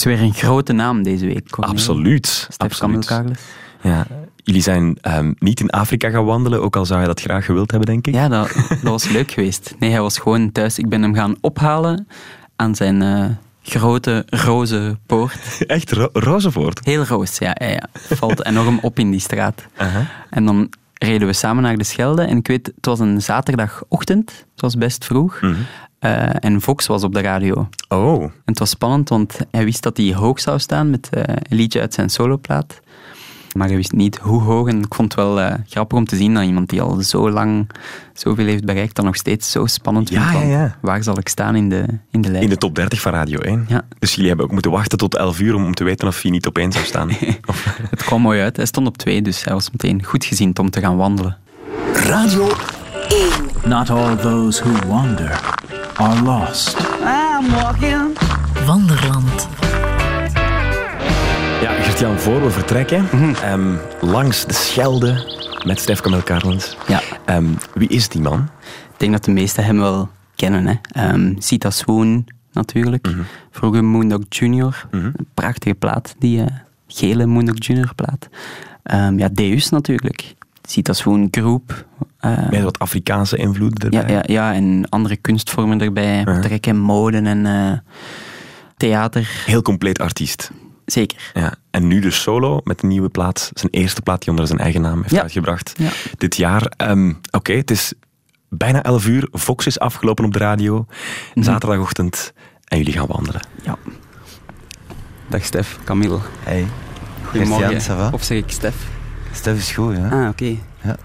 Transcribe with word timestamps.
is 0.00 0.16
weer 0.16 0.20
een 0.20 0.34
grote 0.34 0.72
naam 0.72 1.02
deze 1.02 1.26
week. 1.26 1.50
Cornel. 1.50 1.72
Absoluut. 1.72 2.48
Absoluut. 2.56 3.06
Kammelkagels. 3.06 3.38
Ja. 3.82 4.06
Jullie 4.36 4.62
zijn 4.62 4.98
ehm, 5.00 5.32
niet 5.38 5.60
in 5.60 5.70
Afrika 5.70 6.10
gaan 6.10 6.24
wandelen, 6.24 6.62
ook 6.62 6.76
al 6.76 6.86
zou 6.86 7.00
je 7.00 7.06
dat 7.06 7.20
graag 7.20 7.44
gewild 7.44 7.70
hebben, 7.70 7.88
denk 7.88 8.06
ik. 8.06 8.14
Ja, 8.14 8.28
dat, 8.28 8.52
dat 8.68 8.82
was 8.82 9.08
leuk 9.08 9.30
geweest. 9.30 9.74
Nee, 9.78 9.90
hij 9.90 10.00
was 10.00 10.18
gewoon 10.18 10.52
thuis. 10.52 10.78
Ik 10.78 10.88
ben 10.88 11.02
hem 11.02 11.14
gaan 11.14 11.36
ophalen 11.40 12.06
aan 12.56 12.74
zijn 12.74 13.02
eh, 13.02 13.24
grote 13.62 14.26
roze 14.26 14.98
poort. 15.06 15.58
Echt, 15.66 15.92
Ro 15.92 16.08
Rozenvoort. 16.12 16.84
Heel 16.84 17.04
roos, 17.04 17.38
ja. 17.38 17.56
ja, 17.58 17.66
ja. 17.66 17.88
Valt 17.92 18.44
enorm 18.44 18.78
op 18.82 18.98
in 18.98 19.10
die 19.10 19.20
straat. 19.20 19.66
En 20.30 20.44
dan 20.44 20.68
reden 20.94 21.26
we 21.26 21.32
samen 21.32 21.62
naar 21.62 21.76
de 21.76 21.84
Schelde. 21.84 22.22
En 22.22 22.36
ik 22.36 22.46
weet, 22.46 22.66
het 22.66 22.86
was 22.86 22.98
een 22.98 23.22
zaterdagochtend. 23.22 24.30
Het 24.30 24.60
was 24.60 24.76
best 24.76 25.04
vroeg. 25.04 25.40
Mhm. 25.40 25.54
Eh, 26.00 26.44
en 26.44 26.60
Fox 26.60 26.86
was 26.86 27.02
op 27.04 27.14
de 27.14 27.20
radio. 27.20 27.68
Oh, 27.88 28.22
En 28.22 28.30
het 28.44 28.58
was 28.58 28.70
spannend, 28.70 29.08
want 29.08 29.38
hij 29.50 29.64
wist 29.64 29.82
dat 29.82 29.96
hij 29.96 30.14
hoog 30.14 30.40
zou 30.40 30.58
staan 30.58 30.90
met 30.90 31.08
eh, 31.10 31.22
een 31.26 31.56
liedje 31.56 31.80
uit 31.80 31.94
zijn 31.94 32.08
soloplaat. 32.08 32.80
Maar 33.56 33.66
hij 33.66 33.76
wist 33.76 33.92
niet 33.92 34.18
hoe 34.18 34.40
hoog. 34.42 34.68
En 34.68 34.78
ik 34.78 34.94
vond 34.94 35.12
het 35.14 35.20
wel 35.24 35.40
eh, 35.40 35.54
grappig 35.68 35.98
om 35.98 36.04
te 36.04 36.16
zien 36.16 36.34
dat 36.34 36.44
iemand 36.44 36.68
die 36.68 36.80
al 36.80 37.00
zo 37.02 37.30
lang 37.30 37.70
zoveel 38.12 38.46
heeft 38.46 38.64
bereikt, 38.64 38.96
dan 38.96 39.04
nog 39.04 39.16
steeds 39.16 39.50
zo 39.50 39.66
spannend 39.66 40.08
Ja, 40.08 40.22
vindt. 40.22 40.38
van, 40.38 40.48
ja, 40.50 40.60
ja. 40.60 40.76
Waar 40.80 41.02
zal 41.02 41.18
ik 41.18 41.28
staan 41.28 41.56
in 41.56 41.68
de, 41.68 41.84
in 42.10 42.20
de 42.20 42.28
lijst? 42.28 42.44
in 42.44 42.50
de 42.50 42.56
top 42.58 42.74
30 42.74 43.00
van 43.00 43.12
Radio 43.12 43.38
1. 43.38 43.64
Ja. 43.68 43.82
Dus 43.98 44.10
jullie 44.12 44.28
hebben 44.28 44.46
ook 44.46 44.52
moeten 44.52 44.70
wachten 44.70 44.98
tot 44.98 45.16
11 45.16 45.40
uur 45.40 45.54
om, 45.54 45.64
om 45.64 45.74
te 45.74 45.84
weten 45.84 46.08
of 46.08 46.22
hij 46.22 46.30
niet 46.30 46.46
op 46.46 46.58
1 46.58 46.72
zou 46.72 46.84
staan. 46.84 47.10
Het 47.90 48.04
kwam 48.04 48.20
mooi 48.20 48.40
uit. 48.40 48.56
Hij 48.56 48.66
stond 48.66 48.86
op 48.86 48.96
twee, 48.98 49.22
dus 49.22 49.44
hij 49.44 49.54
was 49.54 49.70
meteen 49.70 50.04
goed 50.04 50.24
gezien 50.24 50.58
om 50.58 50.70
te 50.70 50.80
gaan 50.80 50.96
wandelen. 50.96 51.36
Radio 51.94 52.48
1. 53.08 53.49
Not 53.66 53.90
all 53.90 54.16
those 54.16 54.62
who 54.64 54.88
wander 54.88 55.30
are 55.96 56.22
lost. 56.22 56.76
I'm 57.02 57.50
walking. 57.52 58.18
Wanderland. 58.66 59.48
Ja, 61.62 61.72
Gert-Jan, 61.72 62.18
voor 62.18 62.42
we 62.42 62.50
vertrekken, 62.50 63.06
ehm, 63.42 63.74
langs 64.00 64.46
de 64.46 64.52
Schelde 64.52 65.36
met 65.66 65.80
Stef 65.80 66.00
Kamel 66.00 66.22
Karlens. 66.22 66.76
Ja. 66.88 67.00
Ehm, 67.24 67.44
wie 67.74 67.88
is 67.88 68.08
die 68.08 68.20
man? 68.20 68.48
Ik 68.92 68.98
denk 68.98 69.12
dat 69.12 69.24
de 69.24 69.30
meesten 69.30 69.64
hem 69.64 69.78
wel 69.78 70.08
kennen. 70.36 70.66
Hè. 70.66 70.74
Ehm, 70.82 71.34
Sita 71.38 71.70
Swoon 71.70 72.26
natuurlijk. 72.52 73.08
Vroeger 73.50 73.84
Moondog 73.84 74.22
Junior. 74.28 74.86
Een 74.90 75.14
prachtige 75.34 75.74
plaat, 75.74 76.14
die 76.18 76.40
eh, 76.44 76.46
gele 76.86 77.26
Moondog 77.26 77.56
Junior 77.58 77.94
plaat. 77.94 78.28
Ehm, 78.82 79.18
ja, 79.18 79.28
Deus 79.32 79.68
natuurlijk. 79.68 80.34
Sita 80.70 80.92
Swoon 80.92 81.28
Groep. 81.30 81.86
eh, 82.18 82.48
Met 82.50 82.62
wat 82.62 82.78
Afrikaanse 82.78 83.36
invloeden 83.36 83.90
ja, 83.92 84.00
erbij. 84.00 84.14
ja, 84.14 84.22
ja, 84.26 84.54
en 84.54 84.86
andere 84.88 85.16
kunstvormen 85.16 85.80
erbij. 85.80 86.18
Uh-huh. 86.20 86.34
Betrekken 86.40 86.76
mode 86.78 87.16
en 87.18 87.46
eh, 87.46 87.78
theater. 88.76 89.42
Heel 89.46 89.62
compleet 89.62 89.98
artiest. 90.00 90.50
Zeker. 90.86 91.30
Ja. 91.34 91.54
En 91.70 91.86
nu 91.86 92.00
dus 92.00 92.20
solo 92.22 92.60
met 92.64 92.82
een 92.82 92.88
nieuwe 92.88 93.08
plaat. 93.08 93.50
Zijn 93.54 93.72
eerste 93.72 94.02
plaat 94.02 94.20
die 94.20 94.30
onder 94.30 94.46
zijn 94.46 94.58
eigen 94.58 94.80
naam 94.80 95.00
heeft 95.02 95.14
Ja. 95.14 95.22
uitgebracht. 95.22 95.72
Ja. 95.78 95.90
Dit 96.18 96.36
jaar. 96.36 96.72
Ehm, 96.76 97.12
Oké, 97.30 97.52
het 97.52 97.70
is 97.70 97.92
bijna 98.48 98.82
11 98.82 99.06
uur. 99.06 99.28
Fox 99.32 99.66
is 99.66 99.78
afgelopen 99.78 100.24
op 100.24 100.32
de 100.32 100.38
radio. 100.38 100.86
Mhm. 101.34 101.44
Zaterdagochtend. 101.44 102.32
En 102.64 102.78
jullie 102.78 102.92
gaan 102.92 103.06
wandelen. 103.06 103.40
Ja. 103.62 103.76
Dag 105.28 105.44
Stef, 105.44 105.78
Camille. 105.84 106.18
Hey, 106.42 106.66
Goedemorgen. 107.24 108.12
Of 108.12 108.22
zeg 108.24 108.38
ik 108.38 108.50
Stef? 108.50 108.74
Stef 109.32 109.56
is 109.58 109.70
goed, 109.72 109.96
ja. 109.96 110.08
Ah, 110.08 110.28
oké. 110.28 110.56
Ja. 110.82 110.96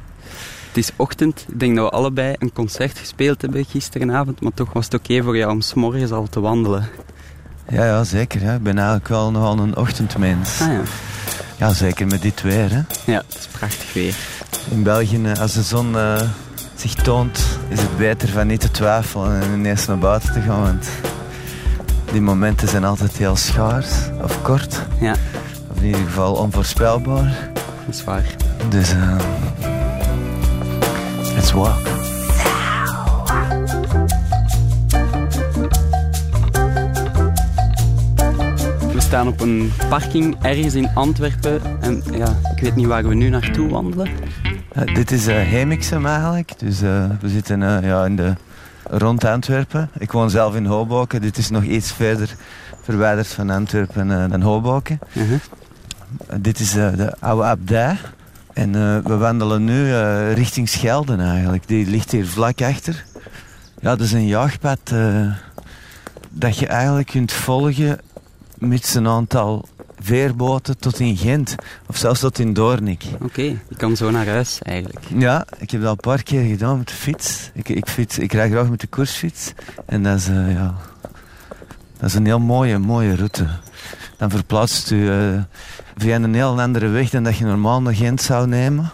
Het 0.67 0.83
is 0.83 0.89
ochtend. 0.95 1.45
Ik 1.47 1.59
denk 1.59 1.75
dat 1.75 1.89
we 1.89 1.95
allebei 1.97 2.35
een 2.39 2.53
concert 2.53 2.97
gespeeld 2.97 3.41
hebben 3.41 3.65
gisteravond, 3.65 4.41
maar 4.41 4.51
toch 4.53 4.73
was 4.73 4.85
het 4.85 4.93
oké 4.93 5.23
voor 5.23 5.37
jou 5.37 5.51
om 5.51 5.61
s'morgens 5.61 6.11
al 6.11 6.27
te 6.29 6.39
wandelen. 6.39 6.87
Ja, 7.69 7.85
ja, 7.85 8.03
zeker. 8.03 8.41
Ik 8.53 8.63
ben 8.63 8.75
eigenlijk 8.77 9.07
wel 9.07 9.31
nogal 9.31 9.59
een 9.59 9.77
ochtendmens. 9.77 10.61
Ah 10.61 10.67
ja. 10.67 10.81
Ja, 11.57 11.73
zeker 11.73 12.07
met 12.07 12.21
dit 12.21 12.41
weer. 12.41 12.69
Hè. 12.71 12.81
Ja, 13.11 13.23
het 13.27 13.37
is 13.39 13.47
prachtig 13.47 13.93
weer. 13.93 14.15
In 14.71 14.83
België, 14.83 15.23
eh, 15.25 15.39
als 15.41 15.53
de 15.53 15.61
zon 15.63 15.97
eh, 15.97 16.21
zich 16.75 16.93
toont, 16.93 17.39
is 17.67 17.79
het 17.81 17.97
beter 17.97 18.29
van 18.29 18.47
niet 18.47 18.61
te 18.61 18.71
twijfelen 18.71 19.41
en 19.41 19.53
ineens 19.53 19.85
naar 19.85 19.97
buiten 19.97 20.33
te 20.33 20.41
gaan. 20.41 20.61
Want 20.61 20.87
die 22.11 22.21
momenten 22.21 22.67
zijn 22.67 22.83
altijd 22.83 23.17
heel 23.17 23.35
schaars 23.35 23.91
of 24.21 24.41
kort. 24.41 24.81
Ja, 24.99 25.15
Of 25.71 25.77
in 25.77 25.85
ieder 25.85 26.01
geval 26.01 26.33
onvoorspelbaar. 26.33 27.51
Dat 27.85 27.95
is 27.95 28.03
waar. 28.03 28.35
Dus, 28.69 28.91
eh 28.91 29.17
let's 31.35 31.51
walk. 31.51 31.81
We 38.93 39.01
staan 39.01 39.27
op 39.27 39.41
een 39.41 39.71
parking 39.89 40.35
ergens 40.41 40.73
in 40.73 40.89
Antwerpen 40.93 41.61
en 41.81 42.03
ja, 42.11 42.27
ik 42.55 42.61
weet 42.61 42.75
niet 42.75 42.87
waar 42.87 43.07
we 43.07 43.15
nu 43.15 43.29
naartoe 43.29 43.69
wandelen. 43.69 44.09
Ja, 44.73 44.83
dit 44.93 45.11
is 45.11 45.27
eh 45.27 45.35
Hemixem 45.35 46.05
eigenlijk. 46.05 46.59
Dus 46.59 46.81
eh, 46.81 47.09
we 47.21 47.29
zitten 47.29 47.63
eh, 47.63 47.87
ja, 47.87 48.05
in 48.05 48.15
de, 48.15 48.33
rond 48.83 49.25
Antwerpen. 49.25 49.89
Ik 49.97 50.11
woon 50.11 50.29
zelf 50.29 50.55
in 50.55 50.65
Hoboken. 50.65 51.21
Dit 51.21 51.37
is 51.37 51.49
nog 51.49 51.63
iets 51.63 51.91
verder 51.91 52.35
verwijderd 52.81 53.27
van 53.27 53.49
Antwerpen 53.49 54.11
eh, 54.11 54.29
dan 54.29 54.41
Hoboken. 54.41 54.99
Uh-huh. 55.13 55.39
Dit 56.39 56.59
is 56.59 56.75
eh, 56.75 56.95
de 56.95 57.15
oude 57.19 57.43
abdij. 57.43 57.97
En 58.53 58.75
eh, 58.75 58.97
we 59.03 59.17
wandelen 59.17 59.63
nu 59.63 59.91
eh, 59.91 60.33
richting 60.33 60.69
Schelden 60.69 61.19
eigenlijk. 61.19 61.67
Die 61.67 61.87
ligt 61.87 62.11
hier 62.11 62.27
vlak 62.27 62.61
achter. 62.61 63.05
Ja, 63.79 63.95
dat 63.95 63.99
is 63.99 64.11
een 64.11 64.27
jaagpad 64.27 64.93
dat 66.29 66.57
je 66.57 66.67
eigenlijk 66.67 67.07
kunt 67.07 67.31
volgen 67.31 67.99
met 68.57 68.95
een 68.95 69.07
aantal 69.07 69.67
veerboten 69.99 70.77
tot 70.77 70.99
in 70.99 71.17
Gent. 71.17 71.55
Of 71.87 71.97
zelfs 71.97 72.19
tot 72.19 72.39
in 72.39 72.53
Doornik. 72.53 73.03
Oké, 73.21 73.41
je 73.41 73.75
kan 73.77 73.95
zo 73.95 74.11
naar 74.11 74.27
huis 74.27 74.59
eigenlijk. 74.61 75.05
Ja, 75.17 75.45
ik 75.57 75.71
heb 75.71 75.81
dat 75.81 75.91
een 75.91 75.97
paar 75.97 76.23
keer 76.23 76.43
gedaan 76.43 76.77
met 76.77 76.87
de 76.87 76.93
fiets. 76.93 77.49
Ik, 77.53 77.69
ik, 77.69 77.87
fiets, 77.87 78.17
ik 78.17 78.33
rijd 78.33 78.51
graag 78.51 78.69
met 78.69 78.79
de 78.81 78.87
koersfiets. 78.87 79.53
En 79.85 80.03
dat 80.03 80.17
is, 80.17 80.25
ja, 80.25 80.75
dat 81.97 82.09
is 82.09 82.15
een 82.15 82.25
heel 82.25 82.39
mooie, 82.39 82.77
mooie 82.77 83.15
route. 83.15 83.47
Dan 84.17 84.29
verplaatst 84.29 84.91
u 84.91 85.09
eh, 85.11 85.17
via 85.97 86.15
een 86.15 86.33
heel 86.33 86.61
andere 86.61 86.87
weg 86.87 87.09
dan 87.09 87.23
dat 87.23 87.37
je 87.37 87.45
normaal 87.45 87.81
naar 87.81 87.95
Gent 87.95 88.21
zou 88.21 88.47
nemen. 88.47 88.89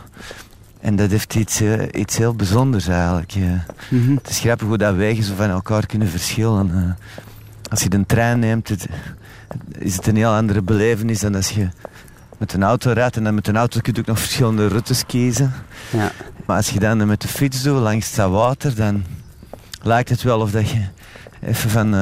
En 0.82 0.96
dat 0.96 1.10
heeft 1.10 1.36
iets, 1.36 1.62
eh, 1.62 1.74
iets 1.92 2.18
heel 2.18 2.34
bijzonders 2.36 2.88
eigenlijk. 2.88 3.34
eh. 3.36 3.42
Mhm. 3.90 4.16
Het 4.16 4.30
is 4.30 4.40
grappig 4.40 4.68
hoe 4.68 4.78
dat 4.78 4.96
wegen 4.96 5.24
zo 5.24 5.34
van 5.36 5.50
elkaar 5.50 5.86
kunnen 5.86 6.08
verschillen. 6.08 6.98
als 7.70 7.84
je 7.84 7.90
de 7.90 8.06
trein 8.06 8.40
neemt, 8.40 8.70
het- 8.70 8.88
is 9.78 9.96
het 9.96 10.08
een 10.08 10.16
heel 10.16 10.34
andere 10.34 10.62
belevenis 10.62 11.20
dan 11.20 11.36
als 11.36 11.50
je 11.50 11.68
met 12.38 12.54
een 12.54 12.64
auto 12.64 12.92
rijdt. 12.92 13.16
En 13.18 13.24
dan 13.24 13.36
met 13.36 13.48
een 13.48 13.58
auto 13.58 13.80
kun 13.80 13.94
je 13.94 14.00
ook 14.00 14.06
nog 14.06 14.20
verschillende 14.20 14.68
routes 14.68 15.06
kiezen. 15.06 15.54
Ja. 15.92 16.12
Maar 16.46 16.56
als 16.58 16.70
je 16.70 16.80
dan 16.80 17.08
met 17.08 17.22
de 17.22 17.28
fiets 17.28 17.62
doet 17.64 17.80
langs 17.80 18.16
het 18.16 18.26
water, 18.30 18.76
dan 18.76 19.04
lijkt 19.82 20.10
het 20.10 20.22
wel 20.22 20.40
of 20.40 20.52
dat 20.52 20.70
je 20.70 20.82
even 21.42 21.70
van, 21.70 21.94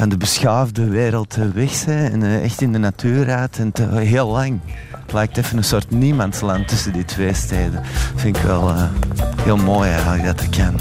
van 0.00 0.08
de 0.08 0.16
beschaafde 0.16 0.88
wereld 0.88 1.36
eh, 1.36 1.44
weg 1.54 1.84
bent 1.84 2.12
en 2.12 2.22
eh, 2.22 2.44
echt 2.44 2.60
in 2.60 2.72
de 2.72 2.78
natuur 2.78 3.24
rijdt. 3.24 3.58
En 3.58 3.72
heel 3.96 4.28
lang. 4.28 4.60
Het 4.90 5.12
lijkt 5.12 5.36
even 5.36 5.56
een 5.56 5.64
soort 5.64 5.90
niemandsland 5.90 6.68
tussen 6.68 6.92
die 6.92 7.04
twee 7.04 7.34
steden. 7.34 7.80
Vind 8.16 8.36
ik 8.36 8.42
wel 8.42 8.68
eh, 8.68 8.82
heel 9.42 9.56
mooi 9.56 9.90
eigenlijk 9.90 10.24
dat 10.24 10.38
dat 10.38 10.48
kan. 10.48 10.78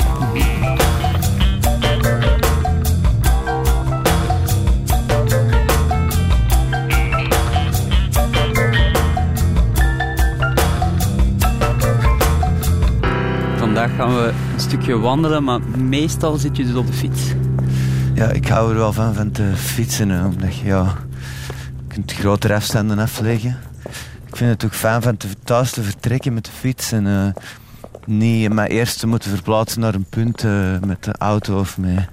Vandaag 13.57 13.96
gaan 13.96 14.16
we 14.16 14.31
een 14.53 14.59
stukje 14.59 15.00
wandelen, 15.00 15.44
maar 15.44 15.59
meestal 15.78 16.38
zit 16.38 16.57
je 16.57 16.66
dus 16.66 16.75
op 16.75 16.88
de 16.88 16.94
fiets. 16.94 17.28
Ja, 18.19 18.30
ik 18.30 18.47
hou 18.47 18.69
er 18.72 18.78
wel 18.78 18.94
van, 18.94 19.13
van 19.13 19.31
te 19.31 19.52
fietsen. 19.56 20.09
hè, 20.09 20.25
Omdat 20.25 20.57
je 20.57 20.66
ja, 20.66 20.96
je 21.77 21.88
kunt 21.88 22.13
grotere 22.13 22.54
afstanden 22.54 23.00
afleggen. 23.00 23.57
Ik 24.27 24.36
vind 24.36 24.50
het 24.50 24.66
ook 24.66 24.74
fijn 24.74 25.01
van 25.01 25.18
te, 25.18 25.27
thuis 25.44 25.71
te 25.71 25.83
vertrekken 25.83 26.33
met 26.33 26.45
de 26.45 26.51
fiets. 26.51 26.92
En 26.92 27.07
eh, 27.07 27.44
niet 28.06 28.54
maar 28.54 28.68
eerst 28.68 29.00
te 29.00 29.07
moeten 29.07 29.30
verplaatsen 29.30 29.81
naar 29.81 29.94
een 29.94 30.06
punt 30.10 30.44
eh, 30.44 30.80
met 30.86 31.04
de 31.04 31.16
auto 31.18 31.60
of 31.60 31.77
mee. 31.77 32.07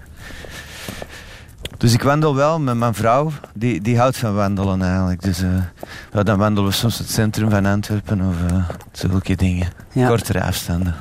Dus 1.76 1.92
ik 1.92 2.02
wandel 2.02 2.34
wel 2.34 2.60
met 2.60 2.76
mijn 2.76 2.94
vrouw. 2.94 3.30
Die, 3.54 3.80
die 3.80 3.98
houdt 3.98 4.16
van 4.16 4.34
wandelen 4.34 4.82
eigenlijk. 4.82 5.22
Dus 5.22 5.42
eh, 5.42 5.48
ja, 6.12 6.22
dan 6.22 6.38
wandelen 6.38 6.70
we 6.70 6.76
soms 6.76 6.98
het 6.98 7.10
centrum 7.10 7.50
van 7.50 7.66
Antwerpen 7.66 8.20
of 8.20 8.36
zulke 8.92 9.36
dingen. 9.36 9.68
Ja. 9.92 10.08
Kortere 10.08 10.42
afstanden. 10.42 10.94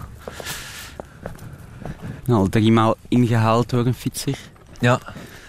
Al 2.28 2.50
driemaal 2.50 2.96
ingehaald 3.08 3.70
door 3.70 3.86
een 3.86 3.94
fietser. 3.94 4.38
Ja. 4.80 5.00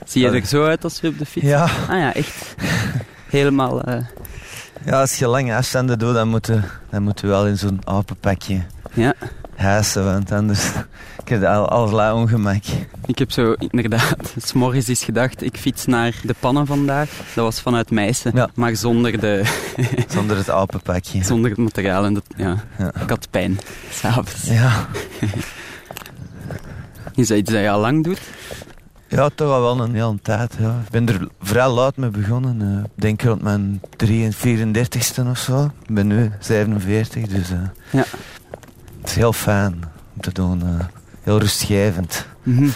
Zie 0.05 0.23
je 0.23 0.31
er 0.31 0.47
zo 0.47 0.65
uit 0.67 0.85
als 0.85 0.99
je 1.01 1.09
op 1.09 1.19
de 1.19 1.27
fiets 1.27 1.47
Ja. 1.47 1.63
Ah 1.63 1.99
ja, 1.99 2.15
echt. 2.15 2.55
Helemaal... 3.31 3.83
eh, 3.83 4.05
Ja, 4.85 5.01
als 5.01 5.19
je 5.19 5.27
lange 5.27 5.55
afstanden 5.55 5.99
doet, 5.99 6.15
dan 6.15 6.29
moet 6.29 6.47
je, 6.47 6.61
dan 6.91 7.03
moet 7.03 7.21
je 7.21 7.27
wel 7.27 7.47
in 7.47 7.59
zo'n 7.59 7.81
apenpakje. 7.85 8.63
ja. 8.95 9.15
hijsen, 9.55 10.05
want 10.05 10.33
anders 10.33 10.71
ik 11.23 11.29
heb 11.29 11.45
al, 11.45 11.69
allerlei 11.69 12.13
ongemak. 12.15 12.63
Ik 13.07 13.19
heb 13.19 13.31
zo 13.33 13.53
inderdaad 13.59 14.17
s'morgens 14.47 14.89
eens 14.89 15.05
gedacht, 15.05 15.43
ik 15.43 15.57
fiets 15.57 15.87
naar 15.87 16.15
de 16.23 16.35
pannen 16.41 16.67
vandaag. 16.67 17.09
Dat 17.35 17.45
was 17.45 17.61
vanuit 17.61 17.91
Meissen, 17.91 18.31
Ja. 18.35 18.49
maar 18.55 18.77
zonder, 18.77 19.21
de, 19.21 19.43
Zonder 20.15 20.37
het 20.37 20.51
apenpakje. 20.51 21.25
zonder 21.25 21.51
het 21.51 21.59
materiaal. 21.59 22.05
En 22.05 22.15
dat, 22.15 22.25
ja, 22.37 22.65
Ja. 22.79 22.91
Ik 23.03 23.09
had 23.11 23.29
pijn, 23.31 23.59
s'avonds. 23.91 24.43
Ja. 24.45 24.87
Is 27.15 27.29
dat 27.29 27.39
iets 27.39 27.51
dat 27.53 27.61
je 27.61 27.71
al 27.71 27.81
lang 27.81 28.05
doet? 28.05 28.21
Ja, 29.09 29.29
toch 29.35 29.51
al 29.51 29.61
wel 29.61 29.81
een 29.81 29.95
hele 29.95 30.19
tijd. 30.23 30.55
Ja. 30.59 30.81
Ik 30.85 30.91
ben 30.91 31.09
er 31.09 31.29
vrij 31.41 31.69
laat 31.69 31.97
mee 31.97 32.11
begonnen. 32.11 32.63
eh, 32.79 32.85
Ik 32.85 32.91
denk 33.03 33.23
rond 33.23 33.43
mijn 33.43 33.81
34ste 34.37 35.27
of 35.31 35.39
zo. 35.39 35.65
Ik 35.89 35.95
ben 35.95 36.07
nu 36.07 36.31
47, 36.41 37.27
dus 37.27 37.51
eh, 37.51 37.59
Ja. 37.93 38.05
het 39.01 39.11
is 39.11 39.15
heel 39.15 39.33
fijn 39.33 39.73
om 40.15 40.21
te 40.21 40.33
doen. 40.33 40.63
eh, 40.63 40.85
heel 41.23 41.39
rustgevend. 41.39 42.27
Mhm. 42.43 42.69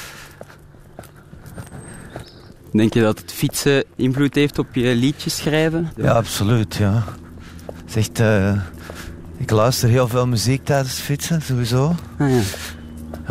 Denk 2.73 2.95
je 2.95 3.01
dat 3.01 3.19
het 3.19 3.33
fietsen 3.33 3.85
invloed 3.97 4.35
heeft 4.35 4.59
op 4.59 4.75
je 4.75 4.95
liedjes 4.95 5.37
schrijven? 5.37 5.91
Ja, 5.97 6.13
absoluut, 6.13 6.75
ja. 6.75 7.05
Het 7.85 7.97
is 7.97 8.09
echt, 8.09 8.23
ik 9.37 9.51
luister 9.51 9.89
heel 9.89 10.09
veel 10.09 10.27
muziek 10.27 10.65
tijdens 10.65 10.91
het 10.97 11.01
fietsen, 11.01 11.43
sowieso. 11.43 11.95
Ah, 12.19 12.31
ja. 12.31 12.41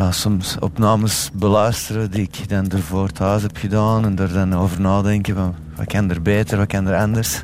Ja, 0.00 0.12
soms 0.12 0.56
opnames 0.60 1.30
beluisteren 1.32 2.10
die 2.10 2.22
ik 2.22 2.48
dan 2.48 2.70
ervoor 2.70 3.10
thuis 3.10 3.42
heb 3.42 3.56
gedaan 3.56 4.04
en 4.04 4.18
er 4.18 4.32
dan 4.32 4.54
over 4.54 4.80
nadenken 4.80 5.34
van 5.34 5.54
wat 5.76 5.86
kan 5.86 6.10
er 6.10 6.22
beter, 6.22 6.58
wat 6.58 6.66
kan 6.66 6.86
er 6.86 6.96
anders. 6.96 7.42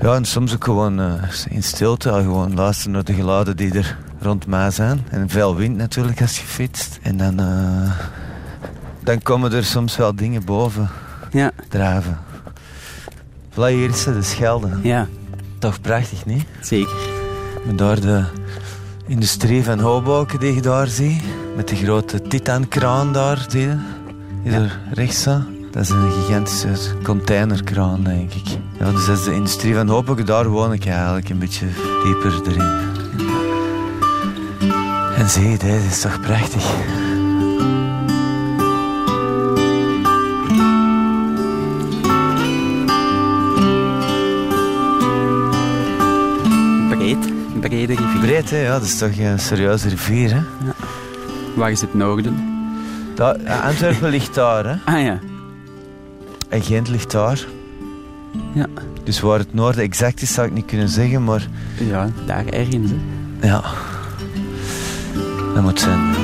Ja, 0.00 0.14
en 0.14 0.24
soms 0.24 0.54
ook 0.54 0.64
gewoon 0.64 1.00
eh, 1.00 1.12
in 1.48 1.62
stilte, 1.62 2.08
gewoon 2.12 2.54
luisteren 2.54 2.92
naar 2.92 3.04
de 3.04 3.14
geluiden 3.14 3.56
die 3.56 3.72
er 3.74 3.98
rond 4.20 4.46
mij 4.46 4.70
zijn. 4.70 5.00
En 5.10 5.28
veel 5.28 5.56
wind 5.56 5.76
natuurlijk 5.76 6.20
als 6.20 6.38
je 6.38 6.44
fietst. 6.46 6.98
En 7.02 7.16
dan, 7.16 7.40
eh, 7.40 7.90
dan 9.04 9.22
komen 9.22 9.52
er 9.52 9.64
soms 9.64 9.96
wel 9.96 10.14
dingen 10.14 10.44
boven 10.44 10.88
Ja, 11.30 11.50
drijven. 11.68 12.18
Voilà, 13.52 13.56
hier 13.68 13.88
is 13.88 14.04
de 14.04 14.22
Schelde. 14.22 14.68
ja, 14.82 15.06
Toch 15.58 15.80
prachtig, 15.80 16.26
niet? 16.26 16.44
zeker. 16.60 16.96
En 17.68 17.76
daar 17.76 18.00
de 18.00 18.24
industrie 19.06 19.64
van 19.64 19.78
Hoboken 19.78 20.40
die 20.40 20.54
je 20.54 20.60
daar 20.60 20.86
ziet. 20.86 21.22
Met 21.56 21.68
die 21.68 21.76
grote 21.76 22.22
titankraan 22.22 23.12
daar, 23.12 23.46
zie 23.48 23.60
je? 23.60 23.76
Die 24.42 24.52
er 24.52 24.80
rechts 24.92 25.20
staat. 25.20 25.46
Dat 25.70 25.82
is 25.82 25.88
een 25.88 26.10
gigantische 26.10 26.68
containerkraan, 27.02 28.02
denk 28.02 28.32
ik. 28.32 28.48
Ja, 28.78 28.90
dus 28.90 29.06
dat 29.06 29.18
is 29.18 29.24
de 29.24 29.34
industrie 29.34 29.74
van 29.74 29.88
Hoboken. 29.88 30.26
Daar 30.26 30.48
woon 30.48 30.72
ik 30.72 30.86
eigenlijk 30.86 31.28
een 31.28 31.38
beetje 31.38 31.66
dieper 32.04 32.40
erin. 32.46 32.90
En 35.16 35.28
zie 35.28 35.48
je, 35.48 35.58
deze 35.58 35.86
is 35.86 36.00
toch 36.00 36.20
prachtig. 36.20 36.64
Breed, 48.22 48.50
hè? 48.50 48.56
Ja, 48.62 48.72
dat 48.72 48.82
is 48.82 48.98
toch 48.98 49.18
een 49.18 49.38
serieuze 49.38 49.88
rivier, 49.88 50.34
hè? 50.34 50.40
Waar 51.56 51.70
is 51.70 51.80
het 51.80 51.94
noorden? 51.94 52.36
Daar, 53.14 53.36
Antwerpen 53.62 54.10
ligt 54.10 54.34
daar, 54.34 54.64
hè? 54.64 54.74
Ah 54.84 55.02
ja, 55.02 55.18
En 56.48 56.62
Gent 56.62 56.88
ligt 56.88 57.10
daar. 57.10 57.46
ja. 58.54 58.66
Dus 59.04 59.20
waar 59.20 59.38
het 59.38 59.54
noorden 59.54 59.82
exact 59.82 60.22
is, 60.22 60.32
zou 60.32 60.46
ik 60.46 60.52
niet 60.52 60.64
kunnen 60.64 60.88
zeggen, 60.88 61.24
maar 61.24 61.48
Ja, 61.78 62.08
daar 62.26 62.46
ergens. 62.46 62.90
Hè. 62.90 63.46
ja. 63.46 63.62
Dat 65.54 65.62
moet 65.62 65.80
zijn. 65.80 66.14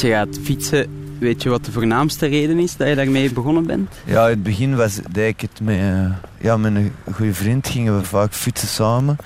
Als 0.00 0.08
je 0.08 0.14
gaat 0.14 0.38
fietsen, 0.42 0.86
weet 1.18 1.42
je 1.42 1.48
wat 1.48 1.64
de 1.64 1.72
voornaamste 1.72 2.26
reden 2.26 2.58
is 2.58 2.76
dat 2.76 2.88
je 2.88 2.94
daarmee 2.94 3.32
begonnen 3.32 3.66
bent? 3.66 3.94
Ja, 4.04 4.24
in 4.24 4.30
het 4.30 4.42
begin 4.42 4.76
was, 4.76 5.00
ik 5.12 5.40
het 5.40 5.60
met, 5.60 5.76
eh, 5.76 6.12
ja, 6.38 6.56
met 6.56 6.74
een 6.74 6.92
goede 7.12 7.34
vriend. 7.34 7.68
Gingen 7.68 7.98
we 7.98 8.04
vaak 8.04 8.34
fietsen 8.34 8.68
samen. 8.68 9.16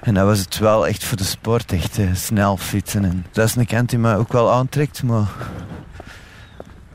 En 0.00 0.14
dat 0.14 0.24
was 0.24 0.38
het 0.38 0.58
wel 0.58 0.86
echt 0.86 1.04
voor 1.04 1.16
de 1.16 1.24
sport, 1.24 1.72
echt 1.72 1.98
eh, 1.98 2.14
snel 2.14 2.56
fietsen. 2.56 3.04
En 3.04 3.26
dat 3.32 3.48
is 3.48 3.54
een 3.54 3.66
kant 3.66 3.90
die 3.90 3.98
mij 3.98 4.16
ook 4.16 4.32
wel 4.32 4.52
aantrekt, 4.52 5.02
maar 5.02 5.28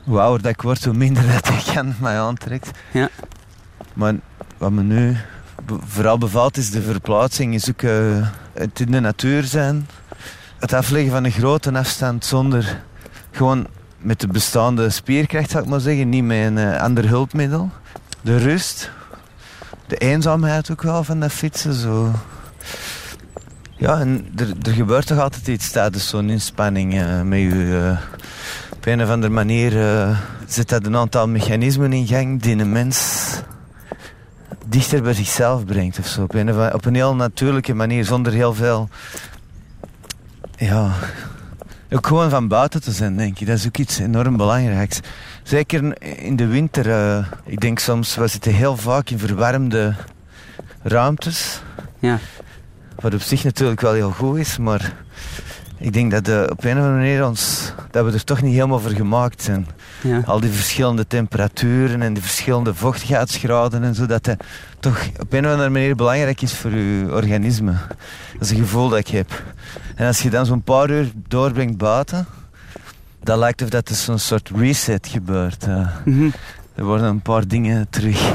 hoe 0.04 0.20
ouder 0.20 0.42
dat 0.42 0.52
ik 0.52 0.62
word, 0.62 0.84
hoe 0.84 0.94
minder 0.94 1.26
dat 1.32 1.44
die 1.44 1.72
kant 1.74 2.00
mij 2.00 2.20
aantrekt. 2.20 2.70
Ja. 2.90 3.08
Maar 3.94 4.14
wat 4.58 4.70
me 4.70 4.82
nu 4.82 5.16
vooral 5.86 6.18
bevalt 6.18 6.56
is 6.56 6.70
de 6.70 6.82
verplaatsing. 6.82 7.54
Is 7.54 7.70
ook 7.70 7.82
eh, 7.82 8.28
het 8.52 8.80
in 8.80 8.90
de 8.90 9.00
natuur 9.00 9.44
zijn. 9.44 9.88
Het 10.58 10.72
afleggen 10.72 11.12
van 11.12 11.24
een 11.24 11.30
grote 11.30 11.72
afstand 11.72 12.24
zonder 12.24 12.82
gewoon 13.32 13.66
met 13.98 14.20
de 14.20 14.26
bestaande 14.26 14.90
spierkracht, 14.90 15.50
zou 15.50 15.62
ik 15.64 15.68
maar 15.70 15.80
zeggen. 15.80 16.08
Niet 16.08 16.24
met 16.24 16.46
een 16.46 16.58
eh, 16.58 16.80
ander 16.80 17.08
hulpmiddel. 17.08 17.70
De 18.20 18.36
rust. 18.36 18.90
De 19.86 19.96
eenzaamheid 19.96 20.70
ook 20.70 20.82
wel 20.82 21.04
van 21.04 21.20
dat 21.20 21.32
fietsen. 21.32 21.74
Zo. 21.74 22.10
Ja, 23.76 24.00
en 24.00 24.26
er, 24.36 24.48
er 24.62 24.72
gebeurt 24.72 25.06
toch 25.06 25.18
altijd 25.18 25.46
iets 25.48 25.70
tijdens 25.70 26.08
zo'n 26.08 26.30
inspanning 26.30 27.00
eh, 27.00 27.20
met 27.20 27.38
je. 27.40 27.80
eh, 27.98 28.20
op 28.72 28.86
een 28.86 29.02
of 29.02 29.08
andere 29.08 29.32
manier 29.32 29.72
zet 30.46 30.68
dat 30.68 30.86
een 30.86 30.96
aantal 30.96 31.28
mechanismen 31.28 31.92
in 31.92 32.06
gang 32.06 32.42
die 32.42 32.56
een 32.56 32.72
mens 32.72 33.26
dichter 34.66 35.02
bij 35.02 35.12
zichzelf 35.12 35.64
brengt 35.64 35.98
of 35.98 36.06
zo. 36.06 36.22
Op 36.22 36.34
een, 36.34 36.72
op 36.74 36.84
een 36.84 36.94
heel 36.94 37.14
natuurlijke 37.14 37.74
manier, 37.74 38.04
zonder 38.04 38.32
heel 38.32 38.54
veel. 38.54 38.88
Ja. 40.56 40.90
Ook 41.92 42.06
gewoon 42.06 42.30
van 42.30 42.48
buiten 42.48 42.82
te 42.82 42.92
zijn, 42.92 43.16
denk 43.16 43.38
ik. 43.38 43.46
Dat 43.46 43.56
is 43.56 43.66
ook 43.66 43.76
iets 43.76 43.98
enorm 43.98 44.36
belangrijks. 44.36 45.00
Zeker 45.42 46.02
in 46.18 46.36
de 46.36 46.46
winter. 46.46 46.90
eh, 46.90 47.26
ik 47.44 47.60
denk 47.60 47.78
soms, 47.78 48.14
we 48.14 48.26
zitten 48.26 48.52
heel 48.54 48.76
vaak 48.76 49.10
in 49.10 49.18
verwarmde 49.18 49.94
ruimtes. 50.82 51.62
Ja. 51.98 52.18
Wat 53.00 53.14
op 53.14 53.20
zich 53.20 53.44
natuurlijk 53.44 53.80
wel 53.80 53.92
heel 53.92 54.10
goed 54.10 54.38
is, 54.38 54.58
maar 54.58 54.92
ik 55.82 55.92
denk 55.92 56.10
dat 56.10 56.28
eh, 56.28 56.42
op 56.50 56.64
een 56.64 56.70
of 56.78 56.78
andere 56.84 56.92
manier 56.96 57.26
ons, 57.26 57.72
dat 57.90 58.04
we 58.04 58.12
er 58.12 58.24
toch 58.24 58.42
niet 58.42 58.54
helemaal 58.54 58.80
voor 58.80 58.90
gemaakt 58.90 59.42
zijn. 59.42 59.66
Ja. 60.02 60.22
Al 60.24 60.40
die 60.40 60.50
verschillende 60.50 61.06
temperaturen 61.06 62.02
en 62.02 62.12
die 62.12 62.22
verschillende 62.22 62.74
vochtigheidsgraden 62.74 63.82
en 63.82 63.94
zo, 63.94 64.06
dat 64.06 64.24
dat 64.24 64.36
toch 64.80 65.06
op 65.20 65.32
een 65.32 65.44
of 65.46 65.50
andere 65.52 65.68
manier 65.70 65.96
belangrijk 65.96 66.42
is 66.42 66.54
voor 66.54 66.70
je 66.70 67.08
organisme. 67.10 67.72
Dat 68.32 68.40
is 68.40 68.50
een 68.50 68.56
gevoel 68.56 68.88
dat 68.88 68.98
ik 68.98 69.08
heb. 69.08 69.42
En 69.94 70.06
als 70.06 70.22
je 70.22 70.30
dan 70.30 70.46
zo'n 70.46 70.62
paar 70.62 70.90
uur 70.90 71.10
doorbrengt 71.28 71.76
buiten, 71.76 72.26
dan 73.22 73.38
lijkt 73.38 73.62
of 73.62 73.68
dat 73.68 73.88
er 73.88 73.94
zo'n 73.94 74.18
soort 74.18 74.50
reset 74.56 75.06
gebeurt. 75.06 75.64
eh. 75.64 75.86
Mhm. 76.04 76.28
er 76.74 76.84
worden 76.84 77.06
een 77.06 77.20
paar 77.22 77.48
dingen 77.48 77.86
terug, 77.90 78.32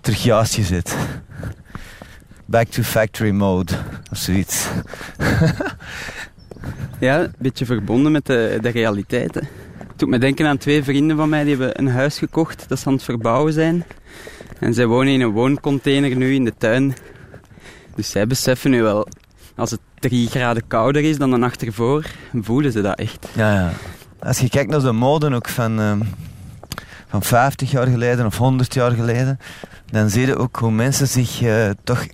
terug 0.00 0.22
juist 0.22 0.54
gezet. 0.54 0.96
Back 2.44 2.68
to 2.68 2.82
factory 2.82 3.30
mode 3.30 3.72
of 4.10 4.18
zoiets. 4.18 4.66
Ja, 6.98 7.20
een 7.20 7.34
beetje 7.38 7.64
verbonden 7.64 8.12
met 8.12 8.26
de, 8.26 8.58
de 8.60 8.68
realiteit. 8.68 9.34
Hè. 9.34 9.40
Het 9.78 9.98
doet 9.98 10.08
me 10.08 10.18
denken 10.18 10.46
aan 10.46 10.58
twee 10.58 10.82
vrienden 10.82 11.16
van 11.16 11.28
mij 11.28 11.44
die 11.44 11.56
hebben 11.56 11.78
een 11.78 11.88
huis 11.88 12.18
gekocht 12.18 12.68
dat 12.68 12.78
ze 12.78 12.86
aan 12.86 12.92
het 12.92 13.02
verbouwen 13.02 13.52
zijn. 13.52 13.84
En 14.58 14.74
zij 14.74 14.86
wonen 14.86 15.12
in 15.12 15.20
een 15.20 15.30
wooncontainer 15.30 16.16
nu 16.16 16.34
in 16.34 16.44
de 16.44 16.54
tuin. 16.58 16.94
Dus 17.94 18.10
zij 18.10 18.26
beseffen 18.26 18.70
nu 18.70 18.82
wel, 18.82 19.08
als 19.56 19.70
het 19.70 19.80
drie 19.98 20.28
graden 20.28 20.66
kouder 20.66 21.02
is 21.02 21.18
dan 21.18 21.30
de 21.30 21.36
nacht 21.36 21.62
ervoor, 21.62 22.04
voelen 22.34 22.72
ze 22.72 22.80
dat 22.80 22.98
echt. 22.98 23.28
Ja, 23.34 23.54
ja. 23.54 23.72
Als 24.18 24.38
je 24.38 24.48
kijkt 24.48 24.70
naar 24.70 24.80
de 24.80 24.92
mode 24.92 25.34
ook 25.34 25.48
van, 25.48 25.80
ehm, 25.80 26.00
van 27.08 27.22
50 27.22 27.70
jaar 27.70 27.86
geleden 27.86 28.26
of 28.26 28.38
100 28.38 28.74
jaar 28.74 28.90
geleden, 28.90 29.38
dan 29.90 30.10
zie 30.10 30.26
je 30.26 30.36
ook 30.36 30.56
hoe 30.56 30.70
mensen 30.70 31.06
zich 31.06 31.42
eh, 31.42 31.70
toch. 31.84 32.06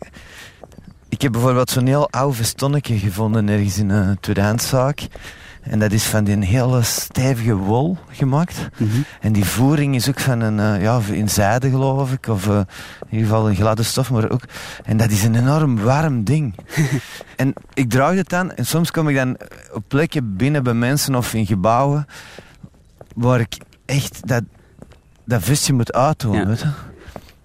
Ik 1.15 1.23
heb 1.23 1.33
bijvoorbeeld 1.33 1.71
zo'n 1.71 1.87
heel 1.87 2.11
oud 2.11 2.37
vestonnetje 2.37 2.99
gevonden 2.99 3.49
ergens 3.49 3.79
in 3.79 3.91
een 3.91 4.21
tweedehandszaak. 4.21 5.07
En 5.63 5.79
dat 5.79 5.93
is 5.93 6.05
van 6.05 6.25
die 6.25 6.45
hele 6.45 6.83
stevige 6.83 7.55
wol 7.55 7.97
gemaakt. 8.11 8.69
Mhm. 8.77 8.89
En 9.21 9.33
die 9.33 9.45
voering 9.45 9.95
is 9.95 10.09
ook 10.09 10.21
van 10.21 10.41
een, 10.41 10.61
eh, 10.61 10.83
ja, 10.83 11.01
in 11.11 11.29
zijde 11.29 11.71
geloof 11.71 12.13
ik, 12.13 12.27
of 12.27 12.49
eh, 12.49 12.57
in 12.57 12.67
ieder 13.11 13.27
geval 13.27 13.49
een 13.49 13.55
gladde 13.57 13.83
stof, 13.83 14.11
maar 14.11 14.31
ook... 14.31 14.43
En 14.85 14.97
dat 14.97 15.11
is 15.11 15.25
een 15.25 15.35
enorm 15.35 15.79
warm 15.79 16.25
ding. 16.25 16.55
en 17.37 17.53
ik 17.75 17.91
draag 17.91 18.15
het 18.15 18.29
dan, 18.29 18.53
en 18.53 18.67
soms 18.67 18.91
kom 18.91 19.09
ik 19.09 19.17
dan 19.17 19.37
op 19.73 19.85
plekken 19.89 20.37
binnen 20.37 20.63
bij 20.63 20.75
mensen 20.75 21.15
of 21.15 21.35
in 21.35 21.47
gebouwen, 21.47 22.07
waar 23.15 23.41
ik 23.41 23.57
echt 23.85 24.29
dat, 24.29 24.43
dat 25.25 25.43
vestje 25.43 25.73
moet 25.73 25.93
uitdoen, 25.93 26.37
Ja. 26.37 26.47
weet 26.47 26.61
je. 26.61 26.69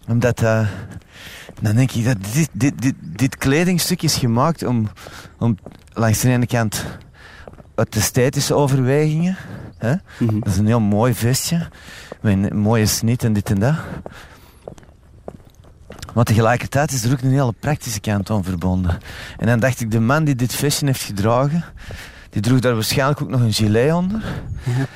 Omdat 0.08 0.42
eh, 0.42 0.68
dan 1.62 1.76
denk 1.76 1.92
ik 1.92 2.06
dat 2.06 2.18
dit, 2.34 2.50
dit, 2.52 2.82
dit, 2.82 2.96
dit 3.02 3.38
kledingstuk 3.38 4.02
is 4.02 4.16
gemaakt 4.16 4.64
om, 4.64 4.90
om 5.38 5.58
langs 5.94 6.20
de 6.20 6.30
ene 6.30 6.48
kant 6.48 6.86
uit 7.76 7.96
esthetische 7.96 8.54
overwegingen. 8.54 9.38
Hè? 9.78 9.94
Mhm. 10.20 10.40
Dat 10.40 10.48
is 10.48 10.58
een 10.58 10.66
heel 10.66 10.80
mooi 10.80 11.14
vestje. 11.14 11.68
Met 12.22 12.34
een 12.34 12.58
mooie 12.58 12.86
snit 12.86 13.24
en 13.24 13.34
dit 13.34 13.50
en 13.50 13.60
dat. 13.60 13.76
Maar 16.14 16.24
tegelijkertijd 16.24 16.92
is 16.92 17.04
er 17.04 17.12
ook 17.12 17.22
een 17.22 17.32
hele 17.32 17.54
praktische 17.60 18.00
kant 18.00 18.30
aan 18.30 18.44
verbonden. 18.44 19.00
En 19.38 19.48
dan 19.48 19.60
dacht 19.60 19.80
ik, 19.80 19.92
de 19.92 20.00
man 20.00 20.24
die 20.24 20.36
dit 20.36 20.56
vestje 20.56 20.86
heeft 20.86 21.02
gedragen, 21.02 21.64
die 22.30 22.42
droeg 22.42 22.60
daar 22.60 22.74
waarschijnlijk 22.74 23.22
ook 23.22 23.30
nog 23.30 23.42
een 23.42 23.54
gilet 23.54 23.94
onder. 23.94 24.22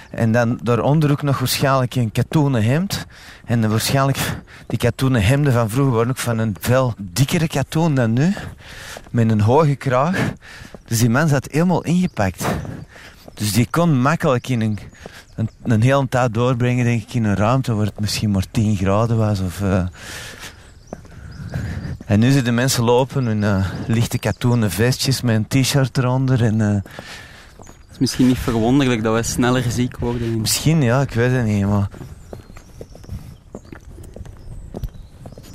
En 0.10 0.32
dan 0.32 0.60
daaronder 0.64 1.12
ook 1.12 1.22
nog 1.22 1.40
waarschijnlijk 1.40 1.96
een 1.96 2.12
katoenen 2.12 2.64
hemd. 2.64 3.06
En 3.46 3.70
waarschijnlijk, 3.70 4.38
die 4.68 4.78
katoenen 4.78 5.24
hemden 5.24 5.54
van 5.54 5.70
vroeger 5.70 5.94
waren 5.94 6.10
ook 6.10 6.18
van 6.18 6.38
een 6.38 6.56
veel 6.60 6.94
dikkere 6.98 7.48
katoen 7.48 7.96
dan 7.96 8.14
nu. 8.14 8.34
Met 9.12 9.32
een 9.32 9.42
hoge 9.42 9.76
kraag. 9.76 10.32
Dus 10.86 11.00
die 11.00 11.10
man 11.10 11.28
zat 11.28 11.48
helemaal 11.52 11.84
ingepakt. 11.84 12.46
Dus 13.34 13.52
die 13.52 13.68
kon 13.70 14.02
makkelijk 14.02 14.48
in 14.48 14.62
een, 14.62 14.80
een, 15.36 15.50
een 15.64 15.82
hele 15.82 16.08
tijd 16.10 16.34
doorbrengen, 16.34 16.86
denk 16.86 17.02
ik, 17.02 17.14
in 17.14 17.24
een 17.24 17.36
ruimte 17.36 17.74
waar 17.74 17.86
het 17.86 18.00
misschien 18.00 18.32
maar 18.32 18.46
10 18.52 18.76
graden 18.76 19.18
was. 19.18 19.40
Of, 19.40 19.62
eh. 19.62 19.86
En 22.06 22.20
nu 22.20 22.32
zitten 22.32 22.54
mensen 22.54 22.84
lopen 22.84 23.28
in 23.28 23.44
eh, 23.44 23.66
lichte 23.88 24.20
katoenen 24.20 24.72
vestjes 24.72 25.22
met 25.22 25.36
een 25.36 25.62
t-shirt 25.62 25.98
eronder. 25.98 26.44
En, 26.44 26.62
eh, 26.62 26.68
Het 26.68 27.92
is 27.92 27.98
misschien 27.98 28.28
niet 28.28 28.38
verwonderlijk 28.38 29.04
dat 29.04 29.16
we 29.16 29.24
sneller 29.24 29.64
ziek 29.72 29.98
worden. 29.98 30.42
misschien, 30.42 30.82
ja, 30.82 31.02
ik 31.02 31.12
weet 31.12 31.32
het 31.32 31.46
niet, 31.46 31.66
maar... 31.66 31.88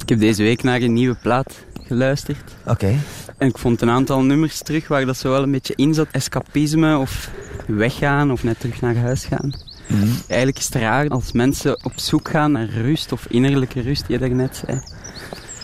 Ik 0.00 0.08
heb 0.08 0.18
deze 0.18 0.42
week 0.42 0.62
naar 0.62 0.80
een 0.80 0.92
nieuwe 0.92 1.14
plaat 1.22 1.64
geluisterd. 1.82 2.56
Oké. 2.66 2.94
En 3.38 3.48
ik 3.48 3.58
vond 3.58 3.82
een 3.82 3.90
aantal 3.90 4.22
nummers 4.22 4.62
terug 4.62 4.88
waar 4.88 5.06
dat 5.06 5.16
zo 5.16 5.30
wel 5.30 5.42
een 5.42 5.50
beetje 5.50 5.74
in 5.76 5.94
zat. 5.94 6.06
Escapisme 6.10 6.98
of 6.98 7.30
weggaan 7.66 8.30
of 8.30 8.42
net 8.42 8.60
terug 8.60 8.80
naar 8.80 8.96
huis 8.96 9.24
gaan. 9.24 9.54
Mhm. 9.86 10.08
Eigenlijk 10.26 10.58
is 10.58 10.64
het 10.64 10.74
raar 10.74 11.08
als 11.08 11.32
mensen 11.32 11.84
op 11.84 11.92
zoek 11.94 12.28
gaan 12.28 12.52
naar 12.52 12.68
rust 12.68 13.12
of 13.12 13.26
innerlijke 13.26 13.80
rust, 13.80 14.06
die 14.06 14.18
je 14.18 14.28
net 14.28 14.62
zei. 14.66 14.80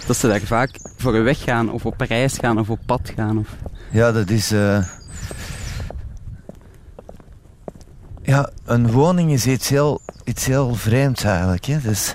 Dat 0.07 0.17
ze 0.17 0.29
daar 0.29 0.41
vaak 0.41 0.71
voor 0.97 1.23
weggaan 1.23 1.71
of 1.71 1.87
op 1.87 2.01
reis 2.01 2.39
gaan 2.39 2.59
of 2.59 2.71
op 2.71 2.79
pad 2.87 3.13
gaan. 3.17 3.39
Of... 3.39 3.49
Ja, 3.91 4.13
dat 4.13 4.31
is... 4.31 4.51
eh, 4.53 4.85
Ja, 8.23 8.51
een 8.65 8.91
woning 8.91 9.33
is 9.33 9.47
iets 9.47 9.69
heel, 9.69 10.01
iets 10.25 10.47
heel 10.47 10.75
vreemds 10.75 11.23
eigenlijk. 11.25 11.65
Hè? 11.65 11.81
Dus, 11.81 12.15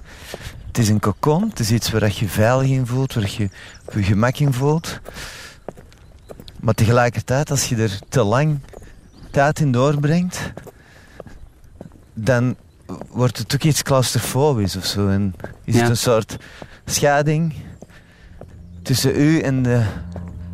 het 0.67 0.77
is 0.77 0.89
een 0.89 0.99
kokon, 0.99 1.49
het 1.49 1.59
is 1.59 1.71
iets 1.71 1.91
waar 1.91 2.11
je 2.15 2.27
veilig 2.27 2.69
in 2.69 2.85
voelt, 2.87 3.13
waar 3.13 3.29
je 3.37 3.49
op 3.85 3.93
je 3.93 4.03
gemak 4.03 4.37
in 4.37 4.53
voelt. 4.53 4.99
Maar 6.59 6.73
tegelijkertijd, 6.73 7.51
als 7.51 7.69
je 7.69 7.75
er 7.75 7.99
te 8.09 8.23
lang 8.23 8.59
tijd 9.31 9.59
in 9.59 9.71
doorbrengt, 9.71 10.51
dan 12.13 12.55
wordt 13.09 13.37
het 13.37 13.53
ook 13.53 13.63
iets 13.63 13.83
claustrofobisch 13.83 14.75
of 14.75 14.85
zo. 14.85 15.07
En 15.07 15.35
is 15.63 15.73
Ja. 15.75 15.81
het 15.81 15.89
een 15.89 15.97
soort 15.97 16.37
scheiding 16.85 17.53
tussen 18.81 19.15
u 19.15 19.39
en, 19.39 19.63
de, 19.63 19.81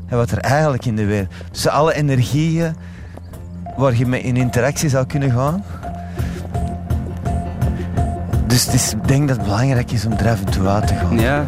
en 0.08 0.18
wat 0.18 0.32
er 0.32 0.38
eigenlijk 0.38 0.86
in 0.86 0.96
de 0.96 1.06
wereld... 1.06 1.30
Tussen 1.52 1.72
alle 1.72 1.94
energieën 1.94 2.76
waar 3.78 3.96
je 3.96 4.06
mee 4.06 4.22
in 4.22 4.38
interactie 4.38 4.90
zou 4.90 5.06
kunnen 5.06 5.32
gaan. 5.32 5.64
Dus 8.48 8.66
het 8.66 8.74
is, 8.74 8.94
ik 8.94 9.08
denk 9.08 9.28
dat 9.28 9.38
het 9.38 9.46
belangrijk 9.46 9.92
is 9.92 10.06
om 10.06 10.12
er 10.12 10.30
af 10.30 10.40
en 10.40 10.52
toe 10.52 10.68
uit 10.68 10.88
te 10.88 10.94
gaan. 10.96 11.20
Ja, 11.20 11.46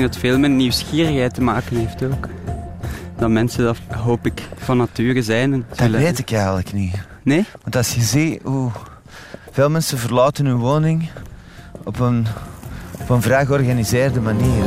denk 0.00 0.12
dat 0.12 0.22
het 0.22 0.30
veel 0.30 0.40
met 0.40 0.50
nieuwsgierigheid 0.50 1.34
te 1.34 1.42
maken 1.42 1.76
heeft 1.76 2.02
ook. 2.02 2.28
Dat 3.18 3.30
mensen 3.30 3.64
dat, 3.64 3.76
hoop 3.96 4.26
ik, 4.26 4.42
van 4.56 4.76
nature 4.76 5.22
zijn. 5.22 5.52
En 5.52 5.64
Dat 5.76 5.90
weet 5.90 6.18
ik 6.18 6.32
eigenlijk 6.32 6.72
niet. 6.72 6.94
Nee? 7.22 7.44
Want 7.62 7.76
als 7.76 7.94
je 7.94 8.00
ziet 8.00 8.42
hoe 8.42 8.70
veel 9.50 9.70
mensen 9.70 9.98
verlaten 9.98 10.46
hun 10.46 10.56
woning 10.56 11.08
op 11.84 11.98
een, 11.98 12.26
op 13.00 13.08
een 13.08 13.22
vrij 13.22 13.46
georganiseerde 13.46 14.20
manier. 14.20 14.64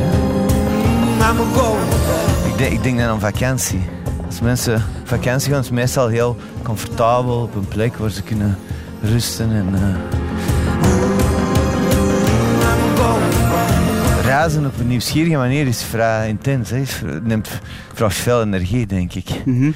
Ik 2.46 2.58
denk, 2.58 2.72
ik 2.72 2.82
denk 2.82 2.98
dan 2.98 3.08
aan 3.08 3.20
vakantie. 3.20 3.80
Als 4.26 4.40
mensen 4.40 4.74
op 4.74 5.08
vakantie 5.08 5.50
gaan, 5.50 5.60
is 5.60 5.66
het 5.66 5.74
meestal 5.74 6.08
heel 6.08 6.36
comfortabel 6.62 7.42
op 7.42 7.54
een 7.54 7.68
plek 7.68 7.96
waar 7.96 8.10
ze 8.10 8.22
kunnen 8.22 8.58
rusten. 9.02 9.50
En, 9.52 9.74
eh, 9.74 10.14
reizen 14.24 14.66
op 14.66 14.78
een 14.78 14.86
nieuwsgierige 14.86 15.36
manier 15.36 15.66
is 15.66 15.82
vrij 15.82 16.28
intens. 16.28 16.70
Hè. 16.70 16.82
Het 17.06 17.26
neemt, 17.26 17.48
vraagt 17.94 18.16
veel 18.16 18.42
energie, 18.42 18.86
denk 18.86 19.14
ik. 19.14 19.44
Mhm. 19.44 19.70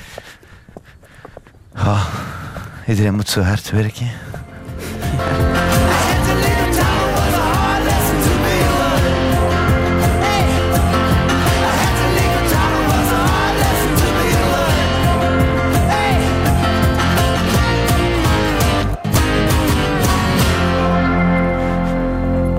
Ah, 1.75 2.07
iedereen 2.87 3.15
moet 3.15 3.29
zo 3.29 3.41
hard 3.41 3.71
werken. 3.71 4.07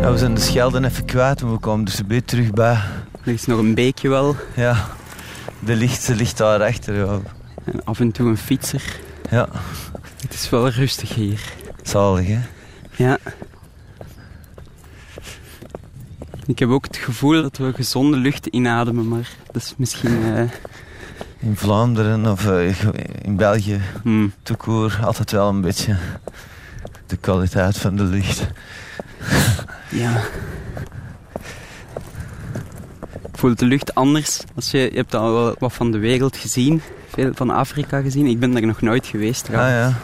Ja, 0.10 0.16
we 0.16 0.22
zijn 0.22 0.34
de 0.34 0.42
Schelden 0.42 0.84
even 0.86 1.06
kwijt, 1.06 1.42
maar 1.42 1.52
we 1.52 1.60
komen 1.60 1.86
dus 1.86 2.00
een 2.00 2.08
beetje 2.08 2.26
terug 2.26 2.52
bij. 2.52 2.80
Er 3.26 3.32
is 3.34 3.46
nog 3.46 3.60
een 3.60 3.74
beekje 3.74 4.10
wel. 4.10 4.36
Ja, 4.56 4.88
de 5.60 5.76
licht 5.76 6.08
ligt 6.08 6.38
daarachter. 6.38 6.96
Ja. 6.96 7.20
En 7.64 7.84
af 7.84 8.00
en 8.00 8.12
toe 8.12 8.28
een 8.30 8.38
fietser. 8.38 9.00
ja, 9.30 9.48
Het 10.22 10.34
is 10.34 10.50
wel 10.50 10.70
rustig 10.70 11.14
hier. 11.16 11.42
zalig 11.84 12.28
hè. 12.28 12.40
Ja. 12.96 13.18
Ik 16.46 16.60
heb 16.60 16.70
ook 16.70 16.86
het 16.86 16.98
gevoel 16.98 17.42
dat 17.42 17.58
we 17.58 17.74
gezonde 17.74 18.18
lucht 18.18 18.46
inademen, 18.46 19.08
maar 19.08 19.30
dat 19.52 19.62
is 19.62 19.74
misschien... 19.78 20.24
eh, 20.36 20.44
In 21.40 21.56
Vlaanderen 21.58 22.26
of 22.32 22.48
eh, 22.48 22.76
in 23.22 23.36
België, 23.36 23.82
hmm. 24.04 24.34
toekoor, 24.44 25.00
altijd 25.04 25.32
wel 25.32 25.50
een 25.50 25.62
beetje 25.62 25.98
de 27.06 27.18
kwaliteit 27.18 27.78
van 27.78 27.96
de 27.96 28.04
lucht. 28.04 28.48
Ja. 29.90 30.22
Ik 33.32 33.46
voel 33.46 33.56
de 33.56 33.66
lucht 33.66 33.96
anders. 33.96 34.40
Als 34.56 34.72
je, 34.72 34.78
je 34.78 34.98
hebt 34.98 35.16
al 35.16 35.34
wel 35.34 35.56
wat 35.60 35.74
van 35.74 35.92
de 35.92 35.98
wereld 35.98 36.38
gezien, 36.38 36.82
veel 37.14 37.32
van 37.34 37.50
Afrika 37.50 38.02
gezien. 38.02 38.26
Ik 38.26 38.40
ben 38.40 38.52
daar 38.52 38.66
nog 38.66 38.82
nooit 38.82 39.06
geweest 39.08 39.42
Ah 39.44 39.48
trouwens. 39.50 39.76
ja. 39.76 39.98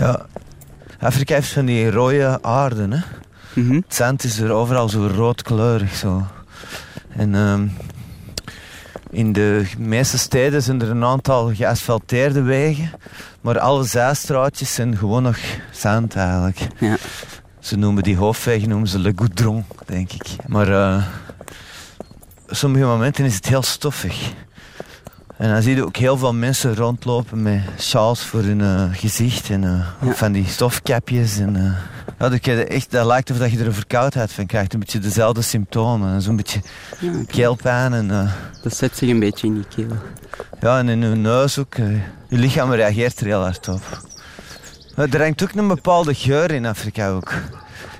Ja, 0.00 0.26
Afrika 1.00 1.34
heeft 1.34 1.52
van 1.52 1.64
die 1.64 1.90
rode 1.90 2.38
aarden. 2.42 2.90
Hè? 2.92 3.00
Mhm. 3.52 3.74
Het 3.74 3.94
zand 3.94 4.24
is 4.24 4.38
er 4.38 4.50
overal 4.52 4.88
zo 4.88 5.06
roodkleurig. 5.06 5.94
Zo. 5.94 6.26
En 7.08 7.34
ehm, 7.34 7.66
in 9.10 9.32
de 9.32 9.66
meeste 9.78 10.18
steden 10.18 10.62
zijn 10.62 10.82
er 10.82 10.90
een 10.90 11.04
aantal 11.04 11.54
geasfalteerde 11.54 12.42
wegen. 12.42 12.90
Maar 13.40 13.58
alle 13.58 13.84
zijstraatjes 13.84 14.74
zijn 14.74 14.96
gewoon 14.96 15.22
nog 15.22 15.38
zand 15.70 16.16
eigenlijk. 16.16 16.58
Ja. 16.78 16.96
Ze 17.68 17.76
noemen 17.76 18.02
die 18.02 18.16
hoofdwegen 18.16 18.68
noemen 18.68 18.88
ze 18.88 18.98
le 18.98 19.12
goudron, 19.16 19.64
denk 19.86 20.12
ik. 20.12 20.26
Maar 20.46 20.68
eh, 20.68 21.04
op 22.48 22.54
sommige 22.54 22.84
momenten 22.84 23.24
is 23.24 23.34
het 23.34 23.46
heel 23.48 23.62
stoffig. 23.62 24.32
En 25.36 25.50
dan 25.52 25.62
zie 25.62 25.74
je 25.74 25.84
ook 25.84 25.96
heel 25.96 26.16
veel 26.16 26.34
mensen 26.34 26.74
rondlopen 26.74 27.42
met 27.42 27.60
sjaals 27.78 28.22
voor 28.24 28.42
hun 28.42 28.60
eh, 28.60 28.84
gezicht 28.92 29.50
en 29.50 29.64
eh, 29.64 30.08
Ja. 30.08 30.12
van 30.14 30.32
die 30.32 30.46
stofkapjes. 30.46 31.38
En, 31.38 31.76
ja, 32.18 32.28
dat, 32.28 32.44
je 32.44 32.64
echt, 32.64 32.90
dat 32.90 33.06
lijkt 33.06 33.30
of 33.30 33.38
dat 33.38 33.50
je 33.50 33.58
er 33.58 33.66
een 33.66 33.72
verkoudheid 33.74 34.32
van 34.32 34.46
krijgt. 34.46 34.72
Een 34.72 34.78
beetje 34.80 34.98
dezelfde 34.98 35.42
symptomen. 35.42 36.22
Zo'n 36.22 36.36
beetje 36.36 36.60
Ja, 36.98 37.10
keelpijn 37.26 37.92
en, 37.92 38.30
Dat 38.62 38.76
zet 38.76 38.96
zich 38.96 39.08
een 39.08 39.20
beetje 39.20 39.46
in 39.46 39.54
die 39.54 39.66
keel. 39.86 39.96
ja, 40.60 40.78
en 40.78 40.88
in 40.88 41.00
je 41.00 41.06
neus 41.14 41.58
ook. 41.58 41.74
je 42.28 42.36
lichaam 42.38 42.72
reageert 42.72 43.20
er 43.20 43.26
heel 43.26 43.42
hard 43.42 43.68
op. 43.68 43.82
Er 44.98 45.22
hangt 45.22 45.42
ook 45.42 45.52
een 45.52 45.68
bepaalde 45.68 46.14
geur 46.14 46.50
in 46.50 46.66
Afrika 46.66 47.10
ook. 47.10 47.32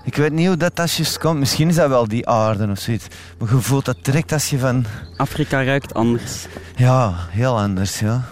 Ik 0.04 0.16
weet 0.16 0.32
niet 0.32 0.46
hoe 0.46 0.56
dat, 0.56 0.76
juist 0.76 1.18
komt. 1.18 1.38
Misschien 1.38 1.68
is 1.68 1.74
dat 1.74 1.88
wel 1.88 2.08
die 2.08 2.28
aarde 2.28 2.68
of 2.70 2.78
zoiets. 2.78 3.06
Maar 3.38 3.54
je 3.54 3.60
voelt 3.60 3.84
dat 3.84 3.96
direct 4.02 4.32
als 4.32 4.50
je 4.50 4.58
van... 4.58 4.84
Afrika 5.16 5.64
ruikt 5.64 5.94
anders. 5.94 6.46
Ja, 6.76 7.14
heel 7.30 7.58
anders, 7.58 7.98
ja. 7.98 8.24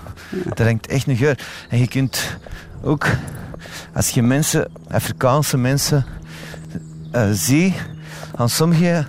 Er 0.55 0.65
hangt 0.65 0.87
echt 0.87 1.07
een 1.07 1.17
geur. 1.17 1.39
En 1.69 1.79
je 1.79 1.89
kunt 1.89 2.39
ook... 2.83 3.07
Als 3.95 4.11
je 4.11 4.23
mensen, 4.23 4.71
Afrikaanse 4.89 5.57
mensen, 5.57 6.05
eh 7.11 7.29
ziet... 7.33 7.75
Aan 8.35 8.49
sommige 8.49 9.07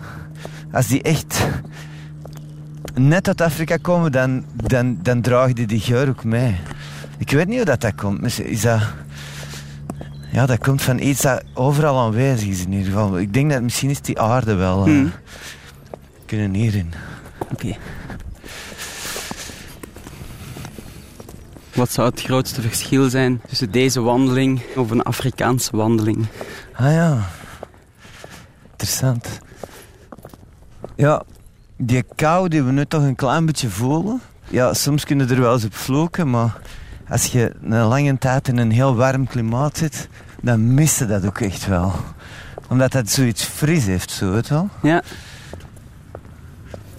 als 0.71 0.87
die 0.87 1.01
echt 1.01 1.47
net 2.93 3.27
uit 3.27 3.41
Afrika 3.41 3.77
komen, 3.77 4.11
dan, 4.11 4.45
dan, 4.53 4.97
dan 5.01 5.21
dragen 5.21 5.55
die 5.55 5.67
die 5.67 5.79
geur 5.79 6.09
ook 6.09 6.23
mee. 6.23 6.55
Ik 7.17 7.31
weet 7.31 7.47
niet 7.47 7.55
hoe 7.55 7.65
dat, 7.65 7.81
dat 7.81 7.95
komt. 7.95 8.39
Is 8.39 8.61
dat... 8.61 8.81
Ja, 10.31 10.45
dat 10.45 10.59
komt 10.59 10.81
van 10.81 10.99
iets 10.99 11.21
dat 11.21 11.43
overal 11.53 11.99
aanwezig 11.99 12.47
is 12.47 12.63
in 12.65 12.71
ieder 12.71 12.85
geval. 12.91 13.19
Ik 13.19 13.33
denk 13.33 13.51
dat 13.51 13.61
misschien 13.61 13.89
is 13.89 14.01
die 14.01 14.19
aarde 14.19 14.53
wel... 14.55 14.77
eh, 14.79 14.83
Hmm. 14.91 15.11
kunnen 16.25 16.53
hierin. 16.53 16.93
Oké. 17.51 17.75
Wat 21.73 21.91
zou 21.91 22.09
het 22.09 22.21
grootste 22.21 22.61
verschil 22.61 23.09
zijn 23.09 23.41
tussen 23.47 23.71
deze 23.71 24.01
wandeling 24.01 24.61
of 24.75 24.91
een 24.91 25.01
Afrikaanse 25.03 25.75
wandeling? 25.77 26.25
Ah 26.73 26.91
ja. 26.91 27.29
Interessant. 28.71 29.39
Ja, 30.95 31.23
die 31.77 32.03
kou 32.15 32.47
die 32.47 32.63
we 32.63 32.71
nu 32.71 32.85
toch 32.85 33.01
een 33.03 33.15
klein 33.15 33.45
beetje 33.45 33.69
voelen. 33.69 34.21
Ja, 34.49 34.73
soms 34.73 35.05
kunnen 35.05 35.29
er 35.29 35.39
wel 35.39 35.53
eens 35.53 35.65
op 35.65 35.75
vloeken, 35.75 36.29
maar 36.29 36.57
als 37.09 37.25
je 37.25 37.55
een 37.63 37.81
lange 37.83 38.17
tijd 38.17 38.47
in 38.47 38.57
een 38.57 38.71
heel 38.71 38.95
warm 38.95 39.27
klimaat 39.27 39.77
zit, 39.77 40.07
dan 40.41 40.73
mis 40.73 40.97
je 40.97 41.05
dat 41.05 41.25
ook 41.25 41.39
echt 41.41 41.67
wel. 41.67 41.93
Omdat 42.69 42.91
dat 42.91 43.09
zoiets 43.09 43.43
fris 43.43 43.85
heeft, 43.85 44.11
zo 44.11 44.35
je 44.35 44.43
wel. 44.49 44.69
Ja, 44.81 45.01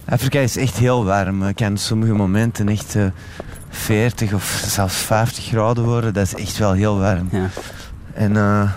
Afrika 0.05 0.39
is 0.39 0.57
echt 0.57 0.77
heel 0.77 1.05
warm. 1.05 1.41
Het 1.41 1.55
kan 1.55 1.77
sommige 1.77 2.13
momenten 2.13 2.69
echt 2.69 2.95
eh, 2.95 3.03
40 3.69 4.33
of 4.33 4.63
zelfs 4.67 4.95
50 4.95 5.43
graden 5.45 5.83
worden. 5.83 6.13
Dat 6.13 6.25
is 6.25 6.35
echt 6.35 6.57
wel 6.57 6.71
heel 6.73 6.97
warm. 6.97 7.27
ja. 7.31 7.49
En 8.13 8.37
eh, 8.37 8.71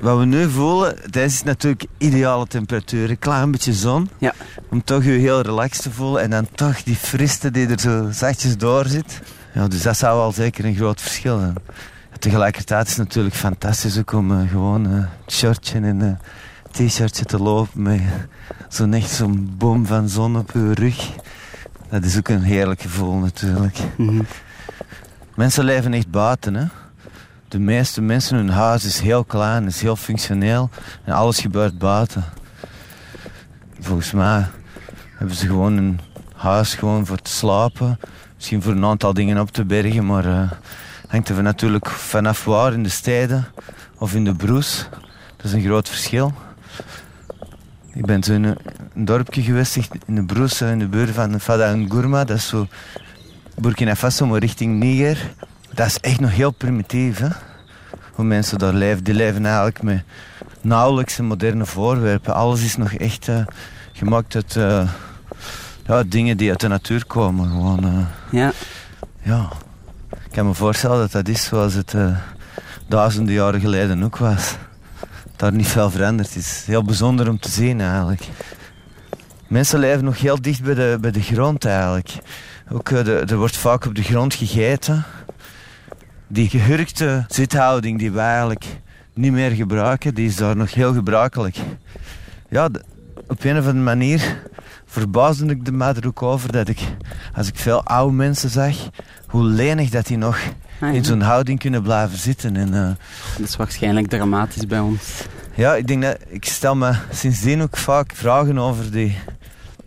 wat 0.00 0.18
we 0.18 0.24
nu 0.24 0.50
voelen, 0.50 0.96
dat 1.02 1.22
is 1.22 1.42
natuurlijk 1.42 1.84
ideale 1.98 2.46
temperatuur. 2.46 3.10
Een 3.10 3.18
klein 3.18 3.50
beetje 3.50 3.72
zon, 3.72 4.10
Ja. 4.18 4.34
om 4.70 4.84
toch 4.84 5.04
je 5.04 5.10
heel 5.10 5.40
relaxed 5.40 5.82
te 5.82 5.90
voelen. 5.90 6.22
En 6.22 6.30
dan 6.30 6.48
toch 6.54 6.82
die 6.82 6.96
friste 6.96 7.50
die 7.50 7.66
er 7.68 7.80
zo 7.80 8.08
zachtjes 8.12 8.56
door 8.56 8.86
zit. 8.86 9.20
Ja, 9.58 9.68
dus 9.68 9.82
dat 9.82 9.96
zou 9.96 10.18
wel 10.18 10.32
zeker 10.32 10.64
een 10.64 10.74
groot 10.74 11.00
verschil 11.00 11.38
zijn. 11.38 11.54
Tegelijkertijd 12.18 12.86
is 12.86 12.96
het 12.96 13.06
natuurlijk 13.06 13.34
fantastisch 13.34 13.98
ook 13.98 14.12
om 14.12 14.40
eh, 14.40 14.48
gewoon 14.48 14.84
een 14.84 15.06
shirtje 15.26 15.80
en 15.80 16.00
een 16.00 16.18
t-shirtje 16.70 17.24
te 17.24 17.38
lopen 17.38 17.82
met 17.82 18.00
zo'n 18.68 18.94
echt 18.94 19.10
zo'n 19.10 19.54
boom 19.56 19.86
van 19.86 20.08
zon 20.08 20.36
op 20.36 20.50
je 20.52 20.72
rug. 20.74 21.10
Dat 21.90 22.04
is 22.04 22.18
ook 22.18 22.28
een 22.28 22.42
heerlijk 22.42 22.82
gevoel 22.82 23.14
natuurlijk. 23.14 23.78
Mhm. 23.96 24.22
Mensen 25.34 25.64
leven 25.64 25.94
echt 25.94 26.10
buiten, 26.10 26.54
hè. 26.54 26.64
De 27.48 27.58
meeste 27.58 28.00
mensen, 28.00 28.36
hun 28.36 28.50
huis 28.50 28.84
is 28.84 29.00
heel 29.00 29.24
klein, 29.24 29.66
is 29.66 29.80
heel 29.80 29.96
functioneel. 29.96 30.70
En 31.04 31.12
alles 31.12 31.40
gebeurt 31.40 31.78
buiten. 31.78 32.24
Volgens 33.80 34.12
mij 34.12 34.46
hebben 35.14 35.36
ze 35.36 35.46
gewoon 35.46 35.76
een 35.76 36.00
huis 36.34 36.74
gewoon 36.74 37.06
voor 37.06 37.18
te 37.18 37.30
slapen. 37.30 37.98
Misschien 38.38 38.62
voor 38.62 38.72
een 38.72 38.84
aantal 38.84 39.14
dingen 39.14 39.40
op 39.40 39.50
te 39.50 39.64
bergen, 39.64 40.06
maar 40.06 40.24
eh 40.24 40.50
hangt 41.08 41.28
er 41.28 41.42
natuurlijk 41.42 41.90
vanaf 41.90 42.44
waar 42.44 42.72
in 42.72 42.82
de 42.82 42.88
steden 42.88 43.46
of 43.98 44.14
in 44.14 44.24
de 44.24 44.34
broes. 44.34 44.88
Dat 45.36 45.46
is 45.46 45.52
een 45.52 45.62
groot 45.62 45.88
verschil. 45.88 46.32
Ik 47.92 48.06
ben 48.06 48.22
zo 48.22 48.32
in 48.32 48.44
een, 48.44 48.56
een 48.94 49.04
dorpje 49.04 49.42
geweest 49.42 49.76
in 50.06 50.14
de 50.14 50.24
broes, 50.24 50.60
eh, 50.60 50.70
in 50.70 50.78
de 50.78 50.88
buurt 50.88 51.10
van 51.10 51.40
Fada 51.40 51.76
Gourma. 51.88 52.24
Dat 52.24 52.36
is 52.36 52.48
zo 52.48 52.66
Burkina 53.56 53.96
Faso, 53.96 54.26
maar 54.26 54.40
richting 54.40 54.78
Niger. 54.78 55.32
Dat 55.74 55.86
is 55.86 55.98
echt 55.98 56.20
nog 56.20 56.30
heel 56.30 56.50
primitief, 56.50 57.18
hè. 57.18 57.28
Hoe 58.12 58.24
mensen 58.24 58.58
daar 58.58 58.74
leven. 58.74 59.04
Die 59.04 59.14
leven 59.14 59.44
eigenlijk 59.46 59.82
met 59.82 60.02
nauwelijks 60.60 61.18
moderne 61.18 61.66
voorwerpen. 61.66 62.34
Alles 62.34 62.64
is 62.64 62.76
nog 62.76 62.92
echt 62.92 63.28
eh, 63.28 63.46
gemaakt 63.92 64.34
uit 64.34 64.56
eh, 64.56 64.88
ja, 65.88 66.02
dingen 66.06 66.36
die 66.36 66.50
uit 66.50 66.60
de 66.60 66.68
natuur 66.68 67.06
komen. 67.06 67.50
Gewoon, 67.50 67.84
eh, 67.84 68.06
ja. 68.30 68.52
ja. 69.22 69.48
Ik 70.10 70.32
kan 70.32 70.46
me 70.46 70.54
voorstellen 70.54 70.98
dat 70.98 71.12
dat 71.12 71.28
is 71.28 71.44
zoals 71.44 71.74
het 71.74 71.94
eh, 71.94 72.16
duizenden 72.86 73.34
jaren 73.34 73.60
geleden 73.60 74.02
ook 74.02 74.16
was. 74.16 74.56
Daar 75.36 75.52
niet 75.52 75.66
veel 75.66 75.90
veranderd 75.90 76.36
is. 76.36 76.62
Heel 76.66 76.84
bijzonder 76.84 77.28
om 77.28 77.38
te 77.38 77.50
zien 77.50 77.80
eigenlijk. 77.80 78.28
Mensen 79.46 79.78
leven 79.78 80.04
nog 80.04 80.20
heel 80.20 80.40
dicht 80.40 80.62
bij 80.62 80.74
de, 80.74 80.98
bij 81.00 81.10
de 81.10 81.22
grond 81.22 81.64
eigenlijk. 81.64 82.14
Ook, 82.70 82.90
eh, 82.90 83.04
de, 83.04 83.24
er 83.28 83.36
wordt 83.36 83.56
vaak 83.56 83.84
op 83.84 83.94
de 83.94 84.02
grond 84.02 84.34
gegeten. 84.34 85.04
Die 86.26 86.48
gehurkte 86.48 87.24
zithouding 87.28 87.98
die 87.98 88.12
we 88.12 88.20
eigenlijk 88.20 88.64
niet 89.14 89.32
meer 89.32 89.50
gebruiken, 89.50 90.14
die 90.14 90.26
is 90.26 90.36
daar 90.36 90.56
nog 90.56 90.74
heel 90.74 90.92
gebruikelijk. 90.92 91.56
Ja, 92.48 92.68
op 93.26 93.44
een 93.44 93.58
of 93.58 93.66
andere 93.66 93.84
manier 93.84 94.36
verbaasde 94.88 95.46
ik 95.46 95.64
de 95.64 95.72
mij 95.72 95.94
er 95.94 96.06
ook 96.06 96.22
over 96.22 96.52
dat 96.52 96.68
ik, 96.68 96.80
als 97.34 97.48
ik 97.48 97.56
veel 97.56 97.82
oude 97.84 98.14
mensen 98.14 98.50
zag, 98.50 98.76
hoe 99.26 99.42
lenig 99.44 99.90
dat 99.90 100.06
die 100.06 100.16
nog 100.16 100.38
Ah, 100.80 100.88
ja. 100.88 100.94
in 100.94 101.04
zo'n 101.04 101.20
houding 101.20 101.58
kunnen 101.58 101.82
blijven 101.82 102.18
zitten. 102.18 102.56
En, 102.56 102.74
eh, 102.74 102.90
Dat 103.38 103.48
is 103.48 103.56
waarschijnlijk 103.56 104.06
dramatisch 104.08 104.66
bij 104.66 104.78
ons. 104.78 105.02
ja, 105.54 105.74
ik 105.74 105.86
denk 105.86 106.02
dat 106.02 106.16
ik 106.28 106.44
stel 106.44 106.76
me 106.76 106.92
sindsdien 107.12 107.62
ook 107.62 107.76
vaak 107.76 108.12
vragen 108.14 108.58
over 108.58 108.90
die 108.90 109.18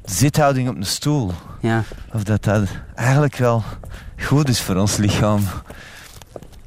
zithouding 0.05 0.69
op 0.69 0.75
een 0.75 0.85
stoel. 0.85 1.31
Ja, 1.59 1.83
Of 2.13 2.23
dat 2.23 2.43
dat 2.43 2.67
eigenlijk 2.95 3.35
wel 3.35 3.63
goed 4.23 4.49
is 4.49 4.61
voor 4.61 4.75
ons 4.75 4.97
lichaam. 4.97 5.41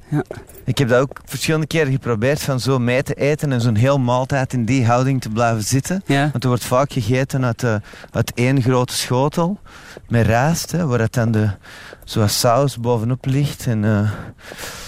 Ja. 0.09 0.23
Ik 0.65 0.79
heb 0.79 0.89
dat 0.89 1.01
ook 1.01 1.21
verschillende 1.25 1.67
keren 1.67 1.93
geprobeerd 1.93 2.43
van 2.43 2.61
zo 2.61 2.79
mee 2.79 3.03
te 3.03 3.15
eten 3.15 3.53
en 3.53 3.61
zo'n 3.61 3.75
heel 3.75 3.99
maaltijd 3.99 4.53
in 4.53 4.65
die 4.65 4.87
houding 4.87 5.21
te 5.21 5.29
blijven 5.29 5.63
zitten. 5.63 6.03
ja. 6.07 6.29
Want 6.31 6.43
er 6.43 6.49
wordt 6.49 6.65
vaak 6.65 6.93
gegeten 6.93 7.45
uit, 7.45 7.63
eh, 7.63 7.75
uit 8.11 8.33
één 8.35 8.63
grote 8.63 8.95
schotel 8.95 9.59
met 10.09 10.27
rijst, 10.27 10.73
hè, 10.73 10.87
waar 10.87 11.01
het 11.01 11.13
dan 11.13 11.31
de, 11.31 11.49
zoals 12.05 12.39
saus 12.41 12.79
bovenop 12.79 13.27
ligt. 13.27 13.67
En, 13.67 13.85
eh, 13.85 14.11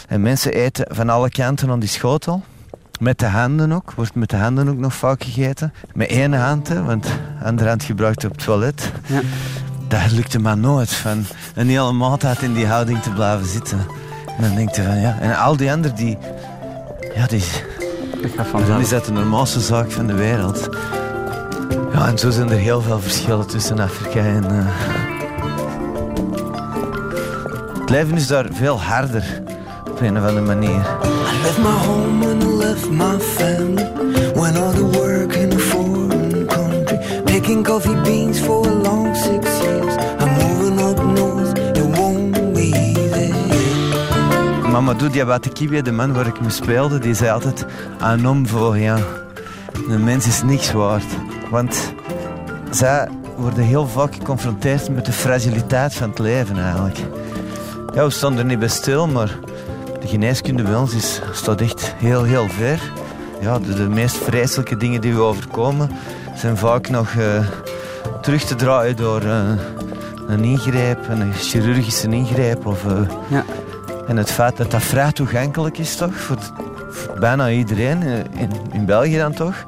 en 0.09 0.23
mensen 0.23 0.53
eten 0.53 0.87
van 0.89 1.09
alle 1.09 1.31
kanten 1.31 1.71
aan 1.71 1.81
die 1.81 1.89
schotel. 1.89 2.45
Met 3.01 3.19
de 3.19 3.27
handen 3.27 3.73
ook, 3.73 3.93
wordt 3.93 4.15
met 4.15 4.31
de 4.31 4.37
handen 4.37 4.69
ook 4.69 4.79
nog 4.79 4.95
vaak 4.95 5.25
gegeten. 5.25 5.73
Met 5.95 6.09
één 6.09 6.33
hand, 6.33 6.69
hè, 6.69 6.83
want 6.83 7.03
de 7.05 7.45
andere 7.45 7.69
hand 7.69 7.83
gebruikt 7.83 8.25
op 8.25 8.31
het 8.31 8.45
toilet. 8.45 8.93
Ja. 9.07 9.21
Dat 9.89 10.11
lukte 10.11 10.39
me 10.39 10.55
nooit, 10.55 10.91
van 10.91 11.25
een 11.55 11.69
hele 11.69 11.93
maaltijd 11.93 12.43
in 12.43 12.55
die 12.55 12.67
houding 12.67 13.03
te 13.03 13.11
blijven 13.11 13.47
zitten. 13.47 14.06
En 14.37 14.43
dan 14.43 14.55
denk 14.55 14.75
je 14.75 14.83
van 14.83 15.01
ja, 15.01 15.17
en 15.21 15.37
al 15.37 15.57
die 15.57 15.73
anderen 15.73 15.97
die, 15.97 16.19
ja, 17.15 17.27
die, 17.27 17.43
gaat 18.37 18.67
dan 18.67 18.81
is 18.81 18.89
dat 18.89 19.05
de 19.05 19.13
normaalste 19.13 19.61
zaak 19.61 19.91
van 19.91 20.07
de 20.07 20.15
wereld. 20.15 20.69
Ja, 21.93 22.07
en 22.07 22.19
zo 22.19 22.31
zijn 22.31 22.51
er 22.51 22.57
heel 22.59 22.81
veel 22.81 23.01
verschillen 23.01 23.47
tussen 23.47 23.79
Afrika 23.79 24.21
en... 24.21 24.45
eh, 24.45 24.67
Het 27.87 27.95
leven 27.95 28.17
is 28.17 28.27
daar 28.27 28.47
veel 28.53 28.81
harder, 28.81 29.43
op 29.91 30.01
een 30.01 30.19
of 30.19 30.25
andere 30.27 30.47
manier. 30.47 30.71
I 30.71 31.43
left 31.43 31.59
my 31.59 31.87
home 31.87 32.27
and 32.27 32.43
I 32.43 32.47
left 32.47 32.91
my 32.91 33.21
family. 33.21 33.87
Went 34.35 34.59
on 34.59 34.75
to 34.75 35.01
work 35.01 35.35
in 35.35 35.53
a 35.53 35.59
foreign 35.59 36.47
country. 36.47 36.99
Picking 37.25 37.65
coffee 37.65 38.01
beans 38.03 38.39
for 38.41 38.67
a 38.67 38.73
long 38.73 39.06
Mamadou 44.77 45.11
Diabatekibi, 45.11 45.83
de 45.83 45.93
man 45.93 46.13
waar 46.13 46.27
ik 46.27 46.41
me 46.41 46.51
speelde, 46.51 46.99
die 46.99 47.15
zei 47.15 47.31
altijd... 47.31 47.67
Un 48.03 48.25
homme 48.25 48.47
vaut. 48.47 48.75
Een 49.89 50.05
mens 50.05 50.27
is 50.27 50.43
niks 50.43 50.73
waard. 50.73 51.05
Want 51.51 51.93
zij 52.71 53.09
worden 53.37 53.65
heel 53.65 53.87
vaak 53.87 54.15
geconfronteerd 54.15 54.89
met 54.91 55.07
de 55.07 55.13
fragiliteit 55.13 55.95
van 55.95 56.09
het 56.09 56.19
leven 56.19 56.59
eigenlijk. 56.63 56.99
Ja, 57.95 58.05
we 58.05 58.11
staan 58.11 58.39
er 58.39 58.45
niet 58.45 58.59
bij 58.59 58.69
stil, 58.69 59.07
maar 59.07 59.39
de 60.01 60.07
geneeskunde 60.07 60.63
bij 60.63 60.75
ons 60.75 60.95
is, 60.95 61.21
staat 61.33 61.61
echt 61.61 61.95
heel, 61.97 62.23
heel 62.23 62.49
ver. 62.49 62.81
Ja, 63.41 63.59
de, 63.59 63.75
de 63.75 63.89
meest 63.89 64.17
vreselijke 64.17 64.77
dingen 64.77 65.01
die 65.01 65.15
we 65.15 65.21
overkomen 65.21 65.91
zijn 66.35 66.57
vaak 66.57 66.89
nog 66.89 67.15
eh, 67.15 67.47
terug 68.23 68.43
te 68.45 68.55
draaien 68.55 68.97
door 68.97 69.21
eh, 69.23 69.41
een 70.27 70.45
ingreep, 70.45 70.99
een 71.09 71.33
chirurgische 71.35 72.09
ingreep 72.09 72.67
of... 72.67 72.85
eh, 72.87 73.01
Ja. 73.29 73.45
En 74.07 74.17
het 74.17 74.31
feit 74.31 74.57
dat 74.57 74.71
dat 74.71 74.83
vrij 74.83 75.13
toegankelijk 75.13 75.79
is 75.79 75.97
toch, 75.97 76.15
voor, 76.15 76.39
bijna 77.21 77.51
iedereen, 77.51 78.03
eh, 78.03 78.19
in, 78.19 78.51
in 78.73 78.85
België 78.85 79.17
dan 79.17 79.33
toch, 79.33 79.67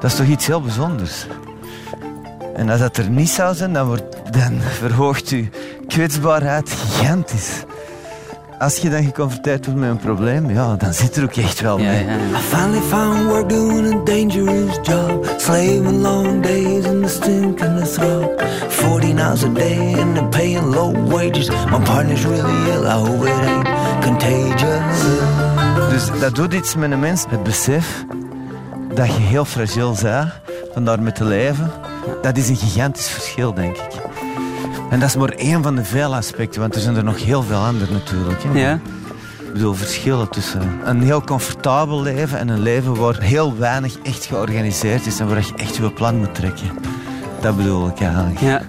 dat 0.00 0.10
is 0.10 0.16
toch 0.16 0.26
iets 0.26 0.46
heel 0.46 0.60
bijzonders. 0.60 1.26
En 2.54 2.68
als 2.68 2.80
dat 2.80 2.96
er 2.96 3.10
niet 3.10 3.28
zou 3.28 3.54
zijn, 3.54 3.72
dan, 3.72 3.86
wordt, 3.86 4.32
dan 4.32 4.60
verhoogt 4.60 5.28
uw 5.28 5.44
kwetsbaarheid 5.86 6.70
gigantisch. 6.70 7.64
Als 8.58 8.76
je 8.76 8.90
dan 8.90 9.02
geconfronteerd 9.04 9.64
wordt 9.66 9.80
met 9.80 9.88
een 9.90 9.96
probleem, 9.96 10.50
ja, 10.50 10.76
dan 10.76 10.92
zit 10.94 11.16
er 11.16 11.22
ook 11.22 11.36
echt 11.36 11.60
wel 11.60 11.78
Ja, 11.78 11.90
mee. 11.90 12.04
ja, 12.04 12.10
ja. 12.10 12.16
I 12.38 12.40
finally 12.40 12.80
found 12.80 13.24
work 13.26 13.48
doing 13.48 13.94
a 13.94 14.04
dangerous 14.04 14.78
job. 14.82 15.34
Slaving 15.36 16.02
long 16.02 16.42
days 16.42 16.84
in 16.84 17.02
the 17.02 17.08
stink 17.08 17.60
and 17.62 17.78
the 17.84 17.90
throb. 17.92 18.40
14 18.68 19.20
hours 19.20 19.44
a 19.44 19.48
day 19.48 19.94
and 20.00 20.14
they're 20.14 20.28
paying 20.28 20.74
low 20.74 21.08
wages. 21.08 21.48
My 21.48 21.78
partner's 21.84 22.24
really 22.24 22.70
ill, 22.70 22.84
I 22.86 22.90
hope 23.08 23.28
it 23.28 23.40
ain't 23.48 23.68
contagious. 24.04 25.02
Dus 25.90 26.20
dat 26.20 26.34
doet 26.34 26.54
iets 26.54 26.74
met 26.74 26.90
een 26.90 27.00
mens. 27.00 27.24
Het 27.28 27.42
besef 27.42 28.04
dat 28.94 29.06
je 29.06 29.20
heel 29.20 29.44
fragiel 29.44 29.94
bent. 30.02 30.32
van 30.72 30.84
daarmee 30.84 31.12
te 31.12 31.24
leven, 31.24 31.70
dat 32.22 32.36
is 32.36 32.48
een 32.48 32.56
gigantisch 32.56 33.08
verschil, 33.08 33.54
denk 33.54 33.76
ik. 33.76 34.07
En 34.90 35.00
dat 35.00 35.08
is 35.08 35.16
maar 35.16 35.28
één 35.28 35.62
van 35.62 35.74
de 35.74 35.84
vele 35.84 36.16
aspecten, 36.16 36.60
want 36.60 36.74
er 36.74 36.80
zijn 36.80 36.96
er 36.96 37.04
nog 37.04 37.24
heel 37.24 37.42
veel 37.42 37.58
andere 37.58 37.92
natuurlijk. 37.92 38.42
Hè. 38.42 38.58
Ja. 38.58 38.80
Ik 39.46 39.52
bedoel, 39.52 39.74
verschillen 39.74 40.28
tussen 40.28 40.80
een 40.84 41.02
heel 41.02 41.22
comfortabel 41.22 42.02
leven 42.02 42.38
en 42.38 42.48
een 42.48 42.60
leven 42.60 42.96
waar 42.96 43.20
heel 43.20 43.56
weinig 43.56 43.98
echt 44.02 44.24
georganiseerd 44.26 45.06
is 45.06 45.20
en 45.20 45.28
waar 45.28 45.38
je 45.38 45.52
echt 45.56 45.76
je 45.76 45.92
plan 45.92 46.16
moet 46.16 46.34
trekken. 46.34 46.68
Dat 47.40 47.56
bedoel 47.56 47.88
ik 47.88 48.00
eigenlijk. 48.00 48.40
Ja. 48.40 48.62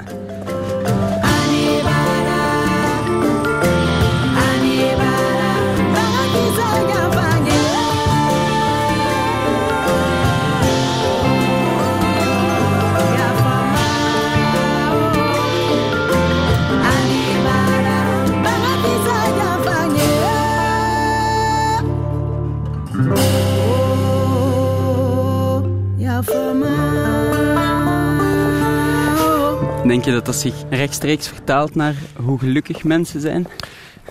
Denk 29.90 30.06
je 30.06 30.12
dat 30.12 30.26
dat 30.26 30.36
zich 30.36 30.54
rechtstreeks 30.70 31.28
vertaalt 31.28 31.76
naar 31.76 31.96
hoe 32.16 32.40
gelukkig 32.40 32.84
mensen 32.84 33.22
zijn? 33.22 33.48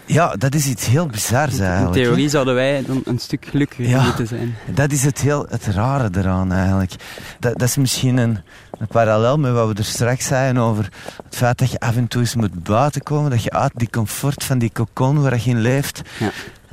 Ja, 0.04 0.34
dat 0.36 0.54
is 0.54 0.66
iets 0.66 0.86
heel 0.86 1.06
bizars 1.06 1.56
In 1.58 1.64
eigenlijk. 1.64 1.94
hè. 1.96 2.02
theorie 2.02 2.28
zouden 2.28 2.54
wij 2.54 2.84
dan 2.86 3.02
een 3.04 3.18
stuk 3.18 3.46
gelukkiger 3.50 3.88
Ja. 3.88 4.04
moeten 4.04 4.26
zijn. 4.26 4.54
Dat 4.74 4.92
is 4.92 5.04
het, 5.04 5.20
heel, 5.20 5.46
het 5.48 5.66
rare 5.66 6.08
eraan 6.16 6.52
eigenlijk. 6.52 6.92
Dat, 7.40 7.58
dat 7.58 7.68
is 7.68 7.76
misschien 7.76 8.16
een, 8.16 8.38
een 8.78 8.86
parallel 8.86 9.38
met 9.38 9.52
wat 9.52 9.68
we 9.68 9.74
er 9.74 9.84
straks 9.84 10.26
zeiden 10.26 10.62
over 10.62 10.88
het 11.24 11.36
feit 11.36 11.58
dat 11.58 11.70
je 11.70 11.80
af 11.80 11.96
en 11.96 12.08
toe 12.08 12.20
eens 12.20 12.34
moet 12.34 12.62
buiten 12.62 13.02
komen. 13.02 13.30
Dat 13.30 13.42
je 13.42 13.50
uit 13.50 13.72
die 13.74 13.90
comfort 13.90 14.44
van 14.44 14.58
die 14.58 14.72
cocon 14.72 15.22
waar 15.22 15.36
je 15.42 15.50
in 15.50 15.60
leeft 15.60 16.02
Ja. 16.18 16.30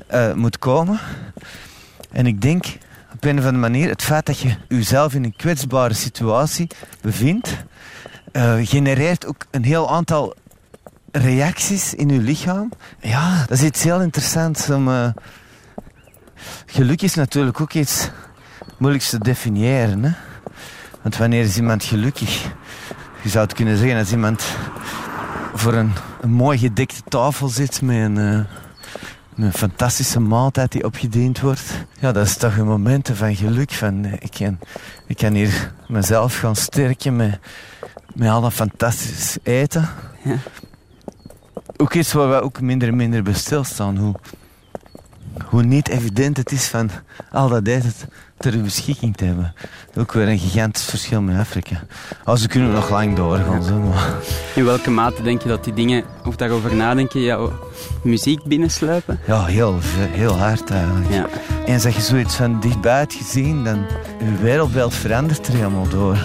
eh, 0.07 0.33
moet 0.33 0.59
komen. 0.59 0.99
En 2.11 2.25
ik 2.27 2.41
denk 2.41 2.65
op 3.13 3.23
een 3.23 3.37
of 3.39 3.45
andere 3.45 3.57
manier 3.69 3.89
het 3.89 4.01
feit 4.01 4.25
dat 4.25 4.39
je 4.39 4.55
jezelf 4.67 5.13
in 5.13 5.23
een 5.23 5.35
kwetsbare 5.35 5.93
situatie 5.93 6.67
bevindt, 7.01 7.49
eh, 8.35 8.55
genereert 8.61 9.25
ook 9.25 9.45
een 9.51 9.63
heel 9.63 9.91
aantal 9.91 10.35
reacties 11.11 11.93
in 11.93 12.09
je 12.09 12.19
lichaam. 12.19 12.69
Ja, 12.99 13.39
dat 13.39 13.57
is 13.57 13.63
iets 13.63 13.83
heel 13.83 14.01
interessants 14.01 14.69
om... 14.69 14.87
eh, 14.87 15.07
Geluk 16.65 17.01
is 17.01 17.15
natuurlijk 17.15 17.61
ook 17.61 17.73
iets 17.73 18.09
moeilijks 18.77 19.09
te 19.09 19.17
definiëren. 19.17 20.03
Hè? 20.03 20.11
Want 21.01 21.17
wanneer 21.17 21.43
is 21.43 21.57
iemand 21.57 21.83
gelukkig? 21.83 22.43
Je 23.21 23.29
zou 23.29 23.43
het 23.43 23.53
kunnen 23.53 23.77
zeggen 23.77 23.97
als 23.97 24.11
iemand 24.11 24.43
voor 25.53 25.73
een, 25.73 25.91
een 26.21 26.31
mooi 26.31 26.57
gedekte 26.57 27.01
tafel 27.07 27.47
zit 27.47 27.81
met 27.81 27.95
een, 27.95 28.17
eh, 28.17 29.45
een 29.45 29.53
fantastische 29.53 30.19
maaltijd 30.19 30.71
die 30.71 30.83
opgediend 30.83 31.39
wordt. 31.39 31.63
Ja, 31.99 32.11
dat 32.11 32.25
is 32.25 32.37
toch 32.37 32.57
een 32.57 32.67
momenten 32.67 33.15
van 33.15 33.35
geluk. 33.35 33.71
Van, 33.71 34.05
ik, 34.05 34.31
kan, 34.37 34.59
ik 35.07 35.17
kan 35.17 35.33
hier 35.33 35.71
mezelf 35.87 36.37
gaan 36.39 36.55
sterken 36.55 37.15
met, 37.15 37.39
met 38.15 38.29
al 38.29 38.41
dat 38.41 38.53
fantastisch 38.53 39.37
eten. 39.43 39.89
Ja. 40.23 40.37
Ook 41.77 41.93
iets 41.93 42.13
waar 42.13 42.29
we 42.29 42.41
ook 42.41 42.61
minder 42.61 42.87
en 42.87 42.95
minder 42.95 43.23
bij 43.23 43.33
stilstaan. 43.33 43.97
Hoe, 43.97 44.15
hoe 45.45 45.63
niet 45.63 45.87
evident 45.87 46.37
het 46.37 46.51
is 46.51 46.67
van 46.67 46.89
al 47.31 47.49
dat 47.49 47.67
eten 47.67 47.93
ter 48.37 48.61
beschikking 48.61 49.17
te 49.17 49.25
hebben. 49.25 49.53
Ook 49.97 50.11
weer 50.11 50.27
een 50.27 50.39
gigantisch 50.39 50.85
verschil 50.85 51.21
met 51.21 51.37
Afrika. 51.37 51.83
Als 52.23 52.41
we 52.41 52.47
kunnen 52.47 52.71
nog 52.71 52.89
lang 52.89 53.15
doorgaan. 53.15 53.63
Zo, 53.63 53.79
maar. 53.79 54.13
In 54.55 54.65
welke 54.65 54.91
mate 54.91 55.23
denk 55.23 55.41
je 55.41 55.47
dat 55.47 55.63
die 55.63 55.73
dingen, 55.73 56.03
of 56.25 56.35
daarover 56.35 56.75
nadenken, 56.75 57.21
jouw 57.21 57.53
muziek 58.03 58.43
binnensluipen? 58.43 59.19
Ja, 59.27 59.45
heel, 59.45 59.77
heel 60.11 60.37
hard 60.37 60.69
eigenlijk. 60.69 61.11
Ja. 61.11 61.27
Eens 61.65 61.83
dat 61.83 61.93
je 61.93 62.01
zoiets 62.01 62.35
van 62.35 62.59
dichtbij 62.59 62.97
hebt 62.97 63.13
gezien, 63.13 63.63
dan 63.63 63.85
je 64.19 64.37
wereldbeeld 64.41 64.93
verandert 64.93 65.47
er 65.47 65.53
helemaal 65.53 65.87
door. 65.87 66.17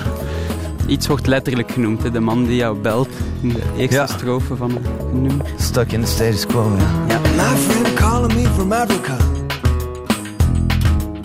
Iets 0.91 1.07
wordt 1.07 1.27
letterlijk 1.27 1.71
genoemd, 1.71 2.03
hè? 2.03 2.11
de 2.11 2.21
man 2.21 2.45
die 2.45 2.57
jou 2.57 2.79
belt 2.79 3.09
in 3.41 3.49
de 3.49 3.63
eerste 3.77 3.95
Ja. 3.97 4.07
strofe 4.07 4.57
van 4.57 4.71
een 4.71 5.23
nummer. 5.23 5.47
Stuck 5.59 5.93
in 5.93 6.01
the 6.05 6.07
status 6.11 6.47
quo, 6.47 6.73
ja. 7.09 7.19
My 7.19 7.57
friend 7.59 7.95
calling 7.95 8.35
me 8.35 8.43
from 8.55 8.73
Africa. 8.73 9.17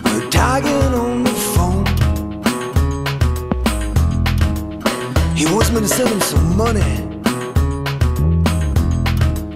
We're 0.02 0.28
talking 0.28 0.94
on 0.94 1.24
the 1.24 1.30
phone. 1.34 1.82
He 5.34 5.50
wants 5.52 5.70
me 5.70 5.80
to 5.80 5.86
send 5.86 6.08
him 6.08 6.20
some 6.20 6.54
money 6.56 7.04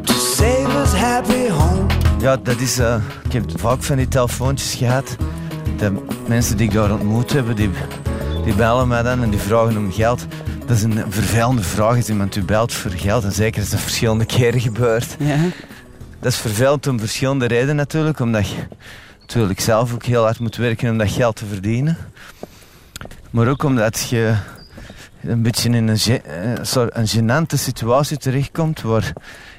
to 0.05 0.13
save 0.13 0.81
us 0.83 0.93
happy 0.93 1.49
home. 1.49 1.87
Ja, 2.21 2.37
dat 2.43 2.61
is... 2.61 2.79
eh, 2.79 2.95
ik 3.25 3.33
heb 3.33 3.45
vaak 3.61 3.83
van 3.83 3.97
die 3.97 4.09
telefoontjes 4.09 4.75
gehad. 4.75 5.17
De 5.77 5.93
mensen 6.27 6.57
die 6.57 6.67
ik 6.67 6.73
daar 6.75 6.93
ontmoet 6.93 7.33
heb, 7.33 7.57
die, 7.57 7.71
die 8.45 8.55
bellen 8.55 8.89
mij 8.89 9.03
dan 9.03 9.23
en 9.23 9.31
die 9.31 9.39
vragen 9.39 9.77
om 9.77 9.93
geld. 9.93 10.27
Dat 10.67 10.77
is 10.77 10.83
een 10.83 11.05
vervelende 11.09 11.63
vraag 11.63 11.97
als 11.97 12.09
iemand 12.09 12.37
u 12.37 12.43
belt 12.43 12.73
voor 12.73 12.91
geld. 12.91 13.25
En 13.25 13.33
zeker 13.33 13.61
als 13.61 13.71
dat 13.71 13.81
verschillende 13.81 14.25
keren 14.25 14.61
gebeurt. 14.61 15.17
Ja. 15.19 15.37
Dat 16.21 16.33
is 16.33 16.39
vervelend 16.39 16.87
om 16.87 16.99
verschillende 16.99 17.47
redenen 17.47 17.77
natuurlijk. 17.77 18.21
Omdat 18.21 18.49
je 18.49 18.57
natuurlijk 19.21 19.61
zelf 19.61 19.95
ook 19.95 20.05
heel 20.05 20.23
hard 20.23 20.39
moet 20.39 20.57
werken 20.57 20.91
om 20.91 20.99
dat 20.99 21.11
geld 21.11 21.37
te 21.37 21.47
verdienen. 21.47 21.97
Maar 23.31 23.49
ook 23.49 23.63
omdat 23.63 24.09
je 24.09 24.35
een 25.23 25.43
beetje 25.43 25.69
in 25.69 25.89
een, 25.89 25.99
eh, 25.99 26.53
soort 26.63 26.97
een 26.97 27.09
gênante 27.09 27.55
situatie 27.55 28.17
terechtkomt. 28.17 28.83
Waar 28.83 29.13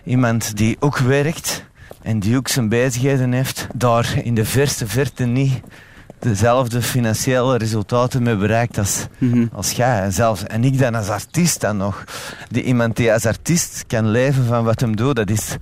iemand 0.04 0.58
die 0.58 0.78
ook 0.80 0.98
werkt 0.98 1.64
en 2.02 2.20
die 2.20 2.38
ook 2.38 2.48
zijn 2.48 2.70
bezigheden 2.70 3.32
heeft, 3.32 3.68
daar 3.74 4.14
in 4.24 4.36
de 4.36 4.46
verste 4.46 4.88
verte 4.88 5.26
niet 5.26 5.62
dezelfde 6.22 6.82
financiële 6.82 7.58
resultaten 7.58 8.24
mee 8.24 8.36
bereikt 8.36 8.78
als, 8.78 9.06
Mhm. 9.18 9.46
als 9.54 9.72
jij. 9.72 10.02
En, 10.02 10.14
zelfs, 10.14 10.44
en 10.44 10.64
ik 10.64 10.80
dan 10.80 10.96
als 10.96 11.10
artiest 11.10 11.62
dan 11.62 11.78
nog. 11.78 12.04
Die, 12.50 12.64
iemand 12.64 12.96
die 12.96 13.14
als 13.14 13.26
artiest 13.26 13.84
kan 13.88 14.08
leven 14.10 14.46
van 14.46 14.64
wat 14.64 14.80
hem 14.80 14.96
doet, 14.96 15.16
dat 15.16 15.30
is, 15.30 15.56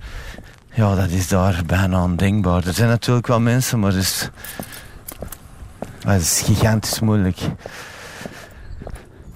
ja, 0.72 0.94
dat 0.94 1.08
is 1.10 1.28
daar 1.28 1.62
bijna 1.66 2.02
ondenkbaar. 2.02 2.66
Er 2.66 2.74
zijn 2.74 2.88
natuurlijk 2.88 3.26
wel 3.26 3.40
mensen, 3.40 3.78
maar 3.78 3.92
het 3.92 4.00
is, 4.02 4.28
is 6.08 6.42
gigantisch 6.44 7.00
moeilijk. 7.00 7.38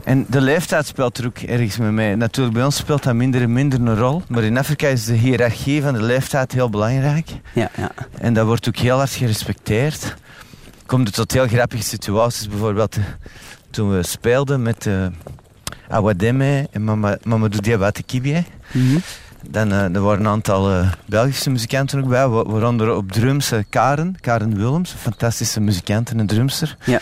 En 0.04 0.26
de 0.28 0.40
leeftijd 0.40 0.86
speelt 0.86 1.18
er 1.18 1.26
ook 1.26 1.38
ergens 1.38 1.76
mee 1.76 1.90
mee. 1.90 2.16
Natuurlijk, 2.16 2.54
bij 2.54 2.64
ons 2.64 2.76
speelt 2.76 3.02
dat 3.02 3.14
minder 3.14 3.42
en 3.42 3.52
minder 3.52 3.80
een 3.80 3.96
rol. 3.96 4.22
Maar 4.28 4.42
in 4.42 4.58
Afrika 4.58 4.86
is 4.88 5.04
de 5.04 5.12
hiërarchie 5.14 5.82
van 5.82 5.92
de 5.94 6.02
leeftijd 6.02 6.52
heel 6.52 6.70
belangrijk. 6.70 7.28
Ja, 7.52 7.70
ja. 7.76 7.90
En 8.18 8.34
dat 8.34 8.46
wordt 8.46 8.68
ook 8.68 8.76
heel 8.76 8.96
hard 8.96 9.10
gerespecteerd. 9.10 10.14
Komt 10.86 11.06
het 11.06 11.16
tot 11.16 11.32
heel 11.32 11.46
grappige 11.48 11.82
situaties. 11.82 12.48
Bijvoorbeeld 12.48 12.96
eh, 12.96 13.02
toen 13.70 13.96
we 13.96 14.02
speelden 14.02 14.62
met 14.62 14.86
uh, 14.86 15.06
Awademe 15.88 16.68
en 16.72 16.84
Mama- 16.84 17.18
Mamadou 17.22 17.62
Diabate 17.62 18.02
Kibie. 18.02 18.46
Mhm. 18.72 18.98
Dan 19.48 19.72
eh, 19.72 19.94
er 19.94 20.00
waren 20.02 20.20
een 20.20 20.30
aantal 20.30 20.84
Belgische 21.06 21.50
muzikanten 21.50 22.02
ook 22.02 22.08
bij. 22.08 22.28
wa- 22.28 22.44
Waaronder 22.44 22.94
op 22.96 23.12
drums 23.12 23.52
Karen, 23.68 24.16
Karen 24.20 24.56
Willems. 24.56 24.92
Een 24.92 24.98
fantastische 24.98 25.60
muzikant 25.60 26.10
en 26.10 26.18
een 26.18 26.26
drumster. 26.26 26.76
Ja. 26.84 27.00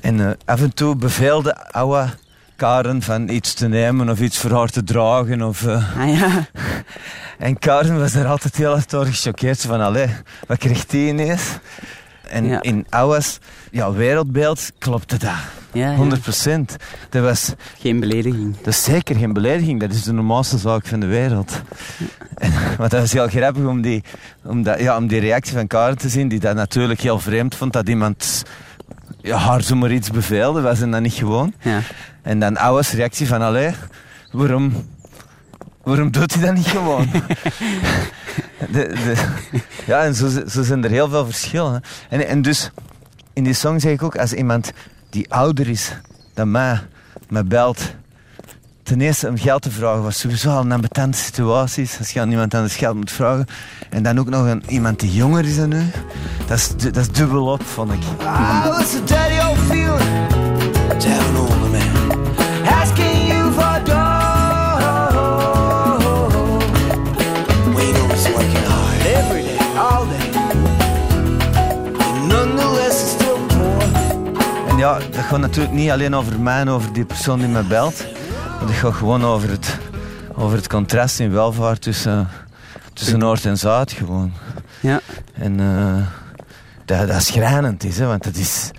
En 0.00 0.36
af 0.44 0.60
en 0.60 0.74
toe 0.74 0.96
beveelde 0.96 1.72
Awa 1.72 2.14
Karen 2.56 3.02
van 3.02 3.28
iets 3.28 3.54
te 3.54 3.68
nemen 3.68 4.08
of 4.08 4.20
iets 4.20 4.38
voor 4.38 4.50
haar 4.50 4.68
te 4.68 4.84
dragen. 4.84 5.42
Of, 5.42 5.66
Ah 5.66 6.18
ja. 6.18 6.46
en 7.46 7.58
Karen 7.58 7.98
was 7.98 8.14
er 8.14 8.26
altijd 8.26 8.56
heel 8.56 8.74
erg 8.74 8.86
door 8.86 9.06
gechoqueerd. 9.06 9.60
Van, 9.60 9.80
allee, 9.80 10.08
wat 10.46 10.58
krijgt 10.58 10.90
die 10.90 11.08
ineens? 11.08 11.42
En 12.28 12.44
Ja. 12.44 12.62
in 12.62 12.86
Awa's 12.88 13.38
ja, 13.70 13.92
wereldbeeld 13.92 14.70
klopte 14.78 15.16
dat. 15.18 15.30
ja, 15.72 15.90
ja. 15.90 15.94
100 15.96 16.20
procent. 16.22 16.76
Dat, 17.10 17.22
was, 17.22 17.52
Geen 17.78 18.00
belediging. 18.00 18.56
dat 18.56 18.66
is 18.66 18.82
zeker 18.84 19.16
geen 19.16 19.32
belediging. 19.32 19.80
Dat 19.80 19.92
is 19.92 20.02
de 20.02 20.12
normaalste 20.12 20.58
zaak 20.58 20.86
van 20.86 21.00
de 21.00 21.06
wereld. 21.06 21.62
En, 22.34 22.52
maar 22.78 22.88
dat 22.88 23.00
was 23.00 23.12
heel 23.12 23.28
grappig 23.28 23.64
om 23.64 23.80
die, 23.82 24.02
om, 24.44 24.62
dat, 24.62 24.80
ja, 24.80 24.96
om 24.96 25.06
die 25.06 25.20
reactie 25.20 25.52
van 25.56 25.66
Karen 25.66 25.98
te 25.98 26.08
zien. 26.08 26.28
Die 26.28 26.40
dat 26.40 26.54
natuurlijk 26.54 27.00
heel 27.00 27.18
vreemd 27.18 27.54
vond. 27.54 27.72
Dat 27.72 27.88
iemand 27.88 28.42
ja, 29.22 29.36
haar 29.36 29.62
zomaar 29.62 29.92
iets 29.92 30.10
beveelde. 30.10 30.60
Was 30.60 30.78
ze 30.78 30.88
dat 30.88 31.00
niet 31.00 31.12
gewoon. 31.12 31.52
Ja. 31.60 31.80
En 32.22 32.38
dan 32.38 32.58
Awa's 32.58 32.92
reactie 32.92 33.26
van, 33.26 33.42
allee, 33.42 33.70
waarom, 34.32 34.72
waarom 35.88 36.10
doet 36.10 36.34
hij 36.34 36.42
dat 36.46 36.54
niet 36.54 36.66
gewoon? 36.66 37.08
de, 38.72 38.88
de, 38.88 39.14
ja, 39.86 40.02
en 40.04 40.14
zo, 40.14 40.28
zo 40.48 40.62
zijn 40.62 40.84
er 40.84 40.90
heel 40.90 41.08
veel 41.08 41.24
verschillen. 41.24 41.82
En, 42.08 42.26
en 42.28 42.42
dus, 42.42 42.70
in 43.32 43.44
die 43.44 43.54
song 43.54 43.78
zeg 43.78 43.92
ik 43.92 44.02
ook, 44.02 44.16
als 44.16 44.32
iemand 44.32 44.72
die 45.10 45.32
ouder 45.32 45.68
is 45.68 45.92
dan 46.34 46.50
mij, 46.50 46.80
me 47.28 47.44
belt, 47.44 47.94
ten 48.82 49.00
eerste 49.00 49.28
om 49.28 49.38
geld 49.38 49.62
te 49.62 49.70
vragen, 49.70 50.02
was 50.02 50.18
sowieso 50.18 50.50
al 50.50 50.60
een 50.60 50.72
ambetante 50.72 51.18
situatie 51.18 51.82
is, 51.82 51.98
als 51.98 52.10
je 52.10 52.20
aan 52.20 52.30
iemand 52.30 52.54
anders 52.54 52.76
geld 52.76 52.96
moet 52.96 53.12
vragen. 53.12 53.46
En 53.90 54.02
dan 54.02 54.18
ook 54.18 54.28
nog 54.28 54.46
een, 54.46 54.62
iemand 54.68 55.00
die 55.00 55.12
jonger 55.12 55.44
is 55.44 55.56
dan 55.56 55.72
u. 55.72 55.90
Dat 56.46 56.58
is, 56.58 56.68
du- 56.76 56.90
dat 56.90 57.02
is 57.02 57.10
dubbel 57.10 57.46
op, 57.46 57.62
vond 57.62 57.92
ik. 57.92 57.98
Ah, 58.24 58.64
a 58.66 58.78
dirty 59.04 59.46
old 59.48 59.58
feeling 59.58 60.28
ja, 74.78 74.98
dat 74.98 75.24
gaat 75.24 75.38
natuurlijk 75.38 75.74
niet 75.74 75.90
alleen 75.90 76.14
over 76.14 76.40
mij 76.40 76.60
en 76.60 76.68
over 76.68 76.92
die 76.92 77.04
persoon 77.04 77.38
die 77.38 77.48
me 77.48 77.62
belt. 77.62 78.04
Maar 78.58 78.66
dat 78.66 78.76
gaat 78.76 78.94
gewoon 78.94 79.24
over 79.24 79.50
het, 79.50 79.78
over 80.34 80.56
het 80.56 80.68
contrast 80.68 81.20
in 81.20 81.30
welvaart 81.30 81.82
tussen, 81.82 82.28
tussen 82.92 83.18
Noord 83.18 83.44
en 83.44 83.58
Zuid 83.58 83.92
gewoon. 83.92 84.32
Ja. 84.80 85.00
En 85.32 85.60
eh, 85.60 86.06
dat, 86.84 87.08
dat 87.08 87.22
schrijnend 87.22 87.84
is, 87.84 87.98
hè, 87.98 88.06
want 88.06 88.24
dat, 88.24 88.36
is, 88.36 88.70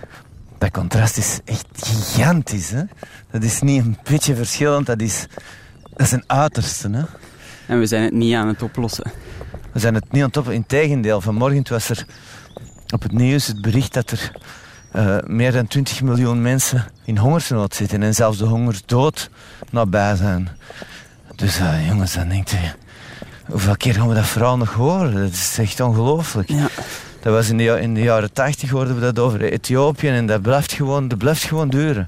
dat 0.57 0.71
contrast 0.71 1.17
is 1.17 1.39
echt 1.45 1.65
gigantisch. 1.73 2.69
Hè. 2.69 2.83
Dat 3.31 3.43
is 3.43 3.62
niet 3.62 3.85
een 3.85 3.97
beetje 4.03 4.35
verschillend, 4.35 4.85
dat 4.85 5.01
is, 5.01 5.27
dat 5.89 6.01
is 6.05 6.12
een 6.12 6.23
uiterste. 6.27 6.89
Hè. 6.89 7.03
En 7.67 7.79
we 7.79 7.85
zijn 7.85 8.03
het 8.03 8.13
niet 8.13 8.35
aan 8.35 8.47
het 8.47 8.62
oplossen. 8.62 9.12
We 9.73 9.79
zijn 9.79 9.93
het 9.93 10.12
niet 10.12 10.21
aan 10.21 10.27
het 10.27 10.38
op. 10.38 10.49
Integendeel, 10.49 11.21
vanmorgen 11.21 11.63
was 11.69 11.89
er 11.89 12.05
op 12.93 13.01
het 13.01 13.12
nieuws 13.12 13.47
het 13.47 13.62
bericht 13.62 13.93
dat 13.93 14.12
er 14.12 14.31
eh, 14.91 15.17
meer 15.25 15.52
dan 15.52 15.67
20 15.67 16.02
miljoen 16.02 16.41
mensen 16.41 16.86
in 17.06 17.17
hongersnood 17.17 17.75
zitten 17.75 18.04
en 18.04 18.15
zelfs 18.15 18.38
de 18.38 18.45
hongersdood 18.45 19.30
nabij 19.71 20.15
zijn. 20.15 20.49
Dus 21.36 21.60
eh, 21.60 21.88
jongens, 21.88 22.13
dan 22.13 22.30
denkt 22.30 22.49
je, 22.49 22.71
hoeveel 23.45 23.78
keer 23.78 23.93
gaan 23.93 24.08
we 24.08 24.15
dat 24.15 24.25
verhaal 24.25 24.58
nog 24.58 24.73
horen? 24.73 25.13
Dat 25.13 25.32
is 25.32 25.58
echt 25.58 25.80
ongelooflijk. 25.80 26.49
Ja. 26.49 26.67
Dat 27.21 27.34
was 27.34 27.49
in 27.49 27.58
de, 27.58 27.82
in 27.82 27.93
de 27.93 28.02
jaren 28.02 28.34
80 28.34 28.69
hoorden 28.69 28.95
we 28.95 29.02
dat 29.02 29.19
over 29.19 29.41
Ethiopië 29.41 30.08
en 30.08 30.25
dat 30.25 30.41
blijft 30.41 30.73
gewoon, 30.73 31.08
dat 31.08 31.17
blijft 31.17 31.43
gewoon 31.43 31.69
duren. 31.69 32.08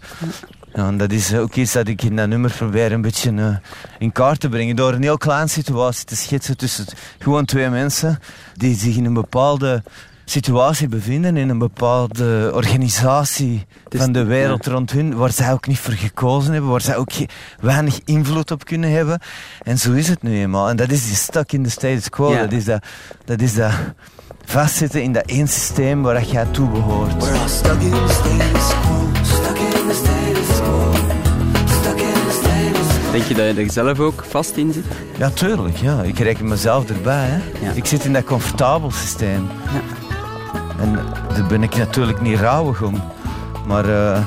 Ja, 0.73 0.87
en 0.87 0.97
dat 0.97 1.11
is 1.11 1.33
ook 1.33 1.55
iets 1.55 1.71
dat 1.71 1.87
ik 1.87 2.03
in 2.03 2.15
dat 2.15 2.27
nummer 2.27 2.51
probeer 2.51 2.91
een 2.91 3.01
beetje 3.01 3.31
eh, 3.31 3.55
in 3.99 4.11
kaart 4.11 4.39
te 4.39 4.49
brengen. 4.49 4.75
Door 4.75 4.93
een 4.93 5.01
heel 5.01 5.17
kleine 5.17 5.47
situatie 5.47 6.05
te 6.05 6.15
schetsen 6.15 6.57
tussen 6.57 6.85
gewoon 7.19 7.45
twee 7.45 7.69
mensen 7.69 8.19
die 8.55 8.75
zich 8.75 8.95
in 8.95 9.05
een 9.05 9.13
bepaalde 9.13 9.83
situatie 10.31 10.87
bevinden, 10.87 11.37
in 11.37 11.49
een 11.49 11.57
bepaalde 11.57 12.51
organisatie 12.53 13.65
is- 13.89 13.99
van 13.99 14.11
de 14.11 14.23
wereld 14.23 14.65
rond 14.65 14.91
hun, 14.91 15.15
waar 15.15 15.31
zij 15.31 15.51
ook 15.51 15.67
niet 15.67 15.79
voor 15.79 15.93
gekozen 15.93 16.53
hebben, 16.53 16.71
waar 16.71 16.81
zij 16.81 16.95
ook 16.97 17.11
weinig 17.59 17.99
invloed 18.05 18.51
op 18.51 18.65
kunnen 18.65 18.91
hebben. 18.91 19.19
En 19.63 19.77
zo 19.77 19.91
is 19.91 20.07
het 20.07 20.23
nu 20.23 20.39
eenmaal. 20.39 20.69
En 20.69 20.75
dat 20.75 20.91
is 20.91 21.05
die 21.05 21.15
stuck 21.15 21.51
in 21.51 21.63
the 21.63 21.69
status 21.69 22.09
quo. 22.09 22.31
Ja. 22.33 22.41
Dat 22.41 22.51
is 22.51 22.65
dat, 22.65 22.83
dat 23.25 23.41
is 23.41 23.53
dat 23.53 23.71
vastzitten 24.45 25.03
in 25.03 25.13
dat 25.13 25.23
één 25.25 25.47
systeem 25.47 26.01
waar 26.01 26.13
dat 26.13 26.29
jij 26.29 26.45
toe 26.51 26.69
behoort. 26.69 27.23
Denk 33.11 33.23
je 33.23 33.33
dat 33.33 33.55
je 33.55 33.61
er 33.63 33.71
zelf 33.71 33.99
ook 33.99 34.25
vast 34.29 34.55
in 34.55 34.73
zit? 34.73 34.83
Ja, 35.17 35.29
tuurlijk. 35.29 35.77
Ja. 35.77 36.01
Ik 36.01 36.19
reken 36.19 36.47
mezelf 36.47 36.89
erbij. 36.89 37.25
Hè. 37.27 37.65
Ja. 37.65 37.71
Ik 37.73 37.85
zit 37.85 38.05
in 38.05 38.13
dat 38.13 38.23
comfortabel 38.23 38.91
systeem. 38.91 39.47
Ja. 39.73 40.00
En 40.81 40.93
daar 41.33 41.45
ben 41.47 41.63
ik 41.63 41.75
natuurlijk 41.77 42.21
niet 42.21 42.39
rouwig 42.39 42.81
om. 42.81 43.01
Maar 43.67 43.85
eh, 43.89 44.19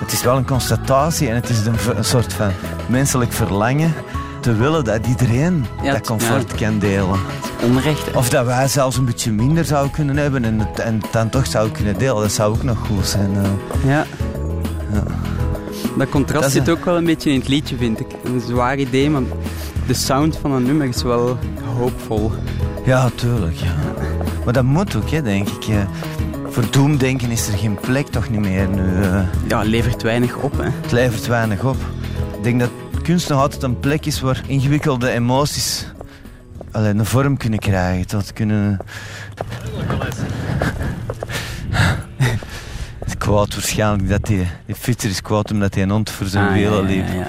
het 0.00 0.12
is 0.12 0.22
wel 0.22 0.36
een 0.36 0.46
constatatie 0.46 1.28
en 1.28 1.34
het 1.34 1.48
is 1.48 1.66
een, 1.66 2.04
soort 2.04 2.32
van 2.32 2.50
menselijk 2.86 3.32
verlangen 3.32 3.94
te 4.40 4.54
willen 4.54 4.84
dat 4.84 5.06
iedereen 5.06 5.66
Ja, 5.82 5.92
dat 5.92 6.06
comfort 6.06 6.54
kan 6.54 6.78
delen. 6.78 7.18
Onrecht. 7.62 8.06
hè? 8.12 8.18
Of 8.18 8.28
dat 8.28 8.44
wij 8.46 8.68
zelfs 8.68 8.96
een 8.96 9.04
beetje 9.04 9.32
minder 9.32 9.64
zouden 9.64 9.90
kunnen 9.92 10.16
hebben 10.16 10.44
en 10.44 10.58
het, 10.58 10.78
en 10.78 10.94
het 11.02 11.12
dan 11.12 11.28
toch 11.28 11.46
zouden 11.46 11.72
kunnen 11.76 11.98
delen. 11.98 12.22
Dat 12.22 12.32
zou 12.32 12.52
ook 12.54 12.62
nog 12.62 12.78
goed 12.86 13.06
zijn. 13.06 13.30
eh. 13.36 13.88
Ja. 13.88 14.04
Dat 15.98 16.08
contrast 16.08 16.42
Dat 16.42 16.50
is 16.50 16.56
zit 16.58 16.66
een- 16.68 16.72
ook 16.78 16.84
wel 16.84 16.96
een 16.96 17.04
beetje 17.04 17.30
in 17.30 17.38
het 17.38 17.48
liedje, 17.48 17.76
vind 17.76 18.00
ik. 18.00 18.06
Een 18.24 18.42
zwaar 18.46 18.78
idee, 18.78 19.10
maar 19.10 19.22
de 19.86 19.94
sound 19.94 20.36
van 20.36 20.52
een 20.52 20.62
nummer 20.62 20.86
is 20.88 21.02
wel 21.02 21.38
hoopvol. 21.78 22.32
Ja, 22.84 23.08
tuurlijk. 23.14 23.54
Ja. 23.56 23.74
Maar 24.44 24.52
dat 24.52 24.64
moet 24.64 24.96
ook, 24.96 25.10
hè, 25.10 25.22
denk 25.22 25.48
ik. 25.48 25.66
Voor 26.48 26.70
doemdenken 26.70 27.30
is 27.30 27.48
er 27.48 27.58
geen 27.58 27.78
plek 27.80 28.06
toch 28.06 28.28
niet 28.30 28.40
meer 28.40 28.68
nu. 28.68 29.02
eh. 29.02 29.20
Ja, 29.48 29.62
levert 29.62 30.02
weinig 30.02 30.36
op, 30.36 30.58
hè. 30.58 30.68
Het 30.80 30.92
levert 30.92 31.26
weinig 31.26 31.64
op. 31.64 31.76
Ik 32.36 32.42
denk 32.42 32.60
dat 32.60 32.70
kunst 33.02 33.28
nog 33.28 33.40
altijd 33.40 33.62
een 33.62 33.80
plek 33.80 34.06
is 34.06 34.20
waar 34.20 34.42
ingewikkelde 34.46 35.10
emoties 35.10 35.86
allee, 36.72 36.94
een 36.94 37.06
vorm 37.06 37.36
kunnen 37.36 37.58
krijgen. 37.58 38.06
Tot 38.06 38.32
kunnen... 38.32 38.78
Het 42.98 43.06
is 43.08 43.16
kwaad 43.18 43.54
waarschijnlijk 43.54 44.08
dat 44.08 44.24
die, 44.26 44.46
die 44.66 44.74
fietser 44.74 45.10
is 45.10 45.22
kwaad 45.22 45.50
omdat 45.52 45.74
hij 45.74 45.82
een 45.82 45.90
hond 45.90 46.10
voor 46.10 46.26
zijn 46.26 46.48
Ah, 46.48 46.56
ja, 46.56 46.70
wielen 46.70 46.82
ja, 46.82 46.94
liep. 46.94 47.06
ja, 47.08 47.14
ja, 47.14 47.26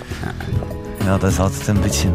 ja. 1.00 1.06
Ja, 1.06 1.18
dat 1.18 1.32
is 1.32 1.40
altijd 1.40 1.68
een 1.68 1.82
beetje... 1.82 2.08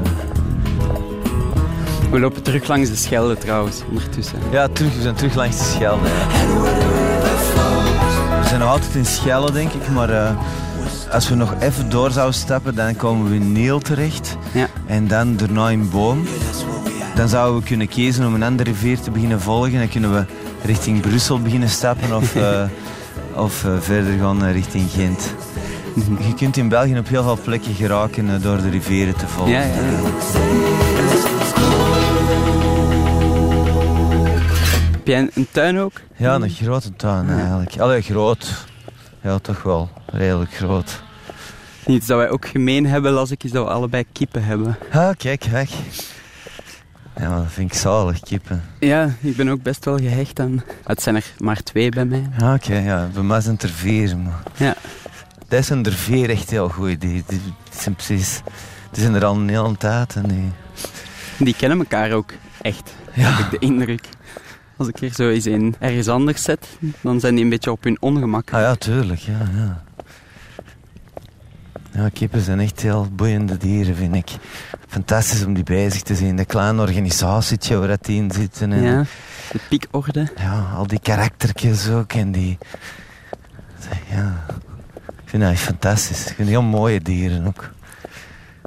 We 2.11 2.21
lopen 2.21 2.43
terug 2.43 2.69
langs 2.69 2.89
de 2.89 2.97
Schelde 2.97 3.39
trouwens, 3.39 3.83
ondertussen. 3.89 4.39
Ja, 4.51 4.69
terug, 4.69 4.95
we 4.95 5.03
zijn 5.03 5.15
terug 5.15 5.35
langs 5.35 5.59
de 5.59 5.65
Schelde. 5.65 6.09
We 8.41 8.49
zijn 8.49 8.61
nog 8.61 8.69
altijd 8.69 8.95
in 8.95 9.07
Schelde, 9.07 9.53
denk 9.53 9.73
ik, 9.73 9.89
maar 9.91 10.11
eh, 10.11 10.37
als 11.13 11.29
we 11.29 11.35
nog 11.35 11.55
even 11.61 11.91
door 11.91 12.11
zouden 12.11 12.35
stappen, 12.35 12.75
dan 12.75 12.97
komen 12.97 13.31
we 13.31 13.35
in 13.35 13.53
Niel 13.53 13.79
terecht. 13.79 14.37
Ja. 14.53 14.69
En 14.87 15.09
dan 15.09 15.37
daarna 15.37 15.71
in 15.71 15.91
Boom. 15.91 16.25
Dan 17.15 17.29
zouden 17.29 17.61
we 17.61 17.67
kunnen 17.67 17.89
kiezen 17.89 18.27
om 18.27 18.35
een 18.35 18.43
andere 18.43 18.71
rivier 18.71 19.01
te 19.01 19.11
beginnen 19.11 19.41
volgen. 19.41 19.79
Dan 19.79 19.89
kunnen 19.89 20.13
we 20.13 20.25
richting 20.65 21.01
Brussel 21.01 21.41
beginnen 21.41 21.69
stappen 21.69 22.17
of, 22.17 22.37
eh, 22.37 22.63
of 23.35 23.65
eh, 23.65 23.71
verder 23.81 24.19
gaan 24.19 24.45
richting 24.45 24.91
Gent. 24.91 25.35
Je 26.27 26.35
kunt 26.35 26.57
in 26.57 26.69
België 26.69 26.99
op 26.99 27.09
heel 27.09 27.23
veel 27.23 27.39
plekken 27.45 27.75
geraken 27.75 28.43
door 28.43 28.57
de 28.57 28.71
rivieren 28.71 29.17
te 29.17 29.27
volgen. 29.27 29.53
Ja, 29.53 29.61
ja. 29.61 30.86
Heb 34.93 35.07
jij 35.07 35.29
een, 35.35 35.47
tuin 35.51 35.79
ook? 35.79 35.93
Ja, 36.17 36.35
een 36.35 36.51
grote 36.51 36.97
tuin 36.97 37.31
eigenlijk. 37.31 37.79
Allee, 37.79 38.03
groot. 38.03 38.65
Ja, 39.23 39.39
toch 39.39 39.63
wel. 39.63 39.91
Redelijk 40.07 40.55
groot. 40.55 41.03
Iets 41.87 42.07
dat 42.07 42.19
wij 42.19 42.31
ook 42.31 42.47
gemeen 42.49 42.87
hebben, 42.87 43.13
las 43.13 43.31
ik, 43.31 43.45
is 43.45 43.51
dat 43.51 43.65
we 43.65 43.71
allebei 43.73 44.05
kippen 44.13 44.45
hebben. 44.45 44.77
Ah, 44.93 45.09
kijk, 45.17 45.45
weg. 45.45 45.71
Ja, 47.19 47.37
dat 47.37 47.45
vind 47.49 47.73
ik 47.73 47.79
zalig, 47.79 48.21
kippen. 48.21 48.63
Ja, 48.81 49.11
ik 49.21 49.37
ben 49.37 49.49
ook 49.49 49.63
best 49.63 49.85
wel 49.85 49.97
gehecht 49.99 50.41
aan... 50.41 50.63
Het 50.85 51.03
zijn 51.03 51.17
er 51.17 51.25
maar 51.39 51.63
twee 51.63 51.89
bij 51.91 52.05
mij. 52.05 52.27
Ah, 52.41 52.53
Oké, 52.55 52.75
ja, 52.79 53.09
bij 53.15 53.23
mij 53.23 53.41
zijn 53.41 53.55
het 53.55 53.63
er 53.63 53.69
vier. 53.69 54.17
Maar 54.17 54.43
Ja. 54.57 54.75
dat 55.49 55.65
zijn 55.65 55.85
er 55.85 55.93
vier 55.93 56.31
echt 56.31 56.51
heel 56.51 56.69
goed. 56.69 57.01
Die, 57.01 57.01
die, 57.01 57.25
die 57.27 57.41
zijn 57.81 57.95
precies... 57.95 58.41
Die 58.91 59.03
zijn 59.03 59.15
er 59.15 59.25
al 59.25 59.35
een 59.35 59.49
hele 59.49 59.77
tijd. 59.77 60.15
En 60.17 60.23
die... 60.29 60.53
Die 61.39 61.55
kennen 61.57 61.79
elkaar 61.79 62.13
ook 62.13 62.33
echt, 62.63 62.95
heb 63.11 63.39
ik 63.39 63.51
de 63.51 63.67
indruk. 63.67 64.09
Als 64.77 64.89
ik 64.89 65.01
er 65.01 65.13
zo 65.15 65.29
eens 65.29 65.45
een 65.45 65.75
ergens 65.79 66.09
anders 66.09 66.43
zet, 66.43 66.67
dan 67.01 67.21
zijn 67.21 67.35
die 67.35 67.45
een 67.45 67.51
beetje 67.51 67.71
op 67.71 67.85
hun 67.85 67.97
ongemak. 68.01 68.53
Ah 68.53 68.61
ja, 68.61 68.75
tuurlijk, 68.75 69.21
ja, 69.21 69.39
ja. 69.55 69.85
Ja, 71.93 72.09
kippen 72.09 72.41
zijn 72.41 72.61
echt 72.61 72.81
heel 72.81 73.09
boeiende 73.13 73.57
dieren, 73.57 73.97
vind 73.97 74.15
ik. 74.15 74.31
Fantastisch 74.89 75.45
om 75.45 75.55
die 75.55 75.65
bezig 75.65 76.03
te 76.03 76.15
zien. 76.15 76.37
Dat 76.37 76.47
kleine 76.47 76.81
organisatietje 76.81 77.77
waar 77.77 77.97
die 78.01 78.23
in 78.23 78.31
zitten. 78.31 78.73
En, 78.73 78.83
Ja, 78.83 79.05
de 79.53 79.61
piekorde. 79.69 80.29
Ja, 80.37 80.71
al 80.75 80.87
die 80.87 81.01
karaktertjes 81.01 81.89
ook 81.91 82.13
en 82.13 82.33
die... 82.33 82.59
Ja, 84.11 84.45
ik 85.07 85.29
vind 85.29 85.43
dat 85.43 85.53
echt 85.53 85.61
fantastisch. 85.61 86.27
Ik 86.27 86.35
vind 86.35 86.49
heel 86.49 86.63
mooie 86.63 87.01
dieren 87.01 87.47
ook. 87.47 87.71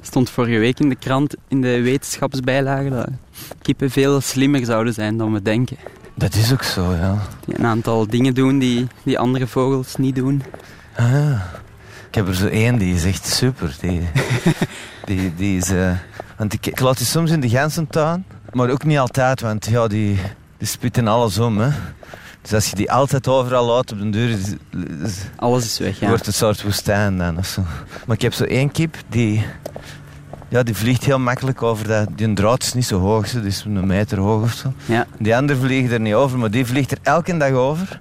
Stond 0.02 0.30
vorige 0.30 0.58
week 0.58 0.80
in 0.80 0.90
de 0.90 0.96
krant 0.96 1.36
in 1.48 1.62
de 1.62 1.82
wetenschapsbijlage 1.82 2.90
dat 2.90 3.08
kippen 3.62 3.92
veel 3.92 4.22
slimmer 4.22 4.66
zouden 4.66 4.94
zijn 4.94 5.18
dan 5.18 5.34
we 5.34 5.42
denken. 5.42 5.78
Dat 6.16 6.34
is 6.34 6.54
ook 6.54 6.64
zo, 6.64 6.94
ja. 6.94 7.18
Die 7.46 7.60
een 7.60 7.66
aantal 7.66 8.08
dingen 8.08 8.34
doen 8.34 8.60
die, 8.60 8.88
die 9.04 9.20
andere 9.20 9.48
vogels 9.48 9.96
niet 9.96 10.16
doen. 10.16 10.44
Ah, 10.96 11.12
ja. 11.12 11.50
Ik 12.08 12.16
heb 12.16 12.28
er 12.28 12.36
zo 12.36 12.48
één 12.48 12.78
die 12.78 12.96
is 12.96 13.06
echt 13.06 13.28
super. 13.28 13.76
Die, 13.82 14.02
die, 15.06 15.36
die 15.36 15.58
is... 15.58 15.70
eh, 15.70 15.92
want 16.38 16.54
ik, 16.54 16.66
ik 16.66 16.80
laat 16.80 16.98
die 16.98 17.06
soms 17.06 17.32
in 17.32 17.40
de 17.40 17.50
ganzentuin, 17.50 18.26
maar 18.54 18.70
ook 18.70 18.84
niet 18.84 18.98
altijd, 18.98 19.42
want 19.42 19.66
ja, 19.66 19.88
die, 19.88 20.20
die 20.58 20.68
spitten 20.68 21.08
alles 21.08 21.38
om, 21.38 21.58
hè. 21.58 21.70
Dus 22.50 22.58
als 22.58 22.70
je 22.70 22.76
die 22.76 22.92
altijd 22.92 23.28
overal 23.28 23.66
laat 23.66 23.92
op 23.92 24.00
de 24.00 24.10
deur, 24.10 24.30
is, 24.30 24.38
is- 25.04 25.22
Alles 25.36 25.66
is 25.66 25.78
weg, 25.80 26.00
ja. 26.00 26.08
wordt 26.08 26.26
het 26.26 26.28
een 26.28 26.40
soort 26.40 26.64
woestijn 26.64 27.18
dan 27.18 27.38
of 27.38 27.46
zo. 27.48 27.62
Maar 28.06 28.16
ik 28.16 28.22
heb 28.22 28.34
zo 28.34 28.44
één 28.44 28.72
kip 28.72 28.96
die... 29.10 29.46
Ja, 30.48 30.64
die 30.64 30.76
vliegt 30.76 31.04
heel 31.04 31.20
makkelijk 31.20 31.64
over 31.64 31.88
dat... 31.88 32.08
Die 32.16 32.34
draad 32.34 32.64
is 32.64 32.74
niet 32.74 32.86
zo 32.86 33.00
hoog, 33.00 33.28
zo, 33.28 33.40
die 33.40 33.48
is 33.48 33.64
een 33.68 33.88
meter 33.88 34.18
hoog 34.20 34.44
of 34.44 34.54
zo. 34.54 34.74
Ja, 34.86 35.08
Die 35.20 35.36
andere 35.36 35.60
vliegen 35.60 35.92
er 35.92 36.00
niet 36.00 36.14
over, 36.14 36.38
maar 36.38 36.52
die 36.52 36.66
vliegt 36.66 36.92
er 36.92 36.98
elke 37.04 37.38
dag 37.38 37.52
over. 37.52 37.98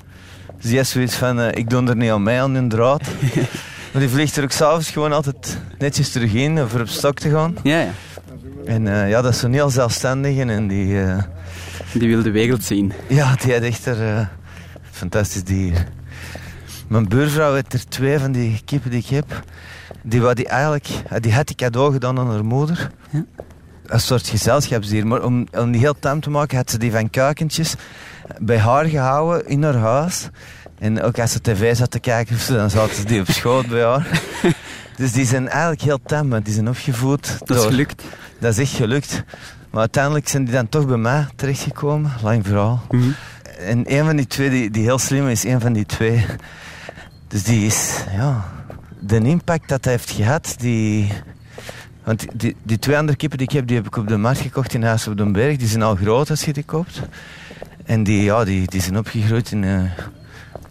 Dus 0.56 0.64
die 0.66 0.76
heeft 0.76 0.88
zoiets 0.90 1.14
van, 1.14 1.40
eh, 1.40 1.48
ik 1.58 1.70
doe 1.70 1.87
er 1.88 1.96
niet 1.96 2.11
aan 2.11 2.22
mij 2.22 2.42
aan 2.42 2.54
hun 2.54 2.68
draad. 2.68 3.02
maar 3.92 4.00
die 4.02 4.08
vliegt 4.08 4.37
er 4.37 4.42
ook 4.42 4.50
s'avonds 4.52 4.90
gewoon 4.90 5.12
altijd 5.12 5.58
netjes 5.78 6.11
terug 6.12 6.32
in, 6.32 6.61
om 6.61 6.68
voor 6.68 6.80
op 6.80 6.88
stok 6.88 7.18
te 7.18 7.30
gaan. 7.30 7.56
ja, 7.62 7.80
ja. 7.80 7.90
En 8.66 8.87
eh, 9.02 9.08
ja, 9.11 9.22
dat 9.22 9.32
is 9.32 9.38
zo'n 9.38 9.52
heel 9.52 9.70
zelfstandige 9.70 10.42
en 10.42 10.68
die... 10.68 11.02
eh, 11.02 11.18
Die 11.92 12.08
wil 12.08 12.22
de 12.22 12.30
wereld 12.30 12.64
zien. 12.64 12.92
ja, 13.06 13.34
die 13.44 13.52
had 13.52 13.62
echt 13.62 13.87
er... 13.87 14.28
fantastisch 14.98 15.44
dier. 15.44 15.87
Mijn 16.88 17.08
buurvrouw 17.08 17.54
heeft 17.54 17.72
er 17.72 17.88
twee 17.88 18.18
van 18.18 18.32
die 18.32 18.61
kippen 18.64 18.90
die 18.90 19.00
ik 19.00 19.06
heb. 19.06 19.42
Die, 20.02 20.20
wou 20.20 20.34
die, 20.34 20.48
eigenlijk, 20.48 20.88
die 21.20 21.34
had 21.34 21.50
ik 21.50 21.56
cadeau 21.56 21.92
gedaan 21.92 22.18
aan 22.18 22.30
haar 22.30 22.44
moeder. 22.44 22.90
Ja. 23.11 23.24
Een 23.87 24.00
soort 24.00 24.28
gezelschapsdier. 24.28 25.06
Maar 25.06 25.22
om, 25.22 25.46
om 25.52 25.70
die 25.70 25.80
heel 25.80 25.98
tam 25.98 26.20
te 26.20 26.30
maken, 26.30 26.56
had 26.56 26.70
ze 26.70 26.78
die 26.78 26.90
van 26.92 27.11
kuikentjes 27.11 27.74
bij 28.40 28.58
haar 28.58 28.84
gehouden 28.84 29.46
in 29.48 29.62
haar 29.62 29.76
huis. 29.76 30.28
En 30.78 31.02
ook 31.02 31.18
als 31.18 31.32
ze 31.32 31.40
tv 31.40 31.76
zat 31.76 31.90
te 31.90 31.98
kijken, 32.00 32.37
dan 32.48 32.70
zaten 32.70 32.94
ze 32.96 33.04
die 33.04 33.20
op 33.20 33.30
schoot 33.30 33.66
bij 33.66 33.84
haar. 33.84 34.06
Dus 34.96 35.12
die 35.12 35.26
zijn 35.26 35.48
eigenlijk 35.48 35.80
heel 35.80 35.98
tam, 36.06 36.28
want 36.30 36.44
die 36.44 36.54
zijn 36.54 36.68
opgevoed. 36.68 37.38
Dat 37.38 37.56
is 37.56 37.56
door- 37.62 37.70
gelukt. 37.70 38.02
Dat 38.40 38.52
is 38.52 38.58
echt 38.58 38.72
gelukt. 38.72 39.22
Maar 39.70 39.80
uiteindelijk 39.80 40.28
zijn 40.28 40.44
die 40.44 40.54
dan 40.54 40.68
toch 40.68 40.87
bij 40.87 40.96
mij 40.96 41.26
terechtgekomen. 41.37 42.12
Lang 42.22 42.46
verhaal. 42.46 42.82
Mhm. 42.90 43.08
En 43.59 43.94
een 43.94 44.05
van 44.05 44.16
die 44.16 44.27
twee, 44.27 44.71
die, 44.71 44.83
heel 44.83 44.99
slim 44.99 45.29
is, 45.29 45.44
een 45.44 45.61
van 45.61 45.73
die 45.73 45.87
twee. 45.87 46.27
Dus 47.29 47.42
die 47.42 47.66
is, 47.66 48.05
ja... 48.12 48.57
De 49.01 49.21
impact 49.21 49.68
dat 49.68 49.85
hij 49.85 49.92
heeft 49.92 50.11
gehad, 50.11 50.55
die... 50.59 51.12
Want 52.05 52.27
die, 52.35 52.57
die 52.62 52.79
twee 52.79 52.97
andere 52.97 53.16
kippen 53.16 53.38
die 53.38 53.47
ik 53.47 53.53
heb, 53.53 53.66
die 53.66 53.77
heb 53.77 53.87
ik 53.87 53.97
op 53.97 54.09
de 54.09 54.16
markt 54.16 54.40
gekocht 54.40 54.75
in 54.75 54.83
Huis 54.83 55.07
op 55.09 55.16
den 55.16 55.33
Berg. 55.33 55.57
Die 55.57 55.68
zijn 55.68 55.83
al 55.83 55.97
groot 55.97 56.31
als 56.31 56.44
je 56.44 56.53
die 56.53 56.62
koopt. 56.62 57.03
En 57.85 58.03
die, 58.03 58.23
ja, 58.23 58.44
die, 58.44 58.66
die 58.66 58.81
zijn 58.81 58.99
opgegroeid 58.99 59.51
in... 59.53 59.64
eh, 59.64 59.83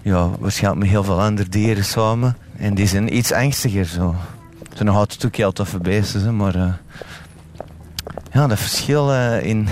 ja, 0.01 0.29
waarschijnlijk 0.39 0.81
met 0.81 0.91
heel 0.91 1.03
veel 1.03 1.21
andere 1.21 1.49
dieren 1.49 1.85
samen. 1.85 2.37
En 2.57 2.75
die 2.75 2.87
zijn 2.87 3.15
iets 3.15 3.31
angstiger 3.31 3.85
zo. 3.85 4.15
Ze 4.59 4.73
zijn 4.73 4.85
nog 4.87 4.95
altijd 4.95 5.25
ook 5.25 5.35
heel 5.35 5.51
toffe 5.51 5.79
beesten, 5.79 6.35
maar... 6.35 6.55
eh, 6.55 6.73
ja, 8.31 8.47
dat 8.47 8.59
verschil 8.59 9.13
eh, 9.13 9.45
in, 9.45 9.67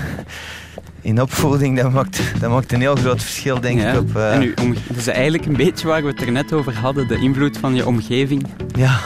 in 1.05 1.21
opvoeding, 1.21 1.81
dat 1.81 1.91
maakt, 1.91 2.21
dat 2.39 2.49
maakt 2.49 2.71
een 2.73 2.79
heel 2.81 2.95
groot 2.95 3.23
verschil, 3.23 3.59
denk 3.61 3.79
Ja. 3.79 3.91
ik. 3.91 3.99
Op, 3.99 4.15
eh, 4.15 4.33
En 4.33 4.53
dat 4.87 4.97
is 4.97 5.07
eigenlijk 5.07 5.45
een 5.45 5.55
beetje 5.55 5.87
waar 5.87 6.01
we 6.01 6.07
het 6.07 6.21
er 6.21 6.31
net 6.31 6.53
over 6.53 6.73
hadden, 6.77 7.07
de 7.07 7.17
invloed 7.19 7.57
van 7.57 7.75
je 7.75 7.85
omgeving. 7.87 8.45
Ja, 8.75 8.99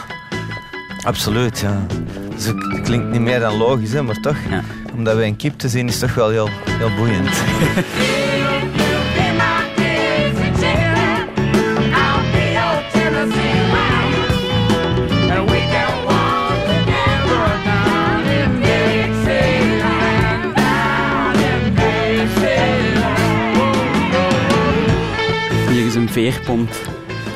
absoluut. 1.03 1.59
Ja. 1.59 1.85
Dus 2.35 2.45
het 2.45 2.81
klinkt 2.83 3.12
niet 3.12 3.21
meer 3.21 3.39
dan 3.39 3.57
logisch, 3.57 3.91
hè, 3.91 4.01
maar 4.03 4.19
toch. 4.19 4.38
Ja. 4.49 4.62
Omdat 4.95 5.15
wij 5.15 5.27
een 5.27 5.35
kip 5.35 5.57
te 5.57 5.69
zien, 5.69 5.88
is 5.88 5.99
toch 5.99 6.13
wel 6.13 6.29
heel, 6.29 6.49
heel 6.69 6.89
boeiend. 6.97 7.29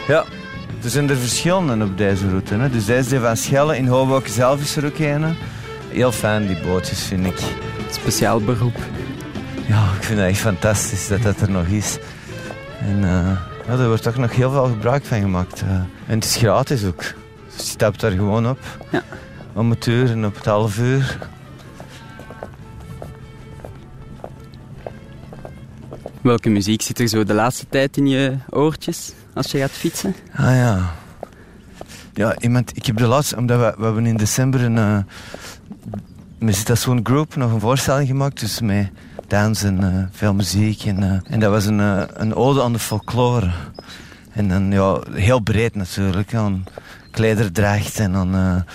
Ja, 0.08 0.24
er 0.84 0.90
zijn 0.90 1.10
er 1.10 1.16
verschillende 1.18 1.86
op 1.86 1.98
deze 1.98 2.30
route. 2.30 2.54
Hè. 2.56 2.70
Dus 2.70 2.86
deze 2.86 3.20
van 3.20 3.38
Schelle 3.38 3.78
in 3.78 3.88
Hoboken 3.88 4.32
zelf 4.34 4.62
is 4.62 4.76
er 4.76 4.86
ook 4.86 4.98
een. 5.00 5.36
Heel 5.90 6.12
fijn, 6.12 6.48
die 6.48 6.58
bootjes, 6.66 7.02
vind 7.04 7.26
ik. 7.26 7.40
Speciaal 7.92 8.40
beroep. 8.40 8.76
Ja, 9.68 9.84
ik 9.98 10.04
vind 10.04 10.20
het 10.20 10.30
echt 10.30 10.40
fantastisch 10.40 11.08
dat 11.08 11.22
dat 11.22 11.42
er 11.42 11.52
nog 11.52 11.66
is. 11.66 11.98
En 12.80 13.00
ja, 13.68 13.74
er 13.74 13.88
wordt 13.88 14.04
toch 14.04 14.18
nog 14.18 14.36
heel 14.36 14.52
veel 14.52 14.66
gebruik 14.66 15.06
van 15.06 15.20
gemaakt. 15.20 15.62
eh. 15.62 15.70
En 16.08 16.16
het 16.16 16.24
is 16.26 16.36
gratis 16.36 16.86
ook. 16.86 17.02
Dus 17.02 17.56
je 17.56 17.62
stapt 17.64 18.00
daar 18.00 18.12
gewoon 18.12 18.50
op. 18.50 18.60
Ja. 18.92 19.02
Om 19.54 19.70
het 19.70 19.86
uur 19.86 20.10
en 20.12 20.26
op 20.26 20.36
het 20.36 20.46
half 20.46 20.78
uur. 20.78 21.18
Welke 26.24 26.50
muziek 26.50 26.82
zit 26.82 27.00
er 27.00 27.08
zo 27.08 27.24
de 27.24 27.34
laatste 27.34 27.66
tijd 27.70 27.98
in 27.98 28.08
je 28.08 28.38
oortjes 28.50 29.12
als 29.34 29.52
je 29.52 29.58
gaat 29.58 29.72
fietsen? 29.72 30.16
Ah 30.36 30.56
ja. 30.56 30.94
Ja, 32.14 32.40
iemand, 32.40 32.76
ik 32.76 32.86
heb 32.86 32.98
de 32.98 33.08
laatste, 33.08 33.38
omdat 33.38 33.60
we, 33.60 33.74
we 33.78 33.84
hebben 33.84 34.06
in 34.06 34.18
december 34.18 34.62
een, 34.62 35.06
Citation 36.54 37.00
Group 37.04 37.36
nog 37.36 37.52
een 37.52 37.60
voorstelling 37.60 38.08
gemaakt, 38.08 38.40
dus 38.40 38.62
met 38.62 38.90
dans 39.28 39.64
en 39.64 39.84
eh, 39.84 40.04
veel 40.12 40.34
muziek. 40.34 40.84
En, 40.84 41.04
eh, 41.04 41.34
en 41.34 41.40
dat 41.40 41.52
was 41.52 41.66
een, 41.66 41.80
een 42.22 42.36
ode 42.36 42.64
aan 42.64 42.74
de 42.74 42.80
folklore. 42.80 43.52
En 44.32 44.50
dan, 44.50 44.72
ja, 44.72 45.00
heel 45.12 45.40
breed 45.40 45.76
natuurlijk, 45.76 46.34
aan 46.34 46.64
klederdracht 47.12 48.00
en 48.00 48.16
aan 48.16 48.66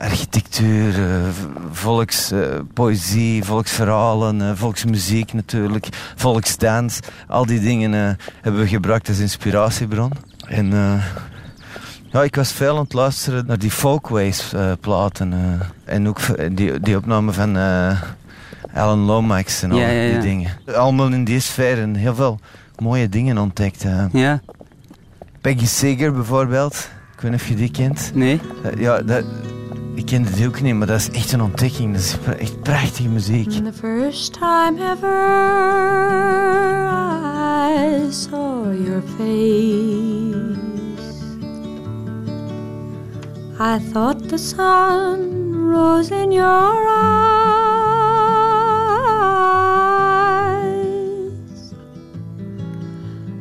architectuur, 0.00 0.94
eh, 0.94 1.28
volkspoëzie, 1.70 3.44
volksverhalen, 3.44 4.40
eh, 4.42 4.50
volksmuziek 4.54 5.32
natuurlijk, 5.32 5.88
volksdans. 6.16 6.98
Al 7.26 7.46
die 7.46 7.60
dingen 7.60 7.94
eh, 7.94 8.10
hebben 8.40 8.60
we 8.60 8.68
gebruikt 8.68 9.08
als 9.08 9.18
inspiratiebron. 9.18 10.12
En 10.46 10.72
eh, 10.72 11.04
ja, 12.12 12.22
ik 12.22 12.34
was 12.34 12.52
veel 12.52 12.76
aan 12.76 12.82
het 12.82 12.92
luisteren 12.92 13.46
naar 13.46 13.58
die 13.58 13.70
Folkways 13.70 14.52
eh, 14.52 14.72
platen. 14.80 15.32
eh, 15.32 15.94
en 15.94 16.08
ook 16.08 16.18
die, 16.56 16.80
die 16.80 16.96
opname 16.96 17.32
van 17.32 17.56
eh, 17.56 18.00
Alan 18.74 18.98
Lomax 18.98 19.62
en 19.62 19.70
al 19.72 19.78
Ja, 19.78 19.88
ja, 19.88 20.02
ja. 20.02 20.12
die 20.12 20.20
dingen. 20.20 20.50
Allemaal 20.74 21.08
in 21.12 21.24
die 21.24 21.40
sfeer 21.40 21.78
en 21.78 21.94
heel 21.94 22.14
veel 22.14 22.40
mooie 22.78 23.08
dingen 23.08 23.38
ontdekt. 23.38 23.84
eh. 23.84 24.04
Ja, 24.12 24.40
Peggy 25.40 25.66
Seeger 25.66 26.12
bijvoorbeeld. 26.12 26.88
Ik 27.14 27.20
weet 27.20 27.30
niet 27.32 27.40
of 27.40 27.48
je 27.48 27.54
die 27.54 27.70
kent. 27.70 28.10
nee? 28.14 28.40
Eh, 28.64 28.80
ja, 28.80 29.02
dat, 29.02 29.24
ik 29.98 30.06
kende 30.06 30.30
die 30.30 30.46
ook 30.46 30.60
niet, 30.60 30.74
maar 30.74 30.86
dat 30.86 30.98
is 30.98 31.10
echt 31.10 31.32
een 31.32 31.40
ontdekking. 31.40 31.92
Dat 31.92 32.02
is 32.02 32.16
echt 32.38 32.60
prachtige 32.60 33.08
muziek. 33.08 33.50
The 33.50 33.72
first 33.72 34.32
time 34.32 34.92
ever 34.92 35.16
I 37.70 38.10
saw 38.10 38.72
your 38.84 39.02
face, 39.16 40.58
I 43.60 43.78
thought 43.92 44.28
the 44.28 44.38
sun 44.38 45.52
rose 45.70 46.14
in 46.22 46.32
your 46.32 46.88
eyes, 46.88 47.32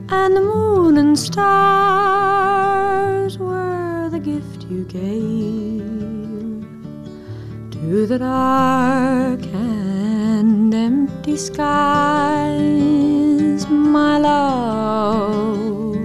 and 0.07 0.35
the 0.35 0.41
moon 0.41 0.97
and 0.97 1.19
stars 1.19 1.37
were 3.37 4.09
the 4.11 4.19
gift 4.19 4.65
you 4.69 4.85
gave 4.87 5.66
to 7.89 8.05
the 8.05 8.19
dark 8.19 9.39
and 9.53 10.73
empty 10.73 11.37
skies, 11.37 11.65
my 13.69 14.17
love. 14.17 15.95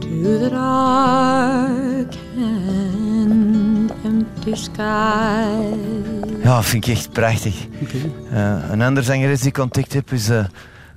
To 0.00 0.38
the 0.38 0.48
dark 0.50 2.14
and 2.36 3.92
empty 4.04 4.54
skies. 4.54 6.42
Ja, 6.42 6.62
vind 6.62 6.86
ik 6.86 6.94
echt 6.94 7.12
prachtig. 7.12 7.66
Eh, 8.30 8.70
een 8.70 8.82
andere 8.82 9.06
zangeres 9.06 9.40
die 9.40 9.48
ik 9.48 9.58
ontdekt 9.58 9.92
heb 9.92 10.12
is 10.12 10.28
eh, 10.28 10.44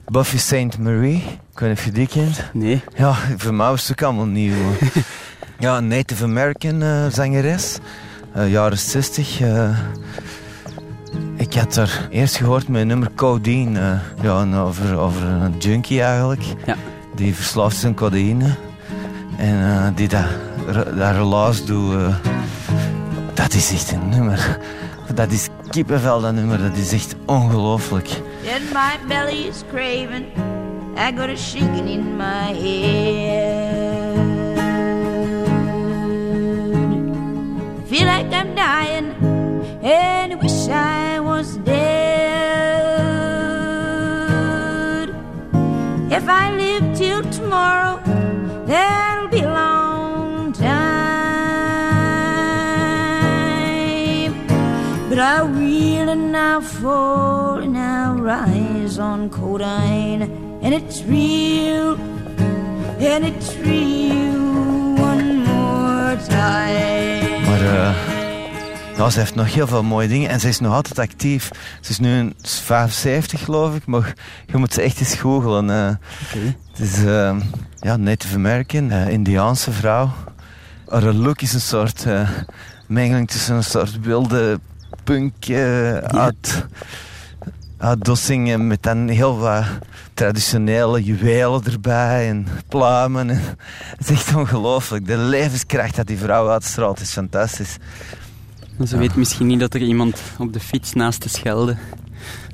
Buffy 0.06 0.38
St. 0.38 0.78
Marie. 0.80 1.24
Ik 1.52 1.60
weet 1.60 1.70
niet 1.70 1.78
of 1.78 1.86
je 1.86 1.92
die 1.92 2.08
kent. 2.08 2.44
Nee. 2.54 2.82
Ja, 2.96 3.14
voor 3.38 3.54
mij 3.54 3.70
was 3.70 3.88
het 3.88 3.92
ook 3.92 4.02
allemaal 4.08 4.26
nieuw. 4.26 4.56
ja, 5.60 5.78
een 5.78 5.88
Native 5.88 6.24
American 6.24 6.82
eh, 6.82 7.06
zangeres. 7.10 7.80
Eh, 8.38 8.52
jaren 8.52 8.78
60. 8.78 9.42
eh. 9.42 9.78
ik 11.38 11.54
had 11.54 11.76
haar 11.76 12.08
eerst 12.10 12.36
gehoord 12.38 12.68
met 12.68 12.82
een 12.82 12.88
nummer 12.88 13.10
Codeine. 13.16 13.80
eh, 13.80 14.24
ja, 14.24 14.60
over, 14.62 14.98
over 14.98 15.24
een 15.24 15.58
junkie 15.58 16.02
eigenlijk. 16.02 16.44
Ja. 16.66 16.76
Die 17.16 17.36
verslaafd 17.36 17.76
is 17.76 17.86
aan 17.86 17.94
codeïne. 17.94 18.56
En 19.38 19.62
eh, 19.62 19.88
die 19.96 20.08
dat, 20.08 20.26
dat 20.98 21.16
relaas 21.16 21.66
doet. 21.66 21.94
dat 23.34 23.54
is 23.54 23.72
echt 23.72 23.92
een 23.92 24.10
nummer. 24.10 24.60
Dat 25.14 25.32
is 25.32 25.48
kippenvel, 25.70 26.22
dat 26.22 26.34
nummer. 26.34 26.62
Dat 26.62 26.78
is 26.78 26.92
echt 26.94 27.16
ongelooflijk. 27.26 28.08
Then 28.44 28.62
my 28.74 29.08
belly 29.08 29.48
is 29.48 29.64
craving. 29.72 30.26
I 30.98 31.12
got 31.18 31.30
a 31.30 31.36
shaking 31.36 31.90
in 31.90 32.16
my 32.16 32.54
head. 32.54 33.57
Feel 37.90 38.06
like 38.06 38.32
I'm 38.34 38.54
dying 38.54 39.16
and 39.82 40.42
wish 40.42 40.68
I 40.68 41.22
was 41.22 41.56
dead. 41.58 41.78
If 46.12 46.28
I 46.28 46.54
live 46.54 46.98
till 46.98 47.24
tomorrow, 47.32 48.02
that'll 48.66 49.30
be 49.30 49.40
a 49.40 49.50
long 49.50 50.52
time. 50.52 50.68
But 55.08 55.20
I 55.20 55.44
reel 55.46 56.10
and 56.10 56.36
I 56.36 56.60
fall 56.60 57.60
and 57.60 57.78
I 57.78 58.12
rise 58.12 59.00
on 59.00 59.30
codeine. 59.30 60.24
And 60.62 60.74
it's 60.74 61.04
real, 61.04 61.96
and 63.00 63.26
it's 63.26 63.56
real 63.56 64.96
one 64.96 65.46
more 65.46 66.18
time. 66.28 67.27
Maar 67.62 67.90
eh, 67.90 67.96
Ja, 68.98 69.10
ze 69.10 69.20
heeft 69.20 69.36
nog 69.36 69.54
heel 69.54 69.68
veel 69.68 69.84
mooie 69.84 70.08
dingen 70.08 70.30
en 70.30 70.40
ze 70.40 70.48
is 70.48 70.60
nog 70.60 70.74
altijd 70.74 71.00
actief. 71.00 71.50
Ze 71.82 71.92
is 71.92 72.00
nu 72.00 72.10
een 72.20 72.34
75 72.42 73.44
geloof 73.44 73.76
ik, 73.76 73.86
maar 73.86 74.14
je 74.46 74.58
moet 74.58 74.74
ze 74.74 74.82
echt 74.82 75.00
eens 75.00 75.14
googlen. 75.16 75.70
eh. 75.70 75.88
Het 76.72 76.80
is 76.80 77.00
uh, 77.00 77.36
ja, 77.80 77.96
Native 77.96 78.36
American, 78.36 78.92
eh, 78.92 79.08
Indiaanse 79.10 79.72
vrouw. 79.72 80.12
Haar 80.90 81.02
look 81.14 81.42
is 81.42 81.54
een 81.54 81.62
soort 81.62 82.06
eh, 82.06 82.30
mengeling 82.88 83.30
tussen 83.30 83.56
een 83.56 83.64
soort 83.64 84.00
wilde 84.00 84.60
punk 85.04 85.34
eh, 85.46 85.98
uit, 85.98 86.66
uitdossingen 87.78 88.68
met 88.68 88.84
dan 88.84 89.08
heel 89.08 89.38
wat 89.38 89.64
traditionele 90.14 91.04
juwelen 91.04 91.64
erbij 91.66 92.30
en 92.30 92.48
pluimen. 92.68 93.30
En, 93.30 93.42
het 93.98 94.10
is 94.10 94.10
echt 94.10 94.36
ongelooflijk. 94.36 95.08
De 95.08 95.18
levenskracht 95.18 95.96
dat 95.96 96.08
die 96.08 96.18
vrouw 96.18 96.50
uitstraalt 96.50 97.00
is 97.00 97.12
fantastisch. 97.12 97.78
Ze 98.88 98.98
weet 98.98 99.16
misschien 99.16 99.48
niet 99.48 99.60
dat 99.60 99.74
er 99.74 99.82
iemand 99.82 100.22
op 100.38 100.54
de 100.54 100.60
fiets 100.60 100.94
naast 100.94 101.24
de 101.24 101.30
Schelde 101.30 101.78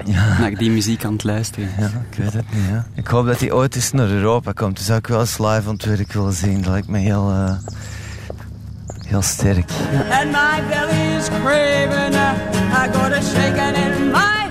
Ja. 0.05 0.39
naar 0.39 0.53
die 0.55 0.71
muziek 0.71 1.05
aan 1.05 1.13
het 1.13 1.23
luisteren 1.23 1.69
is. 1.77 1.83
Ja, 1.83 1.91
ik 2.11 2.17
weet 2.17 2.33
het 2.33 2.45
niet. 2.53 2.63
Ja. 2.69 2.85
Ik 2.95 3.07
hoop 3.07 3.25
dat 3.25 3.39
hij 3.39 3.51
ooit 3.51 3.75
eens 3.75 3.91
naar 3.91 4.09
Europa 4.09 4.51
komt. 4.51 4.77
Dus 4.77 4.85
zou 4.85 4.97
ik 4.97 5.07
wel 5.07 5.19
eens 5.19 5.37
live 5.37 5.61
aan 5.67 5.73
het 5.73 5.85
werk 5.85 6.11
willen 6.13 6.33
zien. 6.33 6.61
Dat 6.61 6.71
lijkt 6.71 6.87
me 6.87 6.97
heel, 6.97 7.29
eh, 7.29 7.53
heel 9.07 9.21
sterk. 9.21 9.69
and 10.11 10.31
my 10.31 10.63
belly 10.69 11.15
is 11.17 11.27
craving. 11.27 12.15
I 12.15 12.89
got 12.93 13.11
a 13.11 13.21
shaking 13.21 13.75
in 13.77 14.11
my 14.11 14.42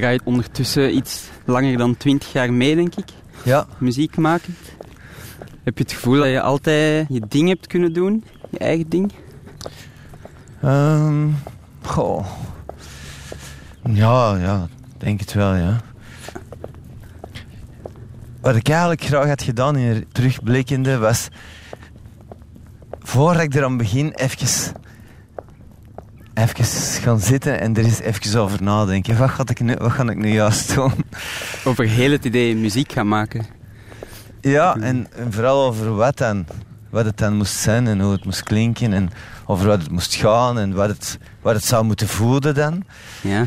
daar 0.00 0.08
ga 0.08 0.14
je 0.14 0.20
ondertussen 0.24 0.96
iets 0.96 1.28
langer 1.44 1.76
dan 1.76 1.96
20 1.96 2.32
jaar 2.32 2.52
mee, 2.52 2.74
denk 2.74 2.94
ik. 2.94 3.08
Ja, 3.42 3.66
Muziek 3.78 4.16
maken. 4.16 4.56
Heb 5.64 5.78
je 5.78 5.82
het 5.82 5.92
gevoel 5.92 6.16
dat 6.16 6.28
je 6.28 6.40
altijd 6.40 7.06
je 7.08 7.22
ding 7.28 7.48
hebt 7.48 7.66
kunnen 7.66 7.92
doen? 7.92 8.24
Je 8.50 8.58
eigen 8.58 8.88
ding? 8.88 9.12
Ehm 10.62 11.28
goh. 11.82 12.26
Ja, 13.90 14.36
ja, 14.36 14.68
denk 14.98 15.20
het 15.20 15.32
wel, 15.32 15.54
ja. 15.54 15.80
Wat 18.40 18.56
ik 18.56 18.68
eigenlijk 18.68 19.02
graag 19.02 19.28
had 19.28 19.42
gedaan 19.42 19.76
in 19.76 19.96
er 19.96 20.04
terugblikkende 20.12 20.98
was... 20.98 21.28
Voordat 22.98 23.42
ik 23.42 23.54
er 23.54 23.64
aan 23.64 23.76
begin, 23.76 24.12
even... 24.14 24.76
Even 26.38 26.64
gaan 27.02 27.20
zitten 27.20 27.60
en 27.60 27.76
er 27.76 27.84
eens 27.84 28.00
even 28.00 28.40
over 28.40 28.62
nadenken. 28.62 29.18
Wat 29.18 29.30
ga 29.30 29.42
ik 29.46 29.60
nu, 29.60 29.74
wat 29.78 29.92
ga 29.92 30.08
ik 30.08 30.16
nu 30.16 30.32
juist 30.32 30.74
doen? 30.74 30.92
Over 31.64 31.84
heel 31.84 32.10
het 32.10 32.24
idee 32.24 32.56
muziek 32.56 32.92
gaan 32.92 33.08
maken. 33.08 33.46
Ja, 34.40 34.76
en, 34.80 35.06
en 35.16 35.32
vooral 35.32 35.66
over 35.66 35.94
wat 35.94 36.16
dan. 36.16 36.46
Wat 36.90 37.04
het 37.04 37.18
dan 37.18 37.36
moest 37.36 37.54
zijn 37.54 37.86
en 37.86 38.00
hoe 38.00 38.12
het 38.12 38.24
moest 38.24 38.42
klinken. 38.42 38.92
En 38.92 39.10
over 39.46 39.66
wat 39.66 39.82
het 39.82 39.90
moest 39.90 40.14
gaan 40.14 40.58
en 40.58 40.74
wat 40.74 40.88
het, 40.88 41.18
wat 41.42 41.54
het 41.54 41.64
zou 41.64 41.84
moeten 41.84 42.08
voeden 42.08 42.54
dan. 42.54 42.84
Ja. 43.20 43.46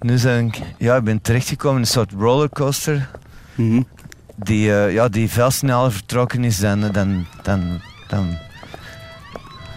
Nu 0.00 0.18
zijn 0.18 0.46
ik, 0.46 0.60
ja, 0.78 0.96
ik 0.96 1.04
ben 1.04 1.20
terechtgekomen 1.20 1.76
in 1.76 1.82
een 1.82 1.88
soort 1.88 2.12
rollercoaster. 2.12 3.08
Mhm. 3.54 3.82
Die, 4.36 4.74
eh, 4.74 4.92
ja, 4.92 5.08
die 5.08 5.30
veel 5.30 5.50
sneller 5.50 5.92
vertrokken 5.92 6.44
is 6.44 6.58
dan, 6.58 6.80
dan, 6.80 7.26
dan, 7.42 7.80
dan, 8.08 8.38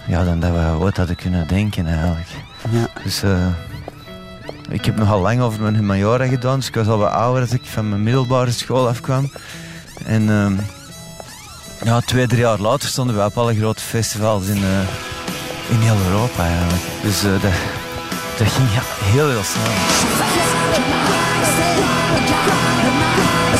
ja, 0.07 0.23
dan 0.23 0.39
dat 0.39 0.51
we 0.51 0.77
ooit 0.79 0.97
hadden 0.97 1.15
kunnen 1.15 1.47
denken 1.47 1.87
eigenlijk. 1.87 2.27
Ja. 2.69 2.87
Dus 3.03 3.23
eh, 3.23 3.47
ik 4.69 4.85
heb 4.85 4.95
nogal 4.95 5.19
lang 5.19 5.41
over 5.41 5.61
mijn 5.61 5.75
humaniora 5.75 6.25
gedaan. 6.25 6.59
Dus 6.59 6.67
ik 6.67 6.75
was 6.75 6.87
al 6.87 6.97
wat 6.97 7.11
ouder 7.11 7.41
als 7.41 7.51
ik 7.51 7.61
van 7.63 7.89
mijn 7.89 8.03
middelbare 8.03 8.51
school 8.51 8.87
afkwam. 8.87 9.31
En 10.05 10.29
ehm, 10.29 10.53
ja, 11.83 11.99
twee, 11.99 12.27
drie 12.27 12.41
jaar 12.41 12.59
later 12.59 12.89
stonden 12.89 13.15
we 13.15 13.23
op 13.23 13.37
alle 13.37 13.55
grote 13.55 13.81
festivals 13.81 14.47
in, 14.47 14.63
eh, 14.63 14.79
in 15.69 15.79
heel 15.79 15.97
Europa 16.11 16.43
eigenlijk. 16.43 16.83
Dus 17.01 17.23
eh, 17.23 17.31
dat, 17.31 17.51
dat 18.37 18.47
ging 18.47 18.71
ja, 18.73 18.81
heel, 19.11 19.29
heel 19.29 19.43
snel. 19.43 19.73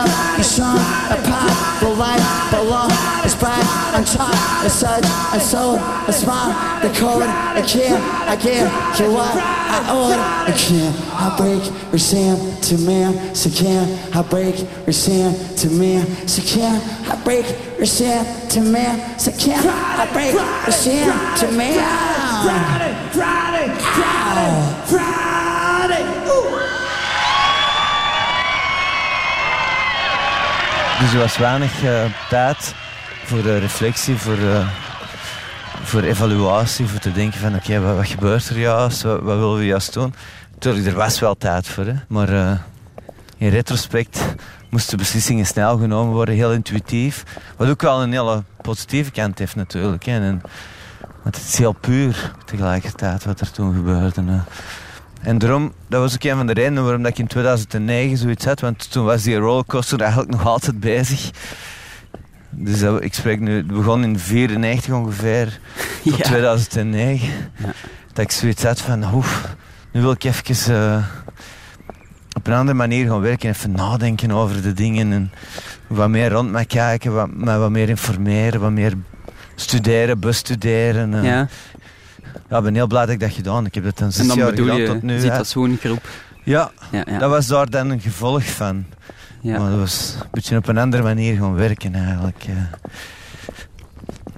up, 0.00 0.38
you 0.38 0.44
strong, 0.44 0.78
a 1.12 1.16
pop, 1.28 1.80
the 1.80 1.88
light, 1.88 2.22
below, 2.50 2.88
it's 3.24 3.34
bright, 3.34 3.64
on 3.94 4.04
top, 4.04 4.32
it's 4.64 4.74
such, 4.74 5.04
and 5.32 5.42
so, 5.42 5.76
a 6.08 6.12
smile, 6.12 6.52
the 6.82 6.88
code, 6.98 7.22
I 7.22 7.62
can't, 7.66 8.02
I 8.28 8.36
can't, 8.36 8.70
you 8.98 9.12
what, 9.12 9.34
I 9.34 9.78
own, 9.90 10.18
I 10.48 10.52
can't, 10.56 10.96
I 11.12 11.36
break, 11.36 11.92
resent 11.92 12.62
to 12.64 12.78
man, 12.78 13.34
so 13.34 13.50
can, 13.50 13.86
I 14.14 14.22
break, 14.22 14.66
resent 14.86 15.58
to 15.58 15.70
man, 15.70 16.06
so 16.28 16.42
can, 16.42 16.80
I 17.10 17.22
break, 17.24 17.46
resent 17.78 18.50
to 18.52 18.60
man, 18.60 19.18
so 19.18 19.32
can, 19.32 19.66
I 19.66 20.10
break, 20.12 20.34
resent 20.66 21.38
to 21.40 21.52
man. 21.52 21.74
Friday, 22.44 22.94
Friday, 23.12 23.68
Friday, 23.78 24.86
Friday, 24.86 25.19
Dus 31.00 31.12
er 31.12 31.18
was 31.18 31.38
weinig 31.38 31.82
eh, 31.84 32.04
tijd 32.28 32.74
voor 33.24 33.42
de 33.42 33.58
reflectie, 33.58 34.16
voor, 34.16 34.38
eh, 34.38 34.68
voor 35.82 36.02
evaluatie, 36.02 36.86
voor 36.86 37.00
te 37.00 37.12
denken 37.12 37.40
van 37.40 37.54
oké, 37.54 37.80
wat, 37.80 38.06
gebeurt 38.06 38.48
er 38.48 38.58
juist, 38.58 39.02
wat, 39.02 39.22
willen 39.22 39.56
we 39.56 39.66
juist 39.66 39.92
doen. 39.92 40.14
Tuurlijk, 40.58 40.86
er 40.86 40.94
was 40.94 41.20
wel 41.20 41.36
tijd 41.36 41.68
voor, 41.68 41.84
hè, 41.84 41.94
maar 42.08 42.28
eh, 42.28 42.52
in 43.36 43.48
retrospect 43.48 44.34
moesten 44.70 44.98
beslissingen 44.98 45.46
snel 45.46 45.78
genomen 45.78 46.14
worden, 46.14 46.34
heel 46.34 46.52
intuïtief. 46.52 47.24
Wat 47.56 47.68
ook 47.68 47.82
wel 47.82 48.02
een 48.02 48.12
hele 48.12 48.42
positieve 48.62 49.10
kant 49.10 49.38
heeft 49.38 49.56
natuurlijk. 49.56 50.04
Hè, 50.04 50.20
en, 50.20 50.40
want 51.22 51.36
het 51.36 51.44
is 51.44 51.58
heel 51.58 51.72
puur 51.72 52.32
tegelijkertijd 52.44 53.24
wat 53.24 53.40
er 53.40 53.50
toen 53.50 53.74
gebeurde. 53.74 54.22
En 55.20 55.38
daarom, 55.38 55.72
dat 55.88 56.00
was 56.00 56.14
ook 56.14 56.22
een 56.24 56.36
van 56.36 56.46
de 56.46 56.52
redenen 56.52 56.82
waarom 56.82 57.02
dat 57.02 57.10
ik 57.12 57.18
in 57.18 57.26
2009 57.26 58.16
zoiets 58.16 58.44
had. 58.44 58.60
Want 58.60 58.90
toen 58.90 59.04
was 59.04 59.22
die 59.22 59.36
rollercoaster 59.36 60.00
eigenlijk 60.00 60.30
nog 60.30 60.46
altijd 60.46 60.80
bezig. 60.80 61.30
Dus 62.50 62.80
dat, 62.80 63.02
ik 63.02 63.14
spreek 63.14 63.40
nu, 63.40 63.56
het 63.56 63.66
begon 63.66 64.02
in 64.04 64.18
94 64.18 64.94
ongeveer, 64.94 65.60
tot 66.04 66.16
Ja. 66.16 66.24
2009. 66.24 67.28
Ja. 67.56 67.72
Dat 68.12 68.24
ik 68.24 68.30
zoiets 68.30 68.62
had 68.62 68.80
van, 68.80 69.14
oef, 69.14 69.54
nu 69.92 70.00
wil 70.00 70.10
ik 70.10 70.24
even 70.24 70.74
eh, 70.74 71.04
op 72.32 72.46
een 72.46 72.52
andere 72.54 72.76
manier 72.76 73.08
gaan 73.08 73.20
werken. 73.20 73.48
Even 73.50 73.72
nadenken 73.72 74.30
over 74.30 74.62
de 74.62 74.72
dingen. 74.72 75.12
En 75.12 75.32
wat 75.86 76.08
meer 76.08 76.30
rond 76.30 76.50
mij 76.50 76.64
kijken, 76.64 77.14
wat, 77.14 77.28
wat 77.58 77.70
meer 77.70 77.88
informeren, 77.88 78.60
wat 78.60 78.70
meer 78.70 78.92
studeren, 79.54 80.20
bestuderen. 80.20 81.22
ja. 81.22 81.48
Ja, 82.48 82.56
ik 82.58 82.62
ben 82.64 82.74
heel 82.74 82.86
blij 82.86 83.00
dat 83.00 83.10
ik 83.14 83.20
dat 83.20 83.32
gedaan 83.32 83.56
heb. 83.56 83.66
Ik 83.66 83.74
heb 83.74 83.84
dat 83.84 83.98
dan 83.98 84.12
zes 84.12 84.34
jaar 84.34 84.48
gedaan 84.52 84.76
je 84.76 84.86
tot 84.86 85.02
nu. 85.02 85.14
hè. 85.14 85.20
Citazoengroep. 85.20 86.08
Ja, 86.44 86.70
Ja, 86.92 87.04
ja. 87.06 87.18
dat 87.18 87.30
was 87.30 87.46
daar 87.46 87.70
dan 87.70 87.90
een 87.90 88.00
gevolg 88.00 88.44
van. 88.44 88.84
ja. 89.40 89.58
Maar 89.58 89.70
dat 89.70 89.78
was 89.78 90.16
een 90.20 90.28
beetje 90.30 90.56
op 90.56 90.68
een 90.68 90.78
andere 90.78 91.02
manier 91.02 91.36
gaan 91.36 91.54
werken 91.54 91.94
eigenlijk. 91.94 92.46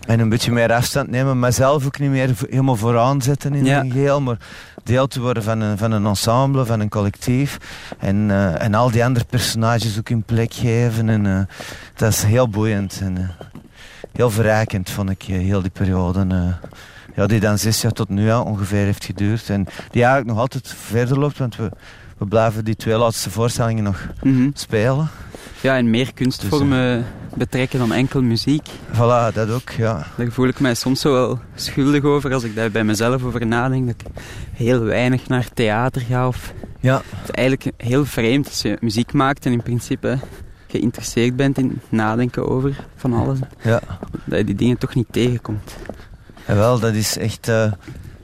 En 0.07 0.20
een 0.20 0.28
beetje 0.28 0.53
meer 0.53 0.72
afstand 0.72 1.11
nemen, 1.11 1.39
mezelf 1.39 1.87
ook 1.87 1.99
niet 1.99 2.11
meer 2.11 2.30
helemaal 2.51 2.76
vooraan 2.76 3.22
zetten 3.22 3.55
in 3.55 3.66
een 3.66 3.91
geheel, 3.91 4.20
maar 4.20 4.37
deel 4.85 5.07
te 5.07 5.20
worden 5.20 5.43
van 5.43 5.61
een, 5.61 5.78
van 5.78 5.93
een 5.93 6.07
ensemble, 6.07 6.64
van 6.64 6.80
een 6.80 6.89
collectief. 6.89 7.59
En, 7.99 8.30
eh, 8.30 8.62
en 8.62 8.74
al 8.74 8.91
die 8.91 9.05
andere 9.05 9.24
personages 9.24 9.99
ook 9.99 10.09
een 10.09 10.22
plek 10.22 10.55
geven. 10.55 11.09
En, 11.09 11.26
eh, 11.26 11.57
dat 11.95 12.12
is 12.12 12.22
heel 12.22 12.49
boeiend. 12.49 13.01
En, 13.03 13.16
eh, 13.16 13.47
heel 14.12 14.30
verrijkend, 14.30 14.91
vond 14.91 15.11
ik, 15.11 15.22
heel 15.22 15.62
die 15.62 15.70
periode. 15.70 16.26
Eh, 17.12 17.16
ja, 17.16 17.26
die 17.26 17.40
dan 17.40 17.58
zes 17.58 17.80
jaar 17.82 17.92
tot 17.92 18.08
nu 18.08 18.24
ja, 18.24 18.40
ongeveer 18.40 18.84
heeft 18.84 19.04
geduurd. 19.04 19.48
En 19.50 19.64
die 19.90 20.02
eigenlijk 20.02 20.26
nog 20.26 20.38
altijd 20.38 20.68
verder 20.68 21.18
loopt, 21.18 21.38
want 21.38 21.56
we, 21.56 21.70
we 22.18 22.26
blijven 22.26 22.64
die 22.64 22.76
twee 22.76 22.96
laatste 22.96 23.30
voorstellingen 23.30 23.84
nog 23.84 24.08
Mhm. 24.22 24.50
spelen. 24.54 25.08
Ja, 25.60 25.76
en 25.76 25.90
meer 25.90 26.14
kunstvormen 26.14 27.04
betrekken 27.36 27.78
dan 27.78 27.92
enkel 27.92 28.22
muziek. 28.22 28.68
Voilà, 28.92 29.34
dat 29.34 29.50
ook, 29.50 29.70
ja. 29.70 30.06
Daar 30.16 30.30
voel 30.30 30.46
ik 30.48 30.60
mij 30.60 30.74
soms 30.74 31.00
zo 31.00 31.12
wel 31.12 31.38
schuldig 31.54 32.02
over 32.04 32.32
als 32.32 32.42
ik 32.44 32.54
daar 32.54 32.70
bij 32.70 32.84
mezelf 32.84 33.24
over 33.24 33.46
nadenk. 33.46 33.86
Dat 33.86 33.94
ik 34.00 34.22
heel 34.52 34.80
weinig 34.84 35.28
naar 35.28 35.48
theater 35.54 36.00
ga. 36.02 36.26
Of 36.26 36.52
Ja. 36.80 36.94
Het 36.96 37.28
is 37.28 37.30
eigenlijk 37.30 37.70
heel 37.76 38.04
vreemd 38.04 38.46
als 38.46 38.62
je 38.62 38.76
muziek 38.80 39.12
maakt 39.12 39.46
en 39.46 39.52
in 39.52 39.62
principe 39.62 40.18
geïnteresseerd 40.66 41.36
bent 41.36 41.58
in 41.58 41.80
nadenken 41.88 42.48
over 42.48 42.76
van 42.96 43.12
alles. 43.12 43.38
Ja. 43.62 43.80
Dat 44.24 44.38
je 44.38 44.44
die 44.44 44.54
dingen 44.54 44.78
toch 44.78 44.94
niet 44.94 45.06
tegenkomt. 45.10 45.76
En 46.47 46.57
wel, 46.57 46.78
dat 46.78 46.95
is 46.95 47.18
echt... 47.18 47.49
eh, 47.49 47.72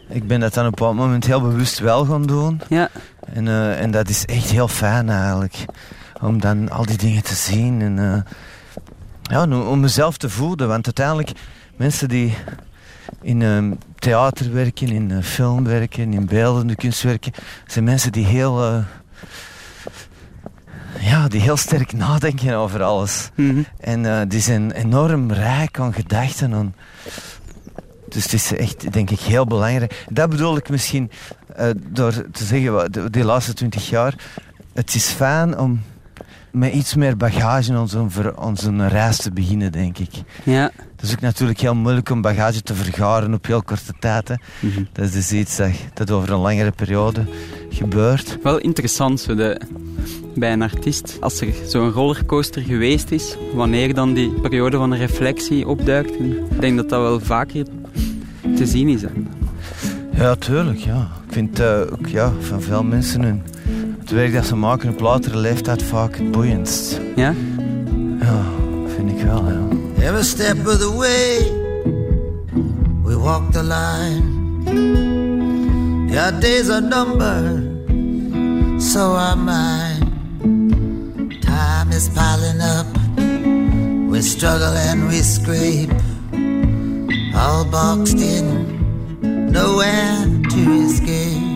ik 0.09 0.27
ben 0.27 0.41
dat 0.41 0.55
dan 0.55 0.67
op 0.67 0.71
een 0.71 0.77
bepaald 0.79 0.97
moment 0.97 1.27
heel 1.27 1.41
bewust 1.41 1.79
wel 1.79 2.05
gaan 2.05 2.23
doen. 2.27 2.61
Ja. 2.69 2.89
En, 3.33 3.49
eh, 3.49 3.81
en 3.81 3.91
dat 3.91 4.09
is 4.09 4.25
echt 4.25 4.51
heel 4.51 4.69
fijn 4.69 5.09
eigenlijk. 5.11 5.65
Om 6.21 6.41
dan 6.41 6.71
al 6.71 6.87
die 6.87 6.97
dingen 6.97 7.23
te 7.23 7.35
zien. 7.35 7.81
En 7.83 7.99
eh, 7.99 8.33
ja, 9.23 9.43
om- 9.43 9.81
mezelf 9.81 10.17
te 10.17 10.31
voeden. 10.31 10.69
Want 10.69 10.85
uiteindelijk, 10.85 11.31
mensen 11.77 12.09
die 12.09 12.35
in 13.23 13.43
ehm, 13.43 13.73
theater 13.99 14.53
werken, 14.53 14.89
in 14.89 15.23
film 15.23 15.65
werken, 15.65 16.13
in 16.13 16.27
beeldende 16.27 16.75
kunst 16.77 17.03
werken, 17.03 17.33
zijn 17.67 17.85
mensen 17.85 18.13
die 18.13 18.25
heel... 18.27 18.85
ja, 21.01 21.29
die 21.29 21.41
heel 21.41 21.57
sterk 21.57 21.93
nadenken 22.07 22.55
over 22.55 22.83
alles. 22.83 23.31
Mhm. 23.35 23.63
En 23.81 24.29
die 24.29 24.41
zijn 24.41 24.71
enorm 24.73 25.33
rijk 25.33 25.79
aan 25.81 25.95
gedachten. 25.95 26.55
Aan... 26.55 26.75
Dus 28.09 28.23
het 28.23 28.33
is 28.33 28.57
echt, 28.57 28.93
denk 28.93 29.11
ik, 29.11 29.21
heel 29.21 29.45
belangrijk. 29.45 30.05
Dat 30.11 30.31
bedoel 30.31 30.57
ik 30.57 30.69
misschien 30.69 31.11
eh, 31.57 31.69
door 31.89 32.13
te 32.31 32.45
zeggen, 32.45 32.93
die 33.11 33.25
laatste 33.25 33.55
twintig 33.55 33.89
jaar. 33.89 34.15
Het 34.75 34.95
is 34.95 35.07
fijn 35.07 35.59
om 35.59 35.81
met 36.51 36.73
iets 36.73 36.95
meer 36.95 37.17
bagage 37.17 37.75
aan 38.37 38.57
zo'n 38.57 38.89
reis 38.89 39.17
te 39.17 39.33
beginnen, 39.33 39.73
denk 39.73 39.99
ik. 39.99 40.11
Ja. 40.45 40.71
Het 40.97 41.03
is 41.03 41.13
ook 41.13 41.21
natuurlijk 41.21 41.61
heel 41.61 41.75
moeilijk 41.75 42.11
om 42.11 42.21
bagage 42.21 42.63
te 42.63 42.75
vergaren 42.75 43.35
op 43.35 43.47
heel 43.47 43.63
korte 43.63 43.93
tijd. 43.99 44.29
hè. 44.29 44.35
Mhm. 44.61 44.83
Dat 44.93 45.05
is 45.05 45.13
dus 45.13 45.33
iets 45.33 45.57
dat, 45.57 45.71
dat 45.95 46.11
over 46.11 46.33
een 46.33 46.39
langere 46.39 46.71
periode 46.71 47.25
gebeurt. 47.71 48.39
Wel 48.43 48.59
interessant 48.59 49.21
zo 49.21 49.35
de, 49.35 49.61
bij 50.35 50.53
een 50.53 50.63
artiest. 50.63 51.17
Als 51.21 51.41
er 51.41 51.49
zo'n 51.67 51.91
rollercoaster 51.91 52.63
geweest 52.63 53.11
is, 53.11 53.37
wanneer 53.55 53.95
dan 53.95 54.15
die 54.15 54.31
periode 54.31 54.77
van 54.77 54.95
reflectie 54.95 55.69
opduikt. 55.69 56.21
Ik 56.21 56.61
denk 56.61 56.77
dat 56.77 56.89
dat 56.89 57.01
wel 57.01 57.21
vaker 57.21 57.67
te 58.59 58.67
zien 58.67 58.89
is. 58.89 59.01
dan. 59.01 59.27
Ja, 60.13 60.35
tuurlijk. 60.35 60.79
Ja. 60.79 61.09
Ik 61.27 61.33
vind 61.33 61.61
eh, 61.61 61.81
ook 61.81 62.07
ja, 62.07 62.33
van 62.41 62.63
veel 62.63 62.83
mensen 62.83 63.23
hun, 63.23 63.43
het 64.01 64.11
werk 64.11 64.33
dat 64.33 64.47
ze 64.47 64.57
maken 64.57 64.91
op 64.91 65.01
latere 65.01 65.37
leeftijd 65.37 65.83
vaak 65.83 66.17
het 66.17 66.31
boeiendst. 66.31 67.01
Ja? 67.17 67.35
Ja, 68.21 68.43
vind 68.97 69.11
ik 69.11 69.25
wel, 69.25 69.45
ja. 69.49 69.59
Every 70.03 70.25
step 70.25 70.67
of 70.67 70.77
the 70.77 70.93
way, 70.97 71.53
we 73.05 73.19
walk 73.19 73.53
the 73.53 73.63
line. 73.63 74.37
Your 76.11 76.41
days 76.41 76.69
are 76.69 76.81
numbered, 76.81 77.63
so 78.83 79.15
are 79.15 79.37
mine. 79.37 80.07
Time 81.41 81.97
is 81.97 82.09
piling 82.09 82.63
up, 82.63 82.87
we 84.11 84.23
struggle 84.23 84.77
and 84.91 85.09
we 85.09 85.23
scrape. 85.23 86.08
All 87.39 87.65
boxed 87.71 88.21
in, 88.21 88.47
nowhere 89.51 90.41
to 90.49 90.85
escape. 90.85 91.47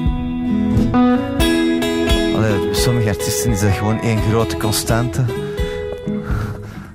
Allee, 2.37 2.75
sommige 2.75 3.09
artiesten 3.09 3.51
is 3.51 3.61
dat 3.61 3.71
gewoon 3.71 4.01
één 4.01 4.19
grote 4.29 4.57
constante. 4.57 5.25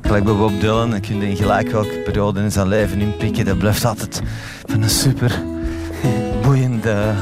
Gelijk 0.01 0.23
bij 0.23 0.35
Bob 0.35 0.59
Dylan, 0.59 0.89
dan 0.89 1.01
kun 1.01 1.19
je 1.19 1.29
in 1.29 1.35
gelijk 1.35 1.71
welke 1.71 2.01
periode 2.05 2.39
in 2.41 2.51
zijn 2.51 2.67
leven 2.67 3.01
inpikken. 3.01 3.45
Dat 3.45 3.57
blijft 3.57 3.85
altijd 3.85 4.21
van 4.65 4.81
een 4.81 4.89
super 4.89 5.41
boeiende, 6.41 7.13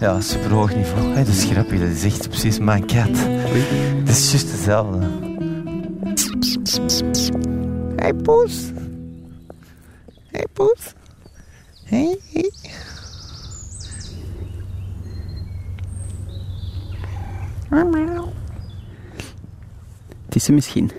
ja, 0.00 0.20
super 0.20 0.50
hoog 0.50 0.74
niveau. 0.74 1.12
Hey, 1.12 1.24
dat 1.24 1.34
is 1.34 1.44
grappig, 1.44 1.80
dat 1.80 1.88
is 1.88 2.04
echt 2.04 2.28
precies 2.28 2.58
mijn 2.58 2.86
cat. 2.86 3.18
Het 3.98 4.08
is 4.08 4.30
juist 4.30 4.52
hetzelfde. 4.52 5.06
Hey 7.96 8.14
poes. 8.14 8.72
Hey 10.38 10.46
poes. 10.52 10.94
Hey. 11.84 12.18
Het 20.24 20.34
is 20.34 20.44
ze 20.44 20.52
misschien. 20.52 20.90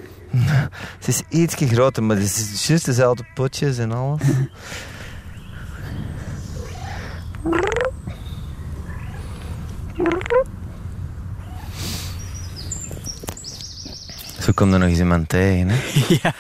Het 0.98 1.08
is 1.08 1.22
ietsje 1.30 1.68
groter, 1.68 2.04
maar 2.04 2.16
het 2.16 2.26
is 2.26 2.68
juist 2.68 2.86
dezelfde 2.86 3.26
potjes 3.34 3.78
en 3.78 3.92
alles. 3.92 4.22
Zo 14.40 14.52
komt 14.54 14.74
er 14.74 14.80
nog 14.80 14.90
eens 14.90 15.00
iemand 15.00 15.30
tegen, 15.30 15.68
hè? 15.70 15.78
ja. 16.22 16.34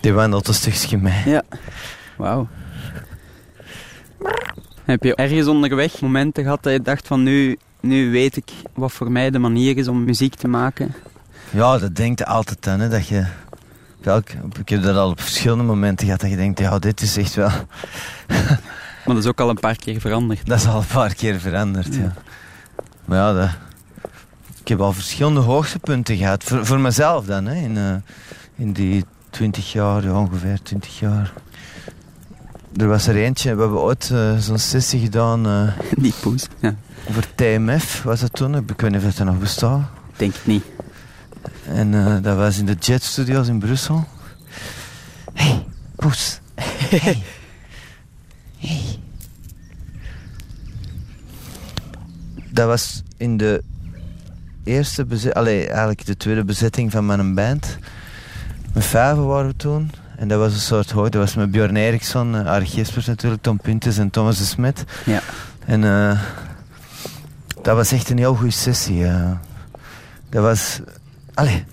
Die 0.00 0.12
wandelt 0.12 0.48
een 0.48 0.54
stukje 0.54 0.98
mee. 0.98 1.22
Ja. 1.24 1.42
Wauw. 2.16 2.48
Heb 4.84 5.02
je 5.02 5.14
ergens 5.14 5.46
onderweg 5.46 6.00
momenten 6.00 6.42
gehad 6.42 6.62
dat 6.62 6.72
je 6.72 6.82
dacht 6.82 7.06
van 7.06 7.22
nu, 7.22 7.58
nu 7.80 8.10
weet 8.10 8.36
ik 8.36 8.50
wat 8.74 8.92
voor 8.92 9.10
mij 9.10 9.30
de 9.30 9.38
manier 9.38 9.76
is 9.76 9.88
om 9.88 10.04
muziek 10.04 10.34
te 10.34 10.48
maken? 10.48 10.94
Ja, 11.50 11.78
dat 11.78 11.96
denkt 11.96 12.18
je 12.18 12.26
altijd 12.26 12.66
aan, 12.66 12.80
hè? 12.80 12.88
Dat 12.88 13.06
je... 13.06 13.26
Welk, 14.00 14.28
ik 14.58 14.68
heb 14.68 14.82
dat 14.82 14.96
al 14.96 15.10
op 15.10 15.20
verschillende 15.20 15.64
momenten 15.64 16.06
gehad, 16.06 16.20
dat 16.20 16.30
je 16.30 16.36
denkt, 16.36 16.58
ja, 16.58 16.78
dit 16.78 17.00
is 17.00 17.16
echt 17.16 17.34
wel... 17.34 17.50
Maar 19.04 19.14
dat 19.14 19.24
is 19.24 19.30
ook 19.30 19.40
al 19.40 19.48
een 19.48 19.60
paar 19.60 19.76
keer 19.76 20.00
veranderd. 20.00 20.46
Dat 20.46 20.58
is 20.58 20.66
al 20.66 20.80
een 20.80 20.86
paar 20.86 21.14
keer 21.14 21.40
veranderd, 21.40 21.94
ja. 21.94 22.14
Maar 23.04 23.18
ja, 23.18 23.32
dat... 23.32 23.50
ik 24.60 24.68
heb 24.68 24.80
al 24.80 24.92
verschillende 24.92 25.40
hoogtepunten 25.40 26.16
gehad. 26.16 26.44
Voor, 26.44 26.66
voor 26.66 26.80
mezelf 26.80 27.26
dan, 27.26 27.46
hè. 27.46 27.54
In, 27.54 27.76
eh, 27.76 27.94
in 28.56 28.72
die 28.72 29.04
twintig 29.30 29.72
jaar, 29.72 30.02
ja, 30.04 30.20
ongeveer 30.20 30.62
twintig 30.62 30.98
jaar. 30.98 31.32
Er 32.76 32.88
was 32.88 33.06
er 33.06 33.16
eentje, 33.16 33.54
we 33.54 33.60
hebben 33.60 33.80
ooit 33.80 34.10
eh, 34.12 34.36
zo'n 34.36 34.58
sessie 34.58 35.00
gedaan... 35.00 35.46
eh, 35.46 35.72
Die 36.02 36.14
poes, 36.20 36.46
ja. 36.60 36.74
Voor 37.10 37.24
TMF 37.34 38.02
was 38.02 38.20
dat 38.20 38.32
toen, 38.32 38.56
ik 38.56 38.80
weet 38.80 38.90
niet 38.90 39.04
of 39.04 39.14
dat 39.14 39.26
nog 39.26 39.38
bestaat. 39.38 39.82
Denk 40.16 40.34
het 40.34 40.46
niet. 40.46 40.64
En 41.66 41.94
eh, 41.94 42.22
dat 42.22 42.36
was 42.36 42.58
in 42.58 42.66
de 42.66 42.74
Jet 42.74 43.02
Studios 43.02 43.48
in 43.48 43.58
Brussel. 43.58 44.04
hey, 45.32 45.66
poes. 45.96 46.40
Hey. 46.54 47.22
hey. 48.58 48.98
Dat 52.52 52.66
was 52.66 53.02
in 53.16 53.36
de 53.36 53.62
eerste 54.64 55.04
bezetting, 55.04 55.46
eigenlijk 55.46 56.06
de 56.06 56.16
tweede 56.16 56.44
bezetting 56.44 56.90
van 56.90 57.06
mijn 57.06 57.34
band. 57.34 57.78
Met 58.72 58.84
vijven 58.84 59.26
waren 59.26 59.46
we 59.46 59.56
toen. 59.56 59.90
En 60.16 60.28
dat 60.28 60.38
was 60.38 60.52
een 60.52 60.58
soort 60.60 60.90
hoog. 60.90 61.08
Dat 61.08 61.20
was 61.22 61.34
met 61.34 61.50
Björn 61.50 61.76
Eriksson, 61.76 62.34
uh, 62.34 62.46
Arie 62.46 62.66
Gispers 62.68 63.06
natuurlijk, 63.06 63.42
Tom 63.42 63.60
Pintes 63.60 63.98
en 63.98 64.10
Thomas 64.10 64.38
de 64.38 64.44
Smet. 64.44 64.84
Ja. 65.04 65.20
En 65.66 65.84
eh, 65.84 66.20
dat 67.62 67.76
was 67.76 67.92
echt 67.92 68.10
een 68.10 68.18
heel 68.18 68.34
goede 68.34 68.52
sessie. 68.52 69.06
eh. 69.06 69.30
Dat 70.28 70.42
was... 70.42 70.80
Allee, 71.34 71.64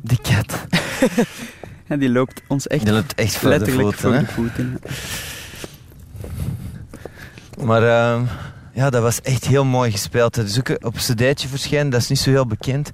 die 0.00 0.18
kat. 0.22 0.54
Ja, 1.88 1.96
die 1.96 2.10
loopt 2.10 2.42
ons 2.48 2.66
echt, 2.66 2.84
Die 2.84 2.92
loopt 2.94 3.14
echt 3.14 3.34
voor 3.36 3.50
de 3.50 3.58
letterlijk 3.58 3.96
voeten, 3.96 4.26
voor 4.26 4.44
de 4.44 4.52
voeten. 4.54 4.80
Maar 7.66 7.82
ehm, 7.82 8.22
ja, 8.72 8.90
dat 8.90 9.02
was 9.02 9.20
echt 9.20 9.44
heel 9.46 9.64
mooi 9.64 9.90
gespeeld. 9.90 10.34
Dat 10.34 10.44
is 10.46 10.58
ook 10.58 10.68
op 10.68 10.94
een 10.94 11.00
cd'tje 11.14 11.48
verschenen, 11.48 11.90
dat 11.90 12.00
is 12.00 12.08
niet 12.08 12.18
zo 12.18 12.30
heel 12.30 12.46
bekend. 12.46 12.90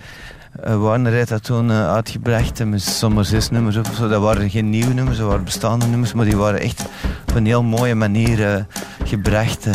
Uh, 0.67 0.77
Warner 0.77 1.13
heeft 1.13 1.29
dat 1.29 1.43
toen 1.45 1.71
eh, 1.71 1.93
uitgebracht 1.93 2.61
en 2.61 2.69
met 2.69 2.83
zomaar 2.83 3.25
zes 3.25 3.51
nummers 3.51 3.77
op 3.77 3.87
zo. 3.97 4.09
Dat 4.09 4.21
waren 4.23 4.51
geen 4.51 4.71
nieuwe 4.71 4.95
nummers, 4.95 5.19
dat 5.19 5.27
waren 5.29 5.45
bestaande 5.45 5.87
nummers, 5.87 6.13
maar 6.13 6.25
die 6.25 6.37
waren 6.37 6.61
echt 6.61 6.85
op 7.29 7.35
een 7.35 7.47
heel 7.47 7.63
mooie 7.63 7.95
manier 7.95 8.47
eh, 8.53 8.63
gebracht. 9.05 9.67
eh. 9.67 9.73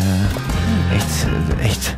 echt, 0.94 1.26
eh, 1.58 1.64
echt. 1.64 1.94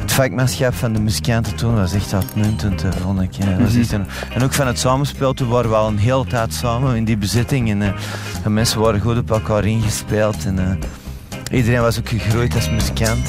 Het 0.00 0.12
vakmanschap 0.12 0.74
van 0.74 0.92
de 0.92 1.00
muzikanten 1.00 1.54
toen 1.56 1.74
was 1.74 1.92
echt 1.92 2.14
uitmuntend, 2.14 2.84
eh, 2.84 2.90
vond 3.02 3.20
ik. 3.20 3.36
eh. 3.38 3.58
Was 3.58 3.74
echt 3.76 3.92
een- 3.92 4.06
en 4.34 4.42
ook 4.42 4.52
van 4.52 4.66
het 4.66 4.78
samenspel, 4.78 5.32
toen 5.34 5.48
waren 5.48 5.70
we 5.70 5.76
al 5.76 5.88
een 5.88 5.98
hele 5.98 6.26
tijd 6.26 6.54
samen 6.54 6.96
in 6.96 7.04
die 7.04 7.16
bezetting. 7.16 7.70
En, 7.70 7.82
eh, 7.82 7.88
de 8.42 8.50
mensen 8.50 8.80
waren 8.80 9.00
goed 9.00 9.18
op 9.18 9.30
elkaar 9.30 9.64
ingespeeld. 9.64 10.44
En, 10.44 10.58
eh, 10.58 11.56
iedereen 11.58 11.80
was 11.80 11.98
ook 11.98 12.08
gegroeid 12.08 12.54
als 12.54 12.70
muzikant. 12.70 13.26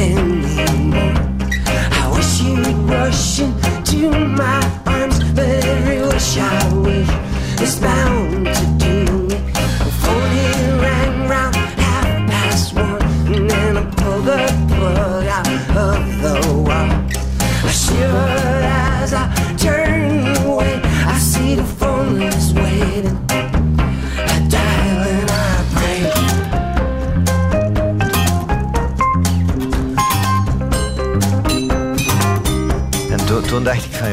anymore. 0.00 1.14
I 2.00 2.10
wish 2.14 2.40
you'd 2.42 2.66
rush 2.88 3.40
into 3.40 4.10
my 4.10 4.60
arms, 4.86 5.18
but 5.34 5.64
every 5.64 6.00
wish 6.00 6.38
I 6.38 6.72
wish 6.74 7.10
is 7.60 7.78
bound. 7.80 8.09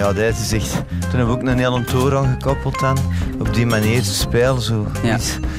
Ja, 0.08 0.14
dit 0.14 0.38
is 0.40 0.52
echt... 0.52 0.72
Toen 0.72 1.10
hebben 1.10 1.28
we 1.28 1.34
ook 1.34 1.42
een 1.42 1.58
hele 1.58 1.84
tour 1.84 2.18
aangekoppeld 2.18 2.84
aan. 2.84 2.98
Op 3.40 3.54
die 3.54 3.66
manier 3.66 4.02
te 4.04 4.14
spelen, 4.14 4.62
zo. 4.62 4.88
Ja. 5.04 5.18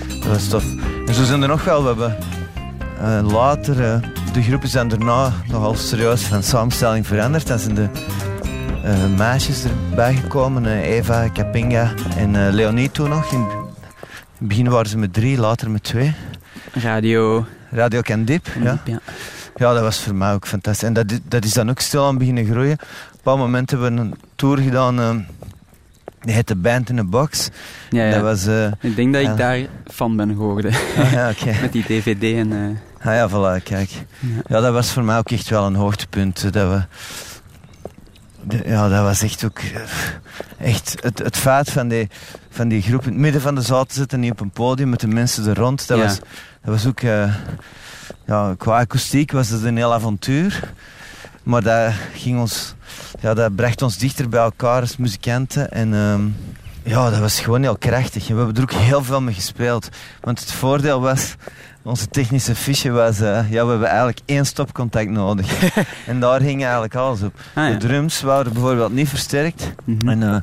Dat 0.08 0.26
was 0.26 0.48
tof. 0.48 0.64
En 1.06 1.14
zo 1.14 1.24
zijn 1.24 1.42
er 1.42 1.48
nog 1.48 1.64
wel. 1.64 1.80
We 1.82 1.86
hebben 1.88 2.16
eh, 3.00 3.32
later... 3.32 3.84
eh, 3.84 3.96
de 4.32 4.42
groepen 4.42 4.68
zijn 4.68 4.88
daarna 4.88 5.32
nogal 5.50 5.74
serieus 5.74 6.22
van 6.22 6.42
samenstelling 6.42 7.06
veranderd. 7.06 7.46
Dan 7.46 7.58
zijn 7.58 7.74
de 7.74 7.88
eh, 8.84 9.06
meisjes 9.16 9.64
erbij 9.90 10.14
gekomen. 10.14 10.66
Eva, 10.66 11.28
Kapinga 11.28 11.92
en 12.16 12.50
Leonie 12.52 12.90
toen 12.90 13.08
nog. 13.08 13.32
In, 13.32 13.46
het 14.38 14.48
begin 14.48 14.68
waren 14.68 14.88
ze 14.90 14.98
met 14.98 15.12
drie, 15.12 15.38
later 15.38 15.70
met 15.70 15.82
twee. 15.82 16.14
Radio. 16.72 17.46
Radio 17.70 18.00
Candip, 18.00 18.46
ja. 18.62 18.78
ja. 18.84 18.98
Ja, 19.56 19.72
dat 19.72 19.82
was 19.82 20.00
voor 20.00 20.14
mij 20.14 20.32
ook 20.32 20.46
fantastisch. 20.46 20.88
En 20.88 20.92
dat, 20.92 21.10
is- 21.10 21.18
dat 21.24 21.44
is 21.44 21.52
dan 21.52 21.70
ook 21.70 21.80
stil 21.80 22.06
aan 22.06 22.18
beginnen 22.18 22.44
groeien. 22.46 22.78
Op 23.28 23.34
een 23.34 23.40
bepaald 23.40 23.52
moment 23.54 23.70
hebben 23.70 23.94
we 23.94 24.00
een 24.00 24.20
tour 24.36 24.58
gedaan. 24.58 25.00
eh, 25.00 25.16
die 26.20 26.34
heette 26.34 26.56
Band 26.56 26.90
in 26.90 26.98
a 26.98 27.04
Box. 27.04 27.48
Ja, 27.90 28.04
ja. 28.04 28.10
Dat 28.14 28.22
was... 28.22 28.46
eh, 28.46 28.72
Ik 28.80 28.96
denk 28.96 29.12
dat 29.12 29.22
ik 29.22 29.36
daar 29.36 29.58
fan 29.92 30.16
ben 30.16 30.28
geworden. 30.28 30.72
ah, 30.98 31.12
ja. 31.12 31.32
Met 31.60 31.72
die 31.72 31.82
dvd 31.82 32.22
en... 32.22 32.52
eh, 33.00 33.06
Ah 33.08 33.14
ja, 33.14 33.28
voilà, 33.30 33.62
kijk. 33.62 33.90
Ja. 34.48 34.60
Dat 34.60 34.72
was 34.72 34.92
voor 34.92 35.04
mij 35.04 35.18
ook 35.18 35.30
echt 35.30 35.48
wel 35.48 35.66
een 35.66 35.74
hoogtepunt. 35.74 36.52
Dat 36.52 36.68
we... 36.68 36.82
ja, 38.68 38.88
dat 38.88 39.02
was 39.02 39.22
echt 39.22 39.44
ook... 39.44 39.60
Echt 40.58 40.96
het, 41.00 41.18
het 41.18 41.36
feit 41.36 41.70
van 41.70 41.88
die, 41.88 42.08
van 42.50 42.68
die 42.68 42.82
groep 42.82 43.02
in 43.02 43.12
het 43.12 43.20
midden 43.20 43.40
van 43.40 43.54
de 43.54 43.60
zaal 43.62 43.84
te 43.84 43.94
zitten, 43.94 44.20
niet 44.20 44.30
op 44.30 44.40
een 44.40 44.50
podium 44.50 44.88
met 44.88 45.00
de 45.00 45.06
mensen 45.08 45.46
er 45.46 45.56
rond. 45.56 45.86
Dat, 45.88 45.98
was, 45.98 46.18
dat 46.62 46.74
was 46.74 46.86
ook... 46.86 47.00
ja, 47.00 48.54
qua 48.56 48.78
akoestiek 48.78 49.32
was 49.32 49.48
het 49.48 49.62
een 49.62 49.76
heel 49.76 49.94
avontuur. 49.94 50.72
Maar 51.42 51.62
dat 51.62 51.92
ging 52.14 52.38
ons... 52.38 52.74
Ja, 53.20 53.34
dat 53.34 53.54
bracht 53.54 53.82
ons 53.82 53.98
dichter 53.98 54.28
bij 54.28 54.40
elkaar 54.40 54.80
als 54.80 54.96
muzikanten. 54.96 55.70
En 55.72 55.94
ehm, 55.94 56.20
ja, 56.82 57.10
dat 57.10 57.18
was 57.18 57.40
gewoon 57.40 57.62
heel 57.62 57.76
krachtig. 57.78 58.28
En 58.28 58.36
we 58.36 58.42
hebben 58.42 58.56
er 58.56 58.62
ook 58.62 58.80
heel 58.80 59.02
veel 59.04 59.20
mee 59.20 59.34
gespeeld. 59.34 59.88
Want 60.20 60.40
het 60.40 60.52
voordeel 60.52 61.00
was... 61.00 61.34
Onze 61.82 62.08
technische 62.08 62.54
fiche 62.54 62.90
was... 62.90 63.20
eh, 63.20 63.50
ja, 63.50 63.64
we 63.64 63.70
hebben 63.70 63.88
eigenlijk 63.88 64.18
één 64.24 64.46
stopcontact 64.46 65.10
nodig. 65.10 65.72
en 66.06 66.20
daar 66.20 66.40
ging 66.40 66.62
eigenlijk 66.62 66.94
alles 66.94 67.22
op. 67.22 67.34
ah, 67.54 67.64
ja. 67.64 67.70
De 67.70 67.76
drums 67.86 68.20
waren 68.20 68.52
bijvoorbeeld 68.52 68.92
niet 68.92 69.08
versterkt. 69.08 69.72
Mhm. 69.84 70.08
En 70.08 70.22
eh, 70.22 70.36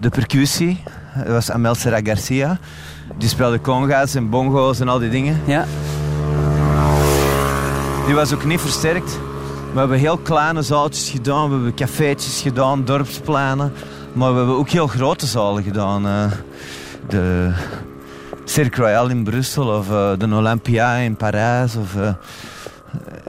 de 0.00 0.08
percussie 0.08 0.82
dat 1.16 1.26
was 1.26 1.50
Amel 1.50 1.74
Serra 1.74 2.00
Garcia. 2.02 2.58
Die 3.18 3.28
speelde 3.28 3.60
conga's 3.60 4.14
en 4.14 4.28
bongo's 4.30 4.80
en 4.80 4.88
al 4.88 4.98
die 4.98 5.10
dingen. 5.10 5.40
Ja, 5.44 5.66
Die 8.06 8.14
was 8.14 8.32
ook 8.32 8.44
niet 8.44 8.60
versterkt. 8.60 9.18
We 9.72 9.78
hebben 9.78 9.98
heel 9.98 10.18
kleine 10.18 10.62
zaaltjes 10.62 11.10
gedaan. 11.10 11.48
We 11.48 11.54
hebben 11.54 11.74
cafeetjes 11.74 12.40
gedaan, 12.40 12.84
dorpsplanen. 12.84 13.72
Maar 14.12 14.32
we 14.32 14.38
hebben 14.38 14.56
ook 14.56 14.68
heel 14.68 14.86
grote 14.86 15.26
zalen 15.26 15.62
gedaan. 15.62 16.06
eh. 16.06 16.32
de 17.08 17.52
Cirque 18.44 18.80
Royal 18.82 19.08
in 19.08 19.24
Brussel 19.24 19.68
of 19.78 19.90
eh, 19.90 20.10
de 20.18 20.34
Olympia 20.34 20.94
in 20.94 21.16
Parijs. 21.16 21.76
Of, 21.76 21.96
eh, 21.96 22.12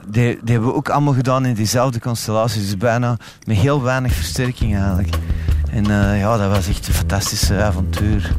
die, 0.06 0.40
hebben 0.46 0.68
we 0.68 0.74
ook 0.74 0.90
allemaal 0.90 1.14
gedaan 1.14 1.46
in 1.46 1.54
diezelfde 1.54 2.00
constellatie. 2.00 2.62
Dus 2.62 2.78
bijna 2.78 3.18
met 3.46 3.58
heel 3.58 3.82
weinig 3.82 4.14
versterking 4.14 4.76
eigenlijk. 4.78 5.16
En 5.72 5.86
ja, 6.18 6.38
dat 6.38 6.50
was 6.50 6.68
echt 6.68 6.88
een 6.88 6.94
fantastische 6.94 7.62
avontuur. 7.62 8.32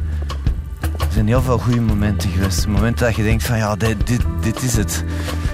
Er 0.81 1.13
zijn 1.13 1.27
heel 1.27 1.41
veel 1.41 1.57
goede 1.57 1.81
momenten 1.81 2.29
geweest. 2.29 2.67
Momenten 2.67 3.05
dat 3.05 3.15
je 3.15 3.23
denkt 3.23 3.43
van 3.43 3.57
ja, 3.57 3.75
dit, 3.75 4.07
dit, 4.07 4.21
dit 4.41 4.61
is 4.61 4.77
het. 4.77 5.03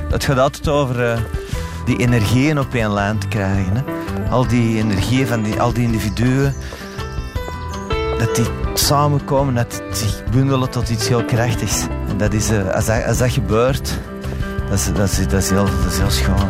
Het 0.10 0.24
gaat 0.24 0.40
altijd 0.40 0.68
over 0.68 1.20
die 1.88 1.98
energieën 1.98 2.60
op 2.60 2.74
één 2.74 2.94
lijn 2.94 3.18
te 3.18 3.28
krijgen. 3.28 3.74
Hè. 3.76 3.84
Al 4.30 4.48
die 4.48 4.78
energieën 4.78 5.28
van 5.28 5.42
die, 5.42 5.62
al 5.62 5.74
die 5.74 5.84
individuen. 5.84 6.54
Dat 8.20 8.36
die 8.36 8.46
samenkomen, 8.74 9.56
dat 9.56 9.72
die 9.72 9.96
zich 9.96 10.24
bundelen 10.32 10.70
tot 10.70 10.90
iets 10.90 11.08
heel 11.08 11.26
krachtigs. 11.26 11.86
En 12.10 12.18
dat 12.18 12.34
is, 12.34 12.50
eh, 12.50 12.70
als, 12.70 12.86
dat, 12.86 13.06
als 13.06 13.18
dat 13.18 13.32
gebeurt, 13.32 14.00
dat 14.70 14.78
is, 14.80 14.94
dat 14.94 15.10
is, 15.10 15.28
dat 15.28 15.42
is, 15.42 15.50
heel, 15.50 15.66
dat 15.66 15.92
is 15.92 15.98
heel 15.98 16.10
schoon. 16.10 16.50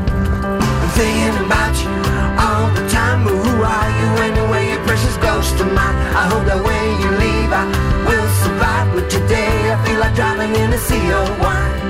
I 7.57 7.63
will 8.05 8.27
survive. 8.43 8.95
But 8.95 9.09
today, 9.09 9.73
I 9.73 9.85
feel 9.85 9.99
like 9.99 10.13
driving 10.15 10.55
in 10.55 10.73
a 10.73 10.77
sea 10.77 11.21
of 11.21 11.39
wine. 11.39 11.86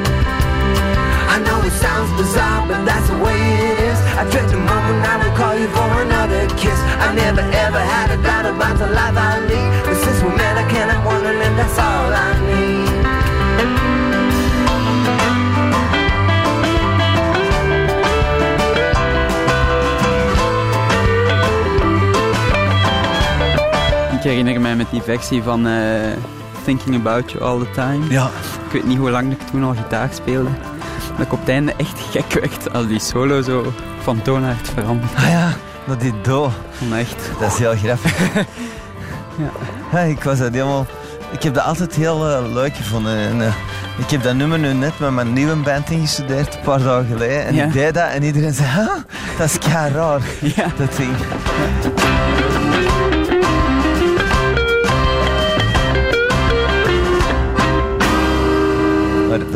I 1.37 1.39
know 1.43 1.61
it 1.61 1.71
sounds 1.85 2.09
bizarre, 2.17 2.65
but 2.67 2.83
that's 2.83 3.07
the 3.09 3.17
way 3.21 3.37
it 3.69 3.77
is. 3.91 3.99
I 4.17 4.25
dread 4.31 4.49
the 4.49 4.57
moment 4.57 5.05
I 5.05 5.15
will 5.21 5.35
call 5.37 5.53
you 5.53 5.69
for 5.69 5.89
another 6.01 6.49
kiss. 6.57 6.79
I 6.97 7.13
never 7.13 7.45
ever 7.65 7.77
had 7.77 8.09
a 8.09 8.17
doubt 8.23 8.47
about 8.49 8.79
the 8.79 8.87
life 8.87 9.15
I 9.15 9.37
lead. 9.45 9.69
But 9.85 9.97
since 10.01 10.19
we 10.23 10.29
met, 10.29 10.57
I 10.57 10.65
can't 10.73 10.89
help 10.89 11.05
wondering 11.05 11.37
if 11.37 11.53
that's 11.59 11.77
all 11.77 12.09
I 12.09 12.29
need. 12.49 12.87
ik 24.17 24.23
herinner 24.23 24.61
mij 24.61 24.75
met 24.75 24.89
die 24.91 25.01
versie 25.01 25.43
van 25.43 25.67
eh, 25.67 25.73
Thinking 26.63 26.95
About 26.95 27.31
You 27.31 27.43
All 27.43 27.59
The 27.59 27.71
Time. 27.71 28.09
Ja, 28.09 28.29
Ik 28.65 28.71
weet 28.73 28.85
niet 28.85 28.97
hoe 28.97 29.09
lang 29.09 29.31
ik 29.31 29.41
toen 29.51 29.63
al 29.63 29.73
gitaar 29.73 30.09
speelde. 30.13 30.49
Dat 31.17 31.25
ik 31.25 31.33
op 31.33 31.39
het 31.39 31.49
einde 31.49 31.73
echt 31.77 31.99
gek 32.11 32.31
werd 32.33 32.73
als 32.73 32.87
die 32.87 32.99
solo 32.99 33.41
zo 33.41 33.73
van 34.01 34.21
toonaard 34.21 34.69
veranderd. 34.73 35.15
ah 35.15 35.29
ja, 35.29 35.49
dat 35.87 35.99
die 36.01 36.13
do. 36.21 36.51
Echt. 36.93 37.29
Dat 37.39 37.51
is 37.51 37.57
heel 37.57 37.75
grappig. 37.75 38.13
Ja. 39.39 39.49
Ja, 39.91 39.99
ik 39.99 40.23
was 40.23 40.37
dat 40.37 40.53
helemaal... 40.53 40.85
Ik 41.31 41.43
heb 41.43 41.53
dat 41.53 41.63
altijd 41.63 41.95
heel 41.95 42.29
eh, 42.29 42.53
leuk 42.53 42.75
gevonden. 42.75 43.17
En, 43.17 43.41
eh, 43.41 43.53
ik 43.97 44.09
heb 44.09 44.23
dat 44.23 44.35
nummer 44.35 44.59
nu 44.59 44.73
net 44.73 44.99
met 44.99 45.11
mijn 45.11 45.33
nieuwe 45.33 45.55
band 45.55 45.89
ingestudeerd, 45.89 46.55
een 46.55 46.61
paar 46.61 46.79
dagen 46.83 47.05
geleden. 47.07 47.45
En 47.45 47.55
Ja. 47.55 47.65
ik 47.65 47.73
deed 47.73 47.93
dat 47.93 48.09
en 48.09 48.23
iedereen 48.23 48.53
zei, 48.53 48.67
"Huh? 48.69 48.87
dat 49.37 49.45
is 49.47 49.57
kei 49.57 49.93
raar, 49.93 50.21
Ja. 50.41 50.65
dat 50.77 50.95
ding. 50.97 51.15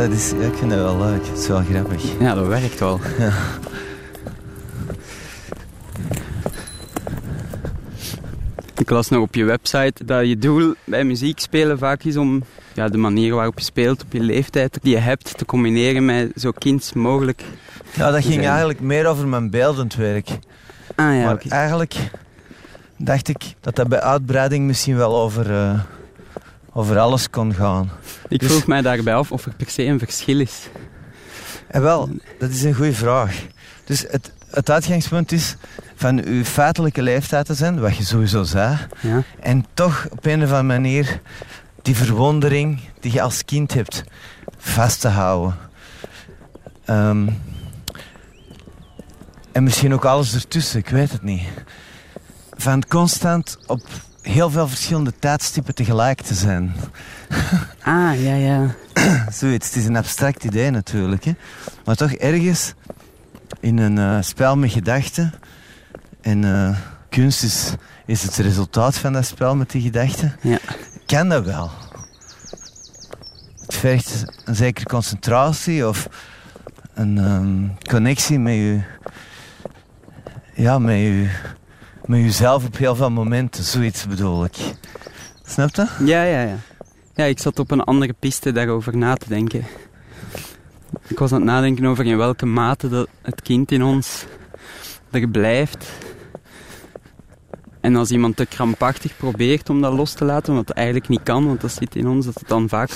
Dat 0.02 0.12
is, 0.12 0.32
ik 0.32 0.54
vind 0.54 0.72
dat 0.72 0.80
wel 0.80 0.98
leuk. 0.98 1.28
Het 1.28 1.38
is 1.38 1.48
wel 1.48 1.64
grappig. 1.64 2.04
ja, 2.20 2.34
dat 2.34 2.48
werkt 2.48 2.80
wel. 2.80 3.00
Ja. 3.20 3.32
Ik 8.78 8.90
las 8.90 9.10
nog 9.10 9.22
op 9.22 9.36
je 9.36 9.44
website 9.44 10.06
dat 10.06 10.28
je 10.28 10.38
doel 10.38 10.74
bij 10.84 11.04
muziek 11.04 11.40
spelen 11.40 11.78
vaak 11.78 12.04
is 12.04 12.18
om 12.18 12.44
ja, 12.74 12.88
de 12.88 12.98
manier 12.98 13.36
waarop 13.36 13.60
je 13.60 13.66
speelt 13.66 14.04
op 14.04 14.14
je 14.14 14.20
leeftijd 14.20 14.78
die 14.82 14.94
je 14.94 15.00
hebt 15.00 15.38
te 15.38 15.46
combineren 15.46 16.06
met 16.06 16.32
zo 16.36 16.52
kinds 16.52 16.94
mogelijk. 16.94 17.44
Ja, 17.94 18.12
dat 18.12 18.22
ging 18.22 18.34
Zijn. 18.34 18.46
eigenlijk 18.46 18.80
meer 18.80 19.08
over 19.08 19.28
mijn 19.28 19.50
beeldend 19.50 19.96
werk. 19.96 20.30
Ah 20.96 21.16
ja, 21.16 21.24
maar 21.24 21.42
eigenlijk 21.50 21.96
dacht 22.98 23.28
ik 23.28 23.44
dat 23.60 23.76
dat 23.76 23.88
bij 23.88 24.02
uitbreiding 24.02 24.66
misschien 24.66 24.96
wel 24.96 25.18
over, 25.18 25.52
eh, 25.52 25.80
over 26.74 27.00
alles 27.00 27.30
kon 27.30 27.54
gaan. 27.54 27.90
Ik 28.28 28.40
dus- 28.40 28.50
vroeg 28.52 28.68
mij 28.68 28.82
daarbij 28.82 29.16
af 29.16 29.32
of 29.32 29.46
er 29.46 29.54
per 29.56 29.70
se 29.70 29.84
een 29.84 30.00
verschil 30.00 30.40
is. 30.40 30.68
En 31.68 31.82
wel, 31.82 32.10
dat 32.40 32.50
is 32.50 32.64
een 32.64 32.74
goede 32.74 32.94
vraag. 32.94 33.46
Dus 33.86 34.06
het, 34.10 34.32
het 34.50 34.70
uitgangspunt 34.70 35.32
is 35.32 35.56
van 35.96 36.24
uw 36.24 36.44
feitelijke 36.44 37.02
leeftijd 37.02 37.46
te 37.46 37.54
zijn, 37.54 37.80
wat 37.80 37.98
je 37.98 38.04
sowieso 38.04 38.44
zei. 38.44 38.78
Ja. 39.02 39.24
En 39.40 39.66
toch 39.74 40.08
op 40.10 40.26
een 40.26 40.44
of 40.44 40.52
andere 40.52 40.64
manier 40.64 41.22
die 41.82 41.96
verwondering 41.96 42.80
die 43.00 43.14
je 43.14 43.22
als 43.22 43.46
kind 43.46 43.74
hebt 43.74 44.04
vast 44.58 45.02
te 45.02 45.08
houden. 45.08 45.56
Ehm, 46.86 47.28
en 49.52 49.64
misschien 49.64 49.94
ook 49.94 50.06
alles 50.06 50.34
ertussen, 50.34 50.80
ik 50.80 50.90
weet 50.90 51.12
het 51.12 51.24
niet. 51.24 51.48
Van 52.58 52.84
constant 52.88 53.58
op 53.68 53.82
heel 54.22 54.50
veel 54.50 54.68
verschillende 54.68 55.14
tijdstippen 55.20 55.76
tegelijk 55.76 56.22
te 56.22 56.34
zijn. 56.34 56.74
Ah, 57.84 58.22
ja, 58.24 58.34
ja. 58.34 58.76
Zoiets, 59.32 59.68
het 59.68 59.76
is 59.76 59.86
een 59.86 59.96
abstract 59.96 60.44
idee 60.44 60.70
natuurlijk. 60.70 61.24
Hè? 61.24 61.32
Maar 61.86 61.96
toch 61.96 62.12
ergens 62.12 62.74
in 63.60 63.78
een 63.78 63.98
eh, 63.98 64.18
spel 64.22 64.58
met 64.58 64.72
gedachten. 64.72 65.34
En 66.22 66.44
eh, 66.44 66.78
kunst 67.10 67.44
is, 67.44 67.74
is 68.06 68.24
het 68.24 68.36
resultaat 68.36 68.98
van 68.98 69.14
dat 69.14 69.26
spel 69.26 69.56
met 69.56 69.72
die 69.72 69.82
gedachten. 69.82 70.36
Ja. 70.42 70.60
Kan 71.06 71.30
dat 71.30 71.46
wel. 71.46 71.72
Het 73.66 73.76
vergt 73.76 74.26
een 74.46 74.56
zekere 74.56 74.86
concentratie 74.86 75.88
of 75.88 76.08
een 76.94 77.18
ehm, 77.18 77.88
connectie 77.90 78.40
met 78.40 78.54
je, 78.54 78.82
ja, 80.54 80.80
met 80.80 80.98
je, 80.98 81.30
met 82.06 82.20
jezelf 82.20 82.66
op 82.66 82.78
heel 82.78 82.96
veel 82.96 83.12
momenten. 83.12 83.64
Zoiets 83.64 84.08
bedoel 84.08 84.44
ik. 84.44 84.56
Snap 85.46 85.76
je? 85.76 85.88
Ja, 86.06 86.24
ja, 86.24 86.42
ja. 86.42 86.58
Ja, 87.16 87.24
ik 87.24 87.40
zat 87.40 87.60
op 87.60 87.72
een 87.72 87.84
andere 87.84 88.14
piste 88.20 88.52
daarover 88.52 88.98
na 88.98 89.16
te 89.16 89.28
denken. 89.28 89.66
Ik 91.08 91.20
was 91.20 91.32
aan 91.32 91.42
het 91.42 91.50
nadenken 91.50 91.86
over 91.86 92.06
in 92.06 92.18
welke 92.18 92.46
mate 92.46 92.90
dat 92.90 93.08
het 93.22 93.42
kind 93.42 93.72
in 93.72 93.84
ons 93.84 94.26
er 95.12 95.28
blijft. 95.28 95.86
En 97.80 97.96
als 97.96 98.12
iemand 98.12 98.36
te 98.36 98.46
krampachtig 98.46 99.18
probeert 99.18 99.70
om 99.70 99.82
dat 99.82 99.94
los 99.94 100.14
te 100.14 100.26
laten, 100.26 100.56
wat 100.56 100.70
eigenlijk 100.70 101.08
niet 101.08 101.24
kan, 101.24 101.46
want 101.46 101.62
dat 101.62 101.72
zit 101.72 101.96
in 101.96 102.08
ons, 102.08 102.26
dat 102.26 102.40
het 102.40 102.48
dan 102.48 102.70
vaak 102.70 102.92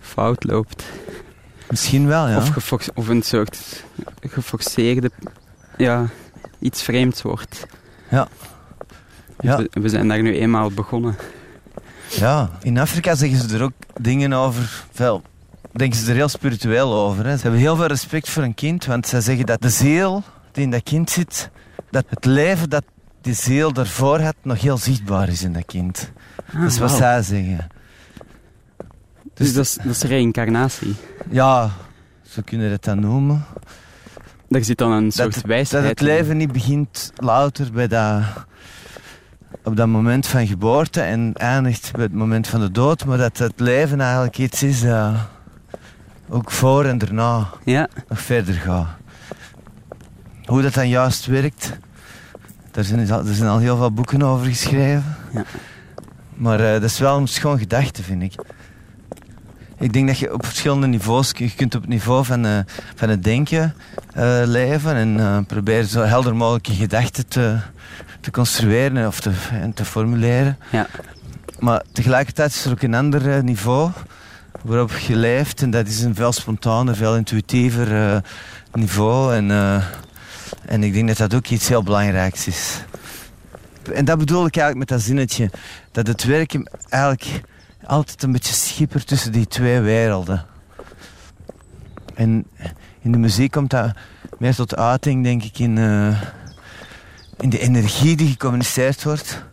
fout 0.00 0.44
loopt. 0.44 0.84
Misschien 1.68 2.06
wel, 2.06 2.28
ja. 2.28 2.36
Of, 2.36 2.72
of 2.94 3.08
een 3.08 3.22
soort 3.22 3.84
geforceerde, 4.20 5.10
ja, 5.76 6.06
iets 6.58 6.82
vreemds 6.82 7.22
wordt. 7.22 7.66
Ja. 8.08 8.28
Ja. 9.40 9.56
We, 9.56 9.68
we 9.80 9.88
zijn 9.88 10.08
daar 10.08 10.22
nu 10.22 10.36
eenmaal 10.38 10.70
begonnen. 10.70 11.16
Ja, 12.08 12.50
in 12.62 12.78
Afrika 12.78 13.14
zeggen 13.14 13.48
ze 13.48 13.56
er 13.56 13.62
ook 13.62 13.72
dingen 14.00 14.32
over. 14.32 14.84
Veel, 14.92 15.22
denken 15.72 15.98
ze 15.98 16.10
er 16.10 16.16
heel 16.16 16.28
spiritueel 16.28 16.94
over. 16.94 17.26
Hè. 17.26 17.36
Ze 17.36 17.42
hebben 17.42 17.60
heel 17.60 17.76
veel 17.76 17.86
respect 17.86 18.28
voor 18.28 18.42
een 18.42 18.54
kind, 18.54 18.84
want 18.84 19.06
ze 19.06 19.20
zeggen 19.20 19.46
dat 19.46 19.62
de 19.62 19.70
ziel 19.70 20.22
die 20.52 20.64
in 20.64 20.70
dat 20.70 20.82
kind 20.82 21.10
zit, 21.10 21.50
dat 21.90 22.04
het 22.08 22.24
leven 22.24 22.70
dat 22.70 22.84
die 23.20 23.34
ziel 23.34 23.72
daarvoor 23.72 24.20
had, 24.20 24.34
nog 24.42 24.60
heel 24.60 24.76
zichtbaar 24.76 25.28
is 25.28 25.42
in 25.42 25.52
dat 25.52 25.64
kind. 25.64 26.10
dat 26.52 26.70
is 26.70 26.78
wat 26.78 26.90
zij 26.90 27.22
zeggen. 27.22 27.66
Dus 29.34 29.52
dat 29.54 29.64
is, 29.64 29.74
dat 29.74 29.86
is 29.94 30.02
reïncarnatie. 30.02 30.94
Ja, 31.30 31.70
zo 32.22 32.42
kunnen 32.44 32.66
we 32.66 32.72
het 32.72 32.84
dan 32.84 33.00
noemen. 33.00 33.44
Daar 34.48 34.64
zit 34.64 34.78
dan 34.78 34.90
een 34.92 35.12
soort 35.12 35.26
Dat 35.26 35.34
het, 35.34 35.46
wijsheid 35.46 35.82
dat 35.82 35.90
het 35.90 36.00
in. 36.00 36.06
leven 36.06 36.36
niet 36.36 36.52
begint 36.52 37.12
louter 37.16 37.72
bij 37.72 37.88
dat, 37.88 38.22
op 39.64 39.76
dat 39.76 39.86
moment 39.88 40.26
van 40.26 40.46
geboorte 40.46 41.00
en 41.00 41.32
eindigt 41.34 41.92
bij 41.92 42.02
het 42.02 42.12
moment 42.14 42.46
van 42.46 42.60
de 42.60 42.70
dood, 42.70 43.04
maar 43.04 43.18
dat 43.18 43.38
het 43.38 43.52
leven 43.60 44.00
eigenlijk 44.00 44.38
iets 44.38 44.62
is 44.62 44.80
dat 44.82 45.14
ook 46.28 46.50
voor 46.50 46.84
en 46.84 46.98
daarna 46.98 47.48
Ja. 47.64 47.88
nog 48.08 48.20
verder 48.20 48.54
gaat. 48.54 48.88
Hoe 50.44 50.62
dat 50.62 50.74
dan 50.74 50.88
juist 50.88 51.26
werkt, 51.26 51.72
daar 52.70 52.84
zijn, 52.84 53.10
al- 53.12 53.26
er 53.26 53.34
zijn 53.34 53.48
al 53.50 53.58
heel 53.58 53.76
veel 53.76 53.92
boeken 53.92 54.22
over 54.22 54.46
geschreven. 54.46 55.16
Ja. 55.32 55.44
Maar 56.34 56.60
eh, 56.60 56.72
dat 56.72 56.82
is 56.82 56.98
wel 56.98 57.16
een 57.16 57.26
schoon 57.28 57.58
gedachte, 57.58 58.02
vind 58.02 58.22
ik. 58.22 58.34
Ik 59.84 59.92
denk 59.92 60.06
dat 60.06 60.18
je 60.18 60.32
op 60.32 60.46
verschillende 60.46 60.86
niveaus, 60.86 61.30
je 61.36 61.54
kunt 61.54 61.74
op 61.74 61.80
het 61.80 61.90
niveau 61.90 62.24
van, 62.24 62.46
eh, 62.46 62.58
van 62.94 63.08
het 63.08 63.24
denken 63.24 63.74
eh, 64.14 64.40
leven 64.44 64.94
en 64.94 65.20
eh, 65.20 65.38
proberen 65.46 65.86
zo 65.86 66.02
helder 66.02 66.36
mogelijk 66.36 66.66
je 66.66 66.74
gedachten 66.74 67.28
te, 67.28 67.56
te 68.20 68.30
construeren 68.30 69.06
of 69.06 69.20
te, 69.20 69.30
en 69.52 69.74
te 69.74 69.84
formuleren. 69.84 70.58
Ja. 70.70 70.86
Maar 71.58 71.82
tegelijkertijd 71.92 72.50
is 72.50 72.64
er 72.64 72.70
ook 72.70 72.82
een 72.82 72.94
ander 72.94 73.44
niveau 73.44 73.90
waarop 74.62 74.90
je 74.90 75.16
leeft 75.16 75.62
en 75.62 75.70
dat 75.70 75.86
is 75.86 76.02
een 76.02 76.14
veel 76.14 76.32
spontaner, 76.32 76.96
veel 76.96 77.16
intuïtiever 77.16 78.22
niveau. 78.72 79.34
En, 79.34 79.50
en 80.66 80.82
ik 80.82 80.92
denk 80.92 81.08
dat 81.08 81.16
dat 81.16 81.34
ook 81.34 81.46
iets 81.46 81.68
heel 81.68 81.82
belangrijks 81.82 82.46
is. 82.46 82.80
En 83.92 84.04
dat 84.04 84.18
bedoel 84.18 84.46
ik 84.46 84.56
eigenlijk 84.56 84.90
met 84.90 84.98
dat 84.98 85.06
zinnetje. 85.06 85.50
Dat 85.92 86.06
het 86.06 86.24
werken 86.24 86.70
eigenlijk 86.88 87.42
altijd 87.86 88.22
een 88.22 88.32
beetje 88.32 88.54
schippert 88.54 89.06
tussen 89.06 89.32
die 89.32 89.46
twee 89.46 89.80
werelden. 89.80 90.46
En 92.14 92.46
in 93.00 93.12
de 93.12 93.18
muziek 93.18 93.50
komt 93.50 93.70
dat 93.70 93.92
meer 94.38 94.54
tot 94.54 94.76
uiting, 94.76 95.24
denk 95.24 95.42
ik, 95.42 95.58
in, 95.58 95.78
eh, 95.78 96.20
in 97.38 97.50
de 97.50 97.58
energie 97.58 98.16
die 98.16 98.28
gecommuniceerd 98.28 99.02
wordt 99.02 99.44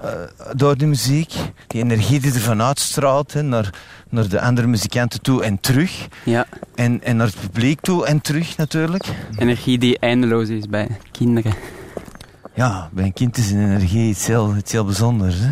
eh, 0.00 0.10
door 0.54 0.76
de 0.76 0.86
muziek. 0.86 1.34
Die 1.66 1.82
energie 1.82 2.20
die 2.20 2.32
ervan 2.32 2.62
uitstraalt 2.62 3.32
hè, 3.32 3.42
naar, 3.42 3.74
naar 4.08 4.28
de 4.28 4.40
andere 4.40 4.66
muzikanten 4.66 5.22
toe 5.22 5.44
en 5.44 5.60
terug. 5.60 6.08
Ja. 6.24 6.46
En, 6.74 7.02
en 7.02 7.16
naar 7.16 7.26
het 7.26 7.40
publiek 7.40 7.80
toe 7.80 8.06
en 8.06 8.20
terug 8.20 8.56
natuurlijk. 8.56 9.04
Energie 9.38 9.78
die 9.78 9.98
eindeloos 9.98 10.48
is 10.48 10.66
bij 10.68 10.88
kinderen. 11.12 11.54
Ja, 12.54 12.88
bij 12.92 13.04
een 13.04 13.12
kind 13.12 13.36
is 13.36 13.50
een 13.50 13.64
energie 13.64 14.08
iets 14.08 14.26
heel, 14.26 14.56
iets 14.56 14.72
heel 14.72 14.84
bijzonders. 14.84 15.36
Hè? 15.38 15.50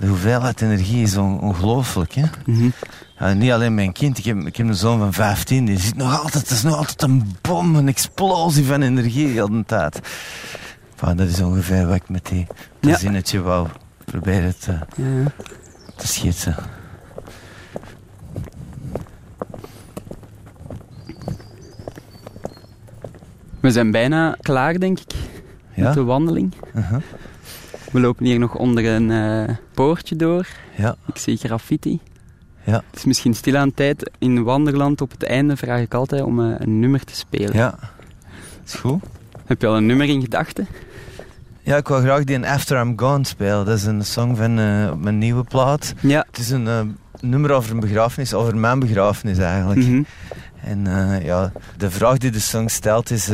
De 0.00 0.06
hoeveelheid 0.06 0.60
energie 0.62 1.02
is 1.02 1.16
on- 1.16 1.40
ongelooflijk. 1.40 2.12
Hè? 2.14 2.24
Mhm. 2.46 2.70
Niet 3.38 3.50
alleen 3.52 3.74
mijn 3.74 3.92
kind, 3.92 4.18
ik 4.18 4.24
heb, 4.24 4.36
ik 4.36 4.56
heb 4.56 4.66
een 4.66 4.74
zoon 4.74 4.98
van 4.98 5.12
15, 5.12 5.64
die 5.64 5.78
zit 5.80 5.96
nog 5.96 6.22
altijd, 6.22 6.34
het 6.42 6.50
is 6.50 6.62
nog 6.62 6.76
altijd 6.76 7.02
een 7.02 7.36
bom, 7.40 7.76
een 7.76 7.88
explosie 7.88 8.64
van 8.64 8.82
energie 8.82 9.26
de 9.26 9.32
hele 9.32 9.64
tijd. 9.66 10.00
Enfin, 11.00 11.16
dat 11.16 11.28
is 11.28 11.40
ongeveer 11.40 11.86
wat 11.86 11.94
ik 11.94 12.08
met 12.08 12.26
die 12.26 12.46
dat 12.80 12.90
Ja. 12.90 12.96
zinnetje 12.96 13.40
wou 13.40 13.68
proberen 14.04 14.58
te, 14.58 14.72
Ja, 14.72 15.06
ja. 15.22 15.32
te 15.96 16.06
schetsen. 16.06 16.56
We 23.60 23.70
zijn 23.70 23.90
bijna 23.90 24.36
klaar, 24.40 24.78
denk 24.78 24.98
ik, 25.00 25.12
Ja? 25.74 25.84
met 25.84 25.94
de 25.94 26.02
wandeling. 26.02 26.52
Uh-huh. 26.74 27.00
We 27.90 28.00
lopen 28.00 28.24
hier 28.26 28.38
nog 28.38 28.54
onder 28.54 28.86
een 28.86 29.10
eh, 29.10 29.56
poortje 29.74 30.16
door. 30.16 30.46
Ja, 30.76 30.96
Ik 31.06 31.16
zie 31.16 31.36
graffiti. 31.36 31.98
ja, 32.64 32.82
Het 32.90 32.96
is 32.98 33.04
misschien 33.04 33.34
stilaan 33.34 33.74
tijd. 33.74 34.10
In 34.18 34.42
Wanderland 34.42 35.00
op 35.00 35.10
het 35.10 35.24
einde 35.24 35.56
vraag 35.56 35.80
ik 35.80 35.94
altijd 35.94 36.22
om 36.22 36.40
eh, 36.40 36.54
een 36.58 36.80
nummer 36.80 37.04
te 37.04 37.14
spelen. 37.14 37.56
ja. 37.56 37.74
Is 38.66 38.74
goed. 38.74 39.02
Heb 39.46 39.60
je 39.60 39.66
al 39.66 39.76
een 39.76 39.86
nummer 39.86 40.08
in 40.08 40.20
gedachten? 40.20 40.66
Ja, 41.60 41.76
ik 41.76 41.88
wil 41.88 42.00
graag 42.00 42.24
die 42.24 42.34
in 42.36 42.44
After 42.44 42.80
I'm 42.80 42.98
Gone 42.98 43.24
spelen. 43.26 43.64
Dat 43.64 43.76
is 43.78 43.84
een 43.84 44.04
song 44.04 44.36
van 44.36 44.58
eh, 44.58 44.90
op 44.92 45.00
mijn 45.00 45.18
nieuwe 45.18 45.44
plaat. 45.44 45.94
Ja. 46.00 46.24
Het 46.30 46.38
is 46.38 46.50
een 46.50 46.96
nummer 47.20 47.50
over 47.50 47.70
een 47.70 47.80
begrafenis, 47.80 48.34
over 48.34 48.56
mijn 48.56 48.78
begrafenis 48.78 49.38
eigenlijk. 49.38 49.80
Mhm. 49.80 50.02
En 50.64 50.84
ja, 51.24 51.52
de 51.76 51.90
vraag 51.90 52.18
die 52.18 52.30
de 52.30 52.40
song 52.40 52.68
stelt 52.68 53.10
is... 53.10 53.30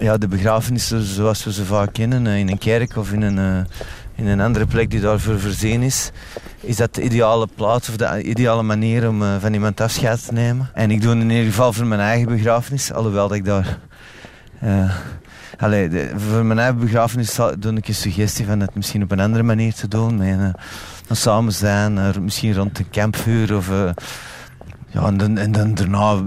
ja, 0.00 0.18
de 0.18 0.28
begrafenissen 0.28 1.02
zoals 1.02 1.44
we 1.44 1.52
ze 1.52 1.64
vaak 1.64 1.92
kennen, 1.92 2.26
eh, 2.26 2.38
in 2.38 2.48
een 2.48 2.58
kerk 2.58 2.96
of 2.96 3.12
in 3.12 3.22
een, 3.22 3.38
eh, 3.38 3.64
in 4.14 4.26
een 4.26 4.40
andere 4.40 4.66
plek 4.66 4.90
die 4.90 5.00
daarvoor 5.00 5.40
voorzien 5.40 5.82
is. 5.82 6.10
Is 6.60 6.76
dat 6.76 6.94
de 6.94 7.02
ideale 7.02 7.48
plaats 7.54 7.88
of 7.88 7.96
de 7.96 8.22
ideale 8.22 8.62
manier 8.62 9.08
om 9.08 9.22
eh, 9.22 9.36
van 9.40 9.52
iemand 9.52 9.80
afscheid 9.80 10.26
te 10.26 10.32
nemen? 10.32 10.70
En 10.74 10.90
ik 10.90 11.02
doe 11.02 11.10
het 11.10 11.22
in 11.22 11.30
ieder 11.30 11.44
geval 11.44 11.72
voor 11.72 11.86
mijn 11.86 12.00
eigen 12.00 12.28
begrafenis, 12.28 12.92
alhoewel 12.92 13.28
dat 13.28 13.36
ik 13.36 13.44
daar... 13.44 13.78
voor 16.16 16.44
mijn 16.44 16.58
eigen 16.58 16.78
begrafenis 16.78 17.38
doe 17.58 17.76
ik 17.76 17.88
een 17.88 17.94
suggestie 17.94 18.46
van 18.46 18.60
het 18.60 18.74
misschien 18.74 19.02
op 19.02 19.10
een 19.10 19.20
andere 19.20 19.42
manier 19.42 19.74
te 19.74 19.88
doen. 19.88 20.20
Een, 20.20 20.54
een 21.08 21.16
samen 21.16 21.52
zijn, 21.52 22.24
misschien 22.24 22.54
rond 22.54 22.78
een 22.78 22.90
kampvuur 22.90 23.56
of... 23.56 23.70
eh, 24.92 25.00
ja, 25.00 25.06
en 25.06 25.16
dan, 25.16 25.38
en 25.38 25.52
dan 25.52 25.74
daarna 25.74 26.22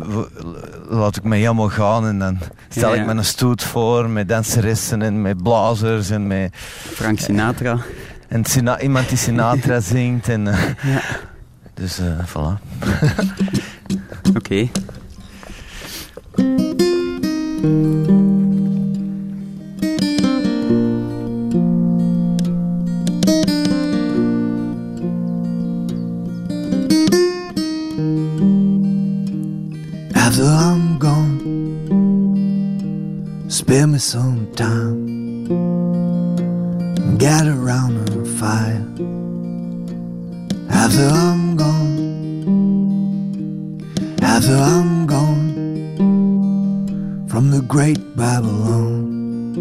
laat 0.89 1.15
ik 1.15 1.23
me 1.23 1.35
helemaal 1.35 1.69
gaan 1.69 2.07
en 2.07 2.19
dan 2.19 2.37
stel 2.69 2.93
Ja, 2.95 3.01
ik 3.01 3.05
me 3.07 3.11
een 3.13 3.25
stoet 3.25 3.63
voor 3.63 4.09
met 4.09 4.29
danseressen 4.29 5.01
en 5.01 5.21
met 5.21 5.43
blazers 5.43 6.09
en 6.09 6.27
met 6.27 6.53
Frank 6.93 7.19
Sinatra. 7.19 7.77
en 8.27 8.45
Sina- 8.45 8.79
iemand 8.81 9.09
die 9.09 9.17
Sinatra 9.17 9.79
zingt. 9.95 10.29
En, 10.29 10.47
eh, 10.47 10.59
Ja. 10.83 11.01
Dus 11.73 11.99
eh 11.99 12.19
voilà. 12.27 12.61
Oké. 14.35 14.69
After 30.33 30.49
I'm 30.49 30.97
gone, 30.97 31.37
spare 33.49 33.85
me 33.85 33.99
some 33.99 34.47
time. 34.55 35.45
Gather 37.19 37.53
round 37.53 38.09
a 38.09 38.25
fire. 38.25 38.83
After 40.71 41.05
I'm 41.05 41.55
gone, 41.55 41.99
after 44.23 44.55
I'm 44.55 45.05
gone 45.05 45.53
from 47.29 47.51
the 47.51 47.61
great 47.61 47.99
Babylon. 48.15 49.53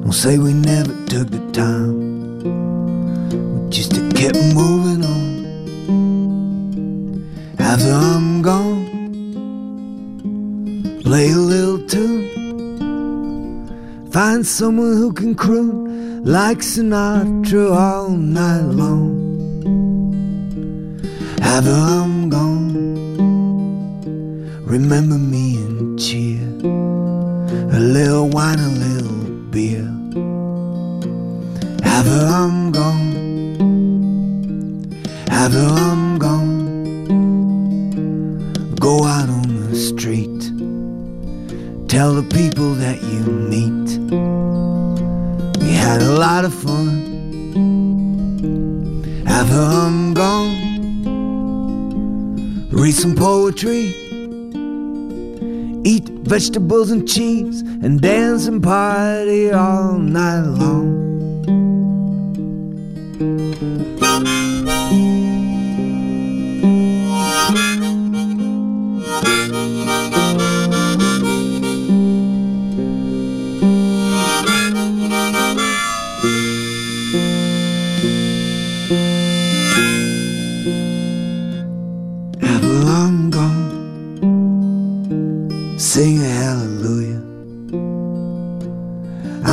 Don't 0.00 0.12
say 0.14 0.38
we 0.38 0.54
never 0.54 0.94
took 1.04 1.28
the 1.28 1.40
time, 1.52 1.98
we 3.60 3.68
just 3.68 3.92
kept 4.14 4.38
moving 4.54 5.04
on. 5.04 5.44
After 7.58 7.92
I'm 7.92 8.40
gone 8.40 8.75
play 11.16 11.30
a 11.30 11.44
little 11.54 11.80
tune. 11.92 12.28
Find 14.12 14.46
someone 14.46 14.94
who 15.00 15.14
can 15.14 15.34
croon 15.34 16.22
like 16.22 16.58
Sinatra 16.58 17.64
all 17.74 18.10
night 18.10 18.66
long. 18.82 19.14
After 21.40 21.72
I'm 21.72 22.28
gone, 22.28 22.74
remember 24.74 25.18
me 25.32 25.35
vegetables 56.46 56.92
and 56.92 57.08
cheese, 57.08 57.62
and 57.82 58.00
dance 58.00 58.46
and 58.46 58.62
party 58.62 59.50
all 59.50 59.98
night 59.98 60.42
long. 60.42 60.75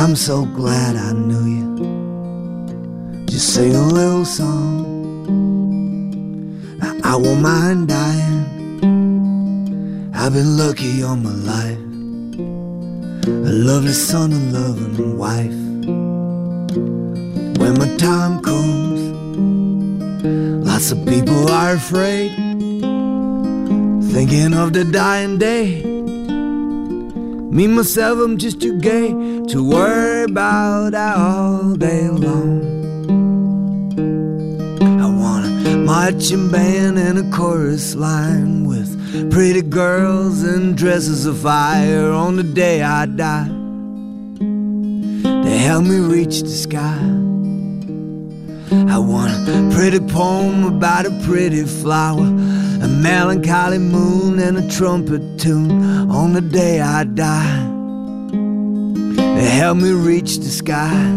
I'm 0.04 0.16
so 0.16 0.44
glad 0.44 0.96
I 0.96 1.12
knew 1.14 1.46
you. 1.58 3.24
Just 3.24 3.54
sing 3.54 3.74
a 3.74 3.86
little 3.88 4.26
song. 4.26 4.84
I, 6.82 7.12
I 7.12 7.16
won't 7.16 7.40
mind 7.40 7.88
dying. 7.88 8.44
I've 10.14 10.34
been 10.34 10.58
lucky 10.58 11.02
all 11.02 11.16
my 11.16 11.32
life. 11.32 11.78
A 13.48 13.52
lovely 13.70 13.94
son, 13.94 14.34
a 14.34 14.40
loving 14.52 15.16
wife. 15.16 15.60
When 17.58 17.78
my 17.78 17.88
time 17.96 18.42
comes, 18.42 19.00
lots 20.68 20.92
of 20.92 20.98
people 21.06 21.50
are 21.50 21.76
afraid 21.76 22.30
thinking 24.12 24.52
of 24.52 24.74
the 24.74 24.84
dying 24.84 25.38
day. 25.38 25.82
Me, 27.54 27.66
myself, 27.68 28.18
I'm 28.18 28.36
just 28.36 28.60
too 28.60 28.78
gay 28.80 29.33
to 29.48 29.62
worry 29.62 30.24
about 30.24 30.94
all 30.94 31.74
day 31.74 32.08
long. 32.08 32.62
I 34.80 35.06
want 35.06 35.66
a 35.66 35.76
marching 35.76 36.50
band 36.50 36.98
and 36.98 37.18
a 37.18 37.36
chorus 37.36 37.94
line 37.94 38.64
with 38.64 39.30
pretty 39.30 39.60
girls 39.60 40.42
and 40.42 40.76
dresses 40.76 41.26
of 41.26 41.38
fire 41.38 42.10
on 42.10 42.36
the 42.36 42.42
day 42.42 42.82
I 42.82 43.06
die. 43.06 43.48
They 45.44 45.58
help 45.58 45.84
me 45.84 45.98
reach 45.98 46.40
the 46.40 46.48
sky. 46.48 46.98
I 48.88 48.98
want 48.98 49.48
a 49.48 49.70
pretty 49.74 50.00
poem 50.00 50.64
about 50.64 51.04
a 51.04 51.10
pretty 51.24 51.64
flower, 51.64 52.26
a 52.26 52.88
melancholy 52.88 53.78
moon, 53.78 54.38
and 54.38 54.56
a 54.56 54.68
trumpet 54.70 55.38
tune 55.38 56.10
on 56.10 56.32
the 56.32 56.40
day 56.40 56.80
I 56.80 57.04
die. 57.04 57.73
Help 59.36 59.78
me 59.78 59.92
reach 59.92 60.38
the 60.38 60.48
sky. 60.48 61.10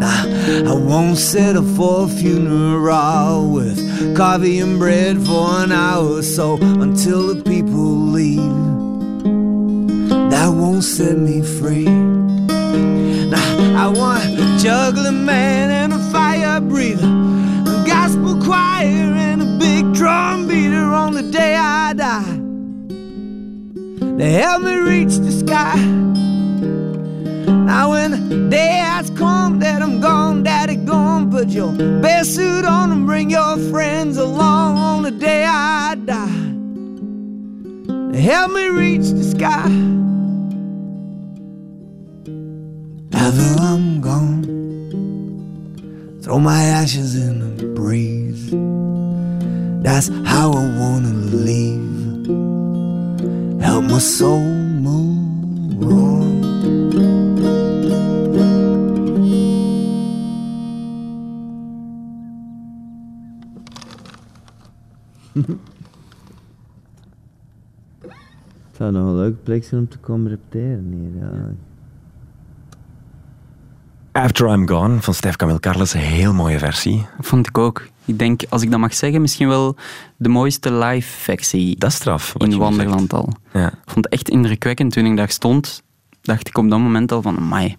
Nah, 0.00 0.70
I 0.70 0.74
won't 0.74 1.18
settle 1.18 1.64
for 1.64 2.04
a 2.04 2.08
funeral 2.08 3.50
with 3.50 4.16
coffee 4.16 4.60
and 4.60 4.78
bread 4.78 5.20
for 5.22 5.62
an 5.62 5.72
hour 5.72 6.18
or 6.18 6.22
so 6.22 6.56
until 6.56 7.34
the 7.34 7.42
people 7.42 7.96
leave. 8.16 8.40
That 10.30 10.48
won't 10.48 10.84
set 10.84 11.18
me 11.18 11.42
free. 11.42 11.84
Now, 11.84 13.84
I 13.84 13.88
want 13.88 14.38
a 14.38 14.58
juggling 14.62 15.24
man 15.24 15.70
and 15.70 15.92
a 15.92 15.98
fire 16.10 16.60
breather, 16.60 17.06
a 17.06 17.84
gospel 17.86 18.40
choir 18.42 18.84
and 18.84 19.42
a 19.42 19.58
big 19.58 19.92
drum 19.92 20.48
beater 20.48 20.84
on 20.84 21.14
the 21.14 21.22
day 21.22 21.56
I 21.56 21.92
die. 21.92 22.39
They 24.20 24.32
help 24.32 24.62
me 24.62 24.74
reach 24.76 25.16
the 25.16 25.32
sky. 25.32 25.78
Now, 27.64 27.92
when 27.92 28.10
the 28.28 28.50
day 28.50 28.76
has 28.84 29.08
come 29.08 29.60
that 29.60 29.80
I'm 29.80 29.98
gone, 29.98 30.42
Daddy, 30.42 30.76
gone, 30.76 31.30
put 31.30 31.48
your 31.48 31.72
best 32.02 32.34
suit 32.34 32.66
on 32.66 32.92
and 32.92 33.06
bring 33.06 33.30
your 33.30 33.56
friends 33.70 34.18
along 34.18 34.76
on 34.76 35.04
the 35.04 35.10
day 35.10 35.46
I 35.46 35.94
die. 35.94 36.52
They 38.12 38.20
help 38.20 38.52
me 38.52 38.68
reach 38.68 39.08
the 39.08 39.24
sky. 39.24 39.70
After 43.14 43.62
I'm 43.62 44.02
gone, 44.02 44.44
throw 46.20 46.38
my 46.38 46.62
ashes 46.62 47.14
in 47.14 47.56
the 47.56 47.64
breeze. 47.68 48.50
That's 49.82 50.08
how 50.28 50.52
I 50.52 50.78
wanna 50.78 51.14
leave. 51.14 51.89
Help 53.70 53.84
my 53.84 54.00
soul 54.00 54.40
move 54.82 55.84
on. 55.84 56.42
Het 68.02 68.76
zou 68.76 68.92
nog 68.92 69.06
een 69.06 69.16
leuke 69.16 69.36
plek 69.42 69.64
zijn 69.64 69.80
om 69.80 69.88
te 69.88 69.98
komen 69.98 70.30
repeteren 70.30 70.92
hier. 70.92 71.20
Ja. 71.20 71.54
After 74.12 74.48
I'm 74.48 74.68
Gone 74.68 75.00
van 75.00 75.14
Stef 75.14 75.36
Camille 75.36 75.60
Carles, 75.60 75.94
een 75.94 76.00
heel 76.00 76.32
mooie 76.32 76.58
versie. 76.58 77.06
Vond 77.20 77.46
ik 77.46 77.58
ook. 77.58 77.88
Ik 78.04 78.18
denk, 78.18 78.42
als 78.48 78.62
ik 78.62 78.70
dat 78.70 78.80
mag 78.80 78.94
zeggen, 78.94 79.20
misschien 79.20 79.48
wel 79.48 79.76
de 80.16 80.28
mooiste 80.28 80.72
live 80.72 81.08
versie 81.18 81.76
Dat 81.78 81.90
is 81.90 81.96
straf. 81.96 82.34
in 82.38 82.58
Wanderland 82.58 83.12
al. 83.12 83.32
Ja. 83.52 83.66
Ik 83.66 83.78
vond 83.90 84.04
het 84.04 84.08
echt 84.14 84.28
indrukwekkend 84.28 84.92
toen 84.92 85.04
ik 85.04 85.16
daar 85.16 85.28
stond. 85.30 85.82
Dacht 86.22 86.48
ik 86.48 86.58
op 86.58 86.70
dat 86.70 86.78
moment 86.78 87.12
al 87.12 87.22
van, 87.22 87.36
amai, 87.36 87.76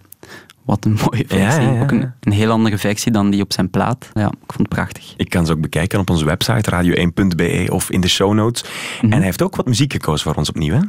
wat 0.64 0.84
een 0.84 0.98
mooie 1.10 1.24
versie. 1.26 1.60
Ja, 1.62 1.68
ja, 1.68 1.72
ja. 1.72 1.82
Ook 1.82 1.90
een, 1.90 2.12
een 2.20 2.32
heel 2.32 2.50
andere 2.50 2.78
versie 2.78 3.12
dan 3.12 3.30
die 3.30 3.42
op 3.42 3.52
zijn 3.52 3.70
plaat. 3.70 4.08
Ja, 4.12 4.26
ik 4.26 4.52
vond 4.52 4.58
het 4.58 4.68
prachtig. 4.68 5.14
Ik 5.16 5.28
kan 5.28 5.46
ze 5.46 5.52
ook 5.52 5.60
bekijken 5.60 6.00
op 6.00 6.10
onze 6.10 6.24
website 6.24 6.70
radio1.be 6.70 7.66
of 7.70 7.90
in 7.90 8.00
de 8.00 8.08
show 8.08 8.32
notes. 8.34 8.64
Mhm. 8.96 9.04
En 9.04 9.12
hij 9.16 9.24
heeft 9.24 9.42
ook 9.42 9.56
wat 9.56 9.66
muziek 9.66 9.92
gekozen 9.92 10.24
voor 10.26 10.34
ons 10.34 10.48
opnieuw. 10.48 10.74
Hè? 10.74 10.80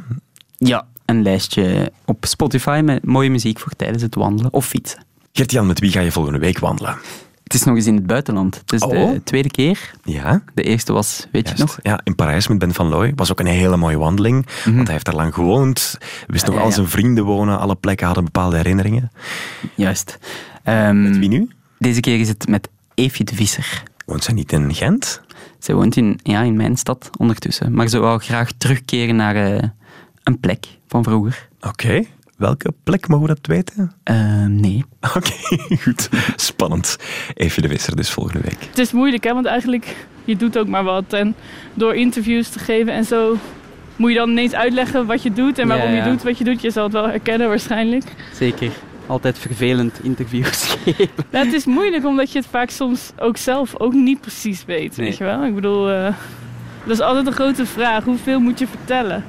Ja, 0.58 0.86
een 1.04 1.22
lijstje 1.22 1.92
op 2.04 2.24
Spotify 2.26 2.80
met 2.84 3.04
mooie 3.06 3.30
muziek 3.30 3.58
voor 3.58 3.72
tijdens 3.76 4.02
het 4.02 4.14
wandelen 4.14 4.52
of 4.52 4.66
fietsen. 4.66 5.04
Gert-Jan, 5.36 5.66
met 5.66 5.78
wie 5.80 5.90
ga 5.90 6.00
je 6.00 6.12
volgende 6.12 6.38
week 6.38 6.58
wandelen? 6.58 6.96
Het 7.44 7.54
is 7.54 7.62
nog 7.64 7.76
eens 7.76 7.86
in 7.86 7.94
het 7.94 8.06
buitenland. 8.06 8.56
Het 8.58 8.72
is 8.72 8.82
Oh. 8.82 8.90
de 9.12 9.20
tweede 9.24 9.50
keer. 9.50 9.90
Ja, 10.04 10.42
De 10.54 10.62
eerste 10.62 10.92
was, 10.92 11.26
weet 11.32 11.48
je 11.48 11.54
nog? 11.58 11.78
Ja, 11.82 12.00
in 12.04 12.14
Parijs 12.14 12.48
met 12.48 12.58
Ben 12.58 12.74
van 12.74 12.88
Looy. 12.88 13.12
Was 13.16 13.30
ook 13.30 13.40
een 13.40 13.46
hele 13.46 13.76
mooie 13.76 13.98
wandeling. 13.98 14.46
Want 14.64 14.76
hij 14.82 14.92
heeft 14.92 15.04
daar 15.04 15.14
lang 15.14 15.34
gewoond. 15.34 15.98
Wist 16.26 16.42
Ja, 16.42 16.46
nog 16.48 16.54
ja, 16.56 16.62
al 16.62 16.68
ja. 16.68 16.74
zijn 16.74 16.88
vrienden 16.88 17.24
wonen. 17.24 17.58
Alle 17.58 17.74
plekken 17.74 18.06
hadden 18.06 18.24
bepaalde 18.24 18.56
herinneringen. 18.56 19.10
Juist. 19.74 20.18
Ehm, 20.62 21.02
Met 21.02 21.18
wie 21.18 21.28
nu? 21.28 21.48
Deze 21.78 22.00
keer 22.00 22.20
is 22.20 22.28
het 22.28 22.48
met 22.48 22.68
Eefje 22.94 23.24
de 23.24 23.34
Visser. 23.34 23.82
Woont 24.06 24.24
zij 24.24 24.34
niet 24.34 24.52
in 24.52 24.74
Gent? 24.74 25.20
Zij 25.58 25.74
woont 25.74 25.96
in, 25.96 26.20
ja, 26.22 26.42
in 26.42 26.56
mijn 26.56 26.76
stad 26.76 27.10
ondertussen. 27.18 27.72
Maar 27.74 27.88
ze 27.88 27.98
wou 27.98 28.20
graag 28.20 28.50
terugkeren 28.58 29.16
naar 29.16 29.36
eh, 29.36 29.62
een 30.22 30.40
plek 30.40 30.66
van 30.88 31.02
vroeger. 31.04 31.48
Oké. 31.60 32.02
Welke 32.36 32.72
plek 32.84 33.08
mogen 33.08 33.26
we 33.26 33.34
dat 33.34 33.46
weten? 33.46 33.92
Ehm, 34.02 34.60
nee. 34.60 34.84
Oké, 35.16 35.76
goed. 35.82 36.08
Spannend. 36.36 36.96
Even 37.34 37.62
de 37.62 37.68
Visser 37.68 37.96
dus 37.96 38.10
volgende 38.10 38.40
week. 38.40 38.64
Het 38.68 38.78
is 38.78 38.92
moeilijk, 38.92 39.24
hè, 39.24 39.32
want 39.34 39.46
eigenlijk, 39.46 40.06
je 40.24 40.36
doet 40.36 40.58
ook 40.58 40.66
maar 40.68 40.84
wat. 40.84 41.12
En 41.12 41.34
door 41.74 41.94
interviews 41.94 42.48
te 42.48 42.58
geven 42.58 42.92
en 42.92 43.04
zo, 43.04 43.36
moet 43.96 44.10
je 44.10 44.16
dan 44.16 44.30
ineens 44.30 44.52
uitleggen 44.54 45.06
wat 45.06 45.22
je 45.22 45.32
doet 45.32 45.58
en 45.58 45.68
waarom 45.68 45.90
ja. 45.90 46.04
je 46.04 46.10
doet 46.10 46.22
wat 46.22 46.38
je 46.38 46.44
doet. 46.44 46.60
Je 46.60 46.70
zal 46.70 46.84
het 46.84 46.92
wel 46.92 47.08
herkennen 47.08 47.48
waarschijnlijk. 47.48 48.04
Zeker. 48.32 48.70
Altijd 49.06 49.38
vervelend 49.38 49.98
interviews 50.02 50.64
geven. 50.84 51.08
Nou, 51.30 51.44
het 51.44 51.54
is 51.54 51.64
moeilijk 51.64 52.04
omdat 52.06 52.32
je 52.32 52.38
het 52.38 52.48
vaak 52.50 52.70
soms 52.70 53.10
ook 53.18 53.36
zelf 53.36 53.78
ook 53.80 53.92
niet 53.92 54.20
precies 54.20 54.64
weet, 54.64 54.96
Nee. 54.96 55.06
weet 55.06 55.16
je 55.16 55.24
wel. 55.24 55.44
Ik 55.44 55.54
bedoel, 55.54 55.90
eh, 55.90 56.14
dat 56.84 56.92
is 56.96 57.00
altijd 57.00 57.26
een 57.26 57.32
grote 57.32 57.66
vraag. 57.66 58.04
Hoeveel 58.04 58.40
moet 58.40 58.58
je 58.58 58.66
vertellen? 58.66 59.24